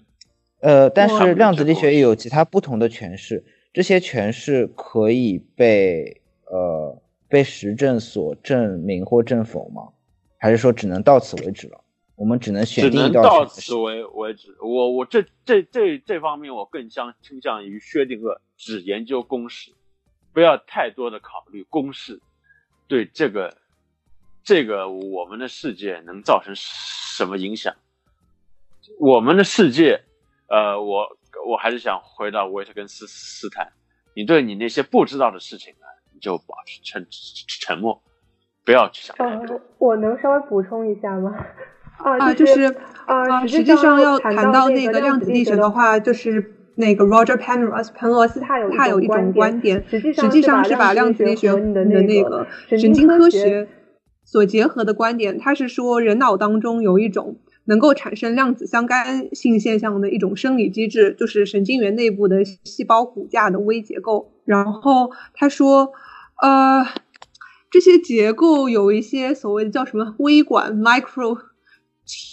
[0.60, 9.94] 呃，但是量子力学也有其他不同的诠释，这些诠释可以被呃被实证所证明或证否吗？
[10.38, 11.82] 还是说只能到此为止了？
[12.16, 14.56] 我们只能选定一道到此为为止。
[14.62, 19.72] 我我这这这这方面我更相倾向于薛定谔，只研究公式，
[20.34, 22.22] 不要太多的考虑公式
[22.88, 23.58] 对这个
[24.44, 27.76] 这个我们的世界能造成什么影响？
[29.00, 30.04] 我们的世界。
[30.50, 31.18] 呃，我
[31.48, 33.72] 我还是想回到维特根斯斯坦，
[34.14, 38.04] 你对你那些不知道的事情呢，你就保持沉沉默，
[38.64, 39.60] 不要去想太多。
[39.80, 41.32] 我能稍微补充一下吗？
[41.98, 42.64] 啊，就是
[43.06, 53.68] 啊，实际上要谈到那个量子力学的话，就是那个 Roger Penrose 彭罗斯他有他有一种观点，实际上是把量子力学和你的那个神经科学
[54.24, 57.38] 所结合的观点，他是说人脑当中有一种。
[57.66, 64.34] 能够产生量子相干性现象的一种生理机制，就是神经元内部的细胞骨架的微结构。
[64.44, 65.94] 然后他说，
[66.42, 66.86] 呃，
[67.72, 71.38] 这些结构有一些所谓的叫什么微管 （micro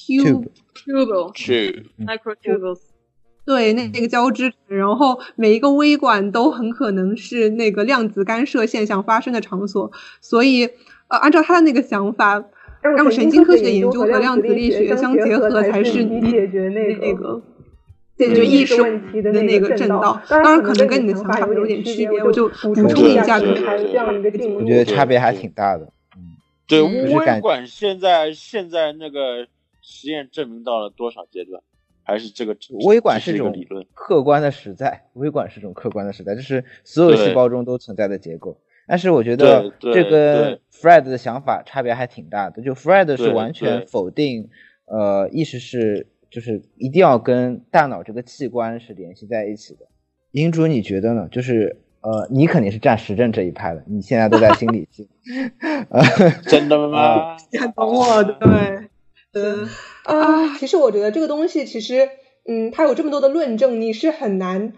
[0.07, 1.33] tube tube
[1.99, 2.81] micro tubules），
[3.47, 9.91] 对，那那个交织，然后每一个微管都很可能是那个量子干涉现象发生的场所。
[10.21, 10.65] 所以，
[11.09, 12.45] 呃，按照他的那个想法。
[12.83, 17.43] 让神经科学研究和量子力学相结合，才是你解决那个
[18.17, 20.19] 解决意识问题的那个正道。
[20.27, 23.39] 当然，可能跟你的想法有点区别，我就补充一下。
[23.39, 25.93] 我觉得差别还挺大的。
[26.17, 29.47] 嗯，对，微管现在现在那个
[29.91, 31.63] 实验证明到了多少阶段？
[32.03, 32.57] 还是这个
[32.87, 35.05] 微管是一种理论，客观的实在。
[35.13, 38.59] 微管是一种客观的实在，就是所有细胞中都存在的结构。
[38.89, 42.63] 但是我觉得这跟 Fred 的想法差别还挺大的。
[42.63, 44.49] 就 Fred 是完全否定，
[44.87, 49.87] 呃，意识是就是一定要跟大脑这个器官是联系在一起的。
[50.33, 51.29] 银主，你觉得呢？
[51.31, 55.09] 就是呃，你肯定是站实证这一派的，你现在都在心理系，
[56.49, 57.37] 真的吗？
[57.53, 58.90] 你很懂我，对，
[59.33, 59.69] 嗯
[60.05, 62.09] 啊，其实我觉得这个东西其实，
[62.49, 64.73] 嗯，它有这么多的论证，你是很难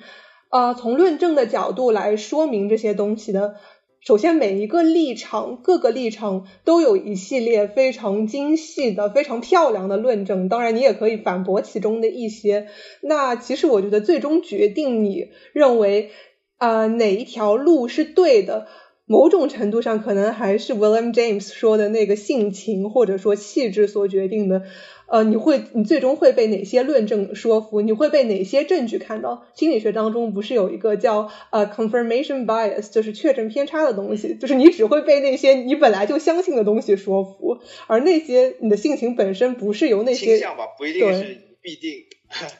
[0.51, 3.57] 呃从论证的角度来说明这些东西的。
[4.01, 10.49] 首先，每一个立场，各个立场都有一系列非常精细的、非常漂亮的论证。
[10.49, 12.67] 当然，你也可以反驳其中的一些。
[13.01, 16.11] 那其实我觉得，最终决定你认为
[16.59, 18.67] 啊哪一条路是对的。
[19.07, 24.63] 某种程度上，可能还是 William James 说的那个性情或者说气质所决定的。
[25.09, 27.83] 呃，你会，你最终会被哪些论证说服？
[27.83, 29.45] 你会被哪些证据看到？
[29.55, 37.59] 心理学当中不是有一个叫呃 confirmation bias，就是确证偏差的东西，就是你只会被那些你本来就相信的东西说服，
[37.89, 42.07] 而那些你的性情本身不是由那些倾向吧，不一定是必定。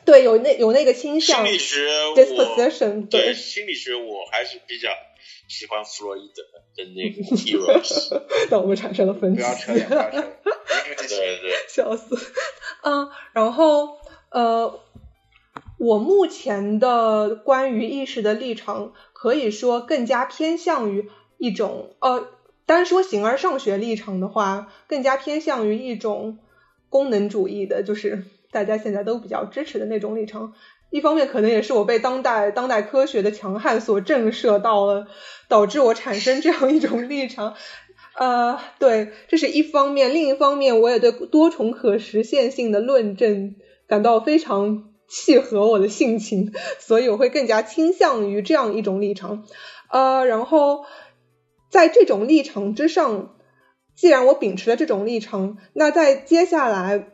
[0.05, 1.43] 对，有那有那个倾向。
[1.43, 3.07] 心理学，disposition。
[3.07, 4.89] 对，心理学我还是比较。
[5.47, 6.43] 喜欢弗洛伊德
[6.75, 9.41] 的那个 heroes，让我们产生了分歧。
[9.41, 10.21] 不要扯，不要扯。
[11.07, 12.17] 对对，笑死。
[12.83, 13.97] 嗯，然后
[14.29, 14.79] 呃，
[15.77, 22.27] 我目前的关于意识的立场，可以说更加偏向于一种呃，
[22.65, 26.39] 单说形而上学立场的话，更加偏向于一种
[26.89, 30.53] 功能主义的，就是大家现在都比较支持的那种立场。
[30.93, 35.07] 一方面可能也是我被当代当代科学的强悍所震慑到了，
[35.47, 37.55] 导致我产生这样一种立场。
[38.15, 40.13] 呃，对，这是一方面。
[40.13, 43.55] 另一方面，我也对多重可实现性的论证
[43.87, 49.45] 感到非常契合我的性情，所以我会更加倾向于这样一种立场。
[49.89, 50.85] 呃，然后
[51.71, 53.33] 在这种立场之上，
[53.95, 57.07] 既然我秉持了这种立场，那在接下来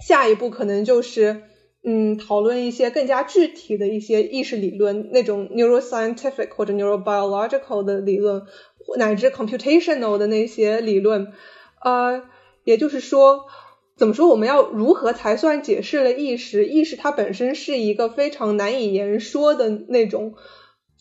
[0.00, 1.42] 下一步可能就是。
[1.84, 8.42] 嗯，讨论一些更加具体的一些意识理论，那种 neuroscientific 或者 neurobiological 的理论，
[8.96, 11.32] 乃至 computational 的那些理论。
[11.82, 12.22] 呃，
[12.62, 13.46] 也就是说，
[13.96, 16.66] 怎么说，我们要如何才算解释了意识？
[16.66, 20.34] 意识它本身是一个非常难以言说的那种，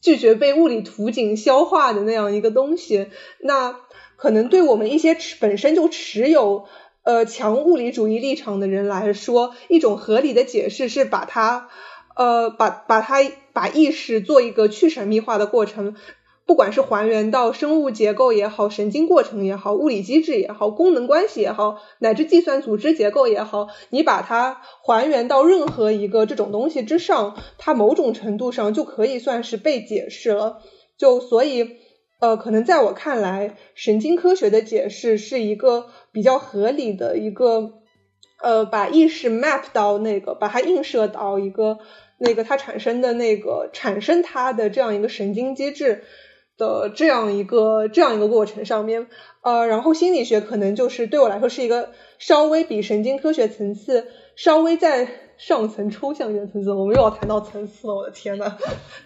[0.02, 3.06] 拒绝被物理图景消化的那样一个东西。
[3.40, 3.78] 那
[4.16, 6.66] 可能对我们一些持本身就持有。
[7.04, 11.70] 呃，强物理主义立场的人来说，一种合理的解释是把它
[12.16, 13.18] 呃，把把它
[13.54, 15.96] 把意识做一个去神秘化的过程。
[16.44, 30.60] 不管是还原到生物结构也好，神经过程也好，物理机制也好，功能关系也好，乃至计算组织结构也好，你把它还原到任何一个这种东西之上，它某种程度上就可以算是被解释了。
[30.98, 31.78] 就所以，
[32.22, 37.74] 呃，可能在我看来，神经科学的解释是一个比较合理的一个，
[38.42, 41.80] 呃，把意识 map 到那个，把它映射到一个
[42.18, 46.04] 那个它产生的那个产生它的这样一个神经机制。
[46.58, 49.08] 的这样一个这样一个过程上面，
[49.42, 51.90] 呃，然后心理学可能就是对我来说是一个
[52.20, 55.08] 稍微比神经科学层次稍微在
[55.42, 56.72] 上层抽象一点层次。
[56.72, 58.58] 我们又要谈到层次了，我的天呐，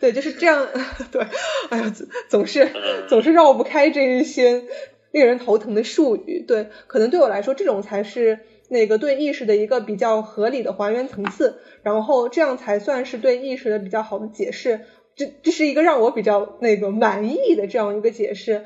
[0.02, 0.68] 对，就是这样，
[1.10, 1.26] 对，
[1.70, 1.94] 哎呀，
[2.28, 2.70] 总是
[3.08, 4.66] 总是绕不开这一些
[5.12, 6.44] 令人头疼的术语。
[6.46, 14.82] 对，可能对我来说，这种才是那个对意识的一个比较合理的还原层次，然后这样才算是对意识的比较好的解释。
[15.16, 18.66] 这这是一个让我比较那个满意的这样一个解释，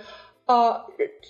[0.50, 0.82] 呃，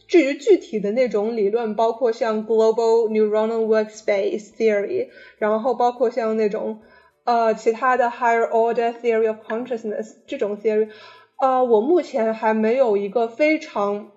[0.07, 6.79] 至于具体的那种理论，包括像 Global Neuronal Workspace Theory，然后包括像那种
[7.25, 10.87] 呃其他的 Higher Order Theory of Consciousness 这种 theory，
[11.37, 14.13] 呃，我目前还没有一个非常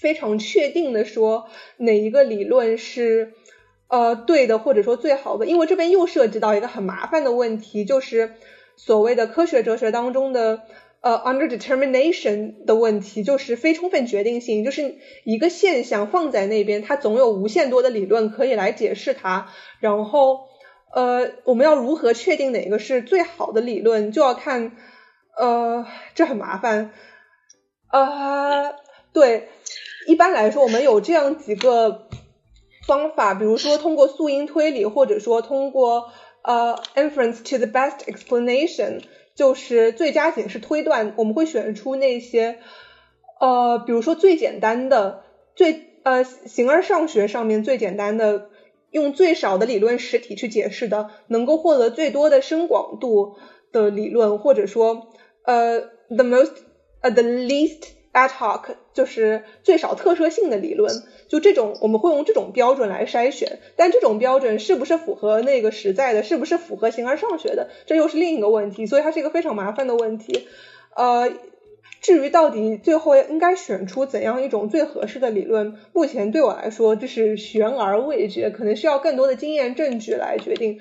[0.00, 1.46] 非常确定的说
[1.76, 3.34] 哪一个理论是
[3.86, 8.32] 呃对的或者说最好的，因为这边又涉及到一个很麻烦的问题，就是。
[8.74, 10.62] 所谓的科学哲学当中的
[11.02, 19.48] 呃 under determination 的问题，就是非充分决定性，就是一个现象放在那边，它总有无限多的理论可以来解释它。
[19.80, 20.46] 然后
[20.94, 24.76] 呃，我们要如何确定哪个是最好的理论，就要看
[25.36, 26.92] 呃，这很麻烦。
[27.90, 28.76] 呃，
[29.12, 29.48] 对，
[30.06, 32.08] 一般来说，我们有这样几个
[32.86, 36.12] 方法，比如说通过素因推理，或者说通过。
[36.44, 39.02] 呃，inference to the best explanation
[39.34, 42.58] 就是最佳解释推断，我们会选出那些
[43.40, 48.50] 呃，比如说最简单的、最呃形而上学上面最简单的，
[48.90, 53.36] 用最少的理论实体去解释的，能够获得最多的深广度
[53.72, 55.08] 的理论，或者说
[55.44, 56.52] 呃，the most
[57.00, 61.02] 呃，the least ad hoc 就是最少特色性的理论。
[61.28, 70.46] 就这种，我们会用这种标准来筛选，但这种标准是不是符合那个实在的，是不是符合形而上学的，这又是另一个问题，所以它是一个非常麻烦的问题。
[70.94, 71.32] 呃，
[72.02, 80.80] 至于到底最后应该选出怎样一种最合适的理论，目前对我来说就是悬而未决，可能需要更多的经验证据来决定。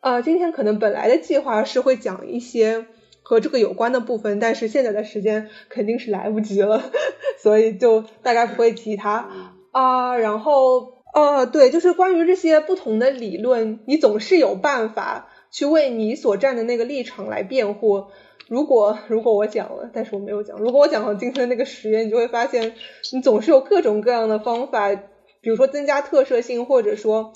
[0.00, 2.86] 呃，今天可能本来的计划是会讲一些
[3.24, 6.92] 和这个有关的部分，但是现在的时间肯定是来不及了，
[7.42, 9.28] 所以就大概不会提它。
[9.72, 18.04] 啊，然后呃，对，就是关于这些不同的理论，你总是有办法去为你所站的那个立场来辩护。
[18.46, 22.74] 如果如果我讲了，但是我没有讲，如果我讲了今天那个实验，你就会发现，
[23.12, 24.94] 你总是有各种各样的方法，
[25.40, 27.32] 比如说增加特色性，或者说，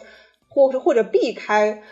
[0.50, 1.82] 或者或者避开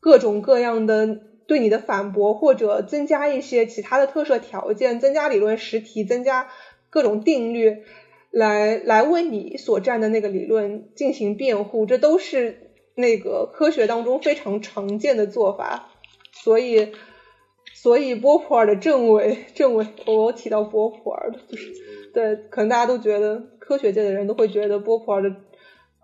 [0.00, 1.18] 各种各样的
[1.52, 6.48] 对你的反驳，或者增加一些其他的特色条件，增加理论实体，增加
[6.88, 7.82] 各种定律。
[8.30, 15.90] 来来为你所站的那个理论进行辩护，这都是那个科学当中非常常见的做法。
[16.32, 16.92] 所以，
[17.74, 21.74] 所以波普尔的证伪，证伪，我提到波普尔的，就是
[22.14, 25.36] 对，可能大家都觉得科学界的人都会觉得波普尔的，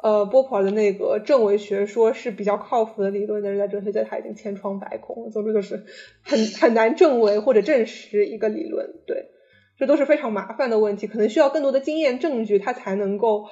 [0.02, 5.84] 呃，波普尔的那个证伪学说是比较靠谱的理论，但是在哲学界它已经千疮百孔，总之就是
[6.22, 9.30] 很很难证伪或者证实一个理论，对。
[9.76, 13.44] 这都是非常麻烦的问题，可能需要更多的经验证据，它才能够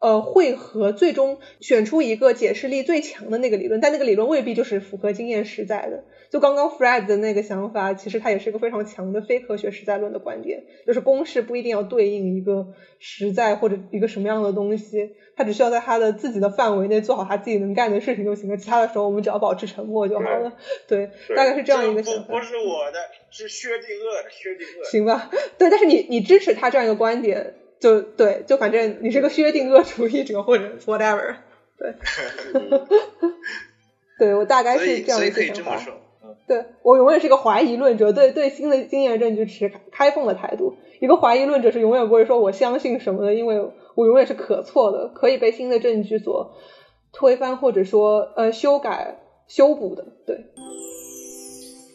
[0.00, 3.80] 呃汇合，最终选出一个解释力最强的那个理论。
[3.80, 6.04] 但那个理论未必就是符合经验实在的。
[6.30, 12.68] 就刚刚 Fred 的那个想法，其实它也是一个非常强的非科学实在论的观点，就是公式不一定要对应一个
[12.98, 18.56] 实在或者一个什么样的东西，他只需要在他的自己的范围内做好他自己能干的事情就行了。
[18.58, 20.52] 其他的时候我们只要保持沉默就好了。
[20.86, 22.34] 对，大概是这样一个想法。
[22.34, 22.98] 不是我的。
[23.30, 25.30] 是薛定谔的薛定谔，行吧？
[25.58, 31.36] 对，但是你你支持他这样一个观点，就对，就反正你是个薛定谔主义者或者 whatever，
[31.78, 31.94] 对，
[34.18, 35.80] 对我大概是这样的一个想法。
[36.46, 40.76] 对我永远是个怀疑论者，对对新的经验证据持开放的态度。
[41.00, 46.56] 一个怀疑论者是永远不会说我相信什么的，因为我永远是可错的，可以被新的证据所
[47.12, 50.46] 推翻或者说呃修改修补的，对。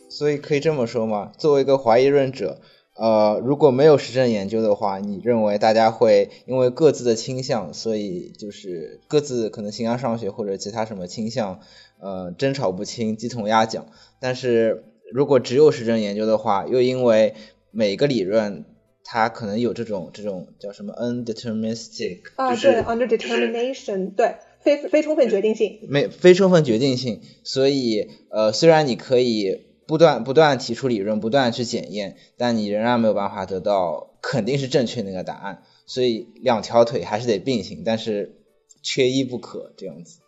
[0.09, 1.31] 所以可以这么说嘛？
[1.37, 2.59] 作为一个怀疑论者，
[2.95, 11.59] 呃，如果没有实证研究的话，你认为大家会因为各自的倾向，所以就是各自可能形而上学或者其他什么倾向，
[11.99, 13.87] 呃，争吵不清，鸡同鸭讲。
[14.19, 17.33] 但是如果只有实证研究的话，又因为
[17.71, 18.65] 每个理论
[19.03, 38.37] 它可能有这种这种叫什么 undeterministic 啊，对 underdetermination，对非非充分决定性，没非充分决定性，所以呃，虽然你可以不断不断提出理论，不断去检验，但你仍然没有办法得到肯定是正确那个答案，所以两条腿还是得并行，但是
[38.81, 40.19] 缺一不可这样子。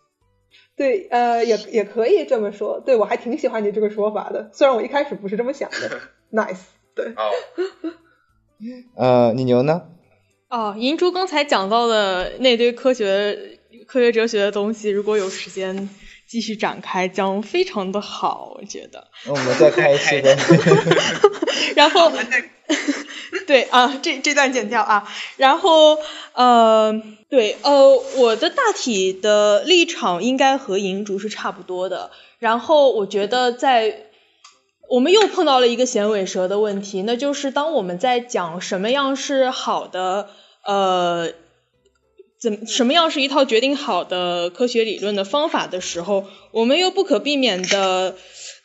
[0.75, 2.81] 对，呃，也也可以这么说。
[2.81, 6.01] 对我还挺喜欢你这个说法的，虽然我一开始不是这么想的。
[6.31, 6.57] Nice，
[6.93, 7.05] 对。
[7.13, 7.31] 哦。
[8.95, 9.83] 呃，你牛呢？
[10.49, 13.57] 哦，银珠刚才讲到的那堆科学、
[13.87, 15.89] 科学哲学的东西，如果有时间
[16.35, 19.07] 继续展开，将非常的好，我觉得。
[19.25, 20.35] 那我们再开一期呗。
[21.77, 22.11] 然后。
[23.47, 25.07] 对啊，这这段剪掉啊。
[25.37, 25.97] 然后
[26.33, 32.11] 呃，对呃，我的大体的立场应该和银竹是差不多的。
[32.39, 34.07] 然后我觉得在
[34.89, 40.29] 我们又碰到了一个衔尾蛇的问题，那就是当我们在讲什么样是好的
[40.63, 41.29] 呃，
[42.45, 48.15] 怎什么样是一套决定好的科学理论的方法的时候，我们又不可避免的。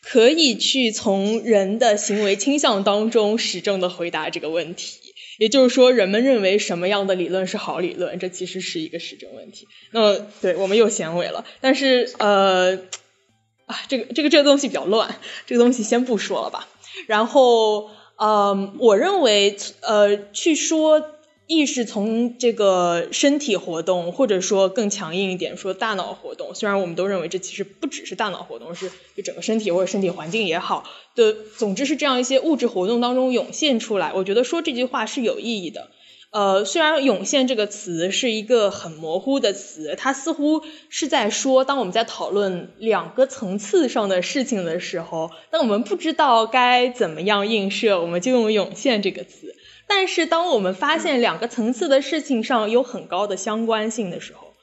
[0.03, 4.99] 可以去从人的行为倾向当中实证的回答这个问题，
[5.39, 9.69] 也就是说，人们认为什么样的理论是好理论，这其实是一个实证问题。
[9.93, 12.79] 那么，对我们又显尾了，但是呃
[13.67, 15.17] 啊，这个这个这个东西比较乱，
[15.47, 16.67] 这个东西先不说了吧。
[17.07, 21.05] 然后，嗯，我认为呃去说。
[21.53, 30.85] 意识从这个身体活动，或者说更强硬一点说大脑活动，虽然我们都认为这其实不只是大脑活动，是就整个身体或者身体环境也好
[31.17, 34.13] 的，总之是这样一些物质活动当中涌现出来。
[34.15, 35.91] 我觉得说这句话是有意义的。
[36.31, 49.57] 呃，虽然涌现这个词是一个很模糊的词，它似乎是在说，当我们在讨论两个层次上的事情的时候，当我们不知道该怎么样映射，我们就用涌现这个词。
[49.93, 54.55] 但是，当我们发现两个层次的事情上有很高的相关性的时候，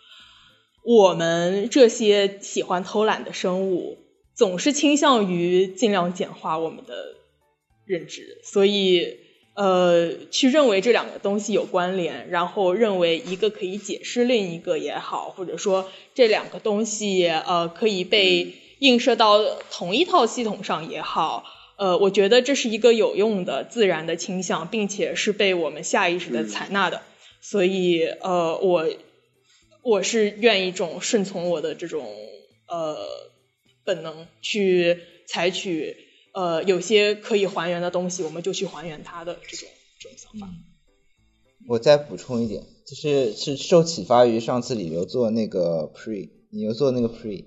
[0.84, 3.98] 我们这些喜欢偷懒的生物
[4.34, 7.16] 总是倾向于尽量简化我们的
[7.86, 9.18] 认知，所以
[9.54, 21.44] 呃，去认为这两个东西有关联，然后认为一个可以解释另一个也好，或者说这两个东西呃可以被映射到同一套系统上也好。
[21.78, 27.04] 呃，我觉得这是一个有用的自然的倾向，并且是被我们下意识的采纳的，
[27.40, 28.90] 所以呃，我
[29.84, 32.04] 我是愿意种顺从我的这种
[32.68, 32.98] 呃
[33.86, 35.96] 本能去采取
[36.34, 40.50] 呃有些可以还原的东西，我们就去还原它的这种这种想法。
[41.68, 47.46] 我再补充一点，就是是受启发于上次李刘做那个 pre，李刘做那个 pre，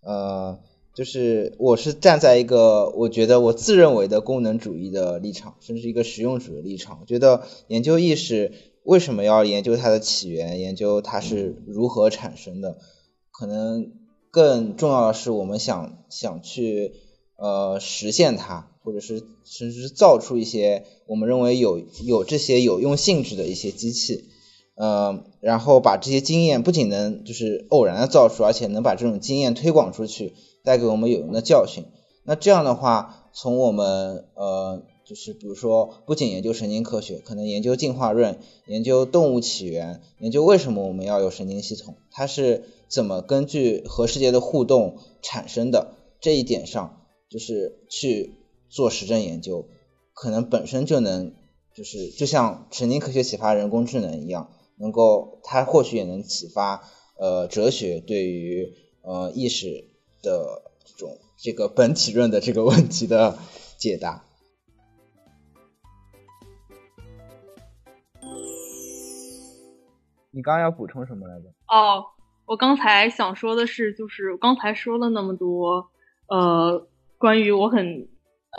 [0.00, 0.58] 呃。
[0.96, 7.00] 就是我是站在一个我觉得我自认为的功能主义的立场，甚至一个实用主义的立场。
[7.02, 8.50] 我觉得研究意识
[8.82, 12.78] 为什么要研究它的起源，研究它是如何产生的，
[13.30, 13.92] 可能
[14.30, 16.94] 更重要的是我们想想去
[17.36, 24.30] 呃实现它，或者是甚至是造出一些我们认为有有这些有用性质的一些机器，
[24.76, 30.32] 嗯，然后把这些经验不仅能就是偶然的造出，而且能把这种经验推广出去。
[30.66, 31.84] 带给我们有用的教训。
[32.24, 48.34] 那这样的话，从我们呃，就是比如说，不仅研究神经科学，可能研究进化论、研究动物起源、研究为什么我们要有神经系统，它是怎么根据和世界的互动产生的这一点上，就是去
[48.68, 49.68] 做实证研究，
[50.14, 51.32] 可能本身就能，
[51.76, 56.82] 就是就像神经科学启发人工智能一样，能够它或许也能启发
[57.16, 58.72] 呃哲学对于
[59.02, 59.84] 呃意识。
[60.26, 63.38] 的这种这个本体论的这个问题的
[63.78, 64.24] 解答。
[70.32, 71.44] 你刚刚要补充什么来着？
[71.68, 72.06] 哦，
[72.44, 75.90] 我刚才想说的是，就是我刚才说了那么多，
[76.26, 76.88] 呃，
[77.18, 78.08] 关于我很，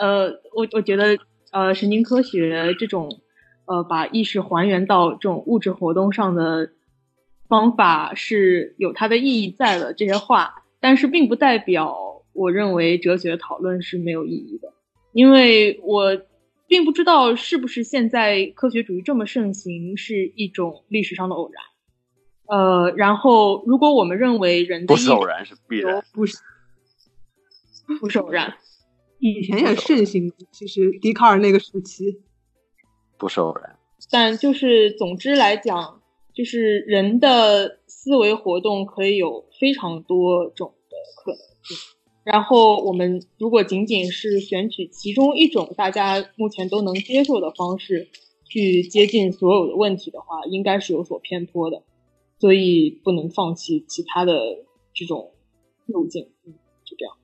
[0.00, 1.18] 呃，我我觉得，
[1.52, 3.20] 呃，神经科学这种，
[3.66, 6.70] 呃，把意识还原到这种物质活动上的
[7.46, 9.92] 方法是有它的意义在的。
[9.92, 10.57] 这些话。
[10.80, 14.72] 但是并不代表我认为哲学讨论是没有意义的，
[15.12, 16.20] 因为我
[16.66, 21.62] 并不知道是不是现在科学主义这么盛行是一种历史上的偶然。
[22.58, 26.38] 呃，然后如果我们认为人的不是偶然是必然，不是
[28.00, 28.54] 不是偶然，
[29.18, 32.20] 以前也盛行，其实笛卡尔那个时期
[33.18, 33.76] 不是偶然，
[34.10, 36.00] 但就是总之来讲，
[36.32, 39.48] 就是人的思维活动可以有。
[39.58, 41.76] 非常多种的可能性，
[42.22, 48.06] 然后我们如果仅仅是选取其中一种大家目前都能接受的方式
[48.44, 51.82] 去接近所有的问题的话，应该是有所偏颇的，
[52.38, 54.64] 所以不能放弃其他的
[54.94, 55.32] 这种
[55.86, 56.30] 路径。
[56.46, 56.54] 嗯，
[56.84, 57.17] 就这样。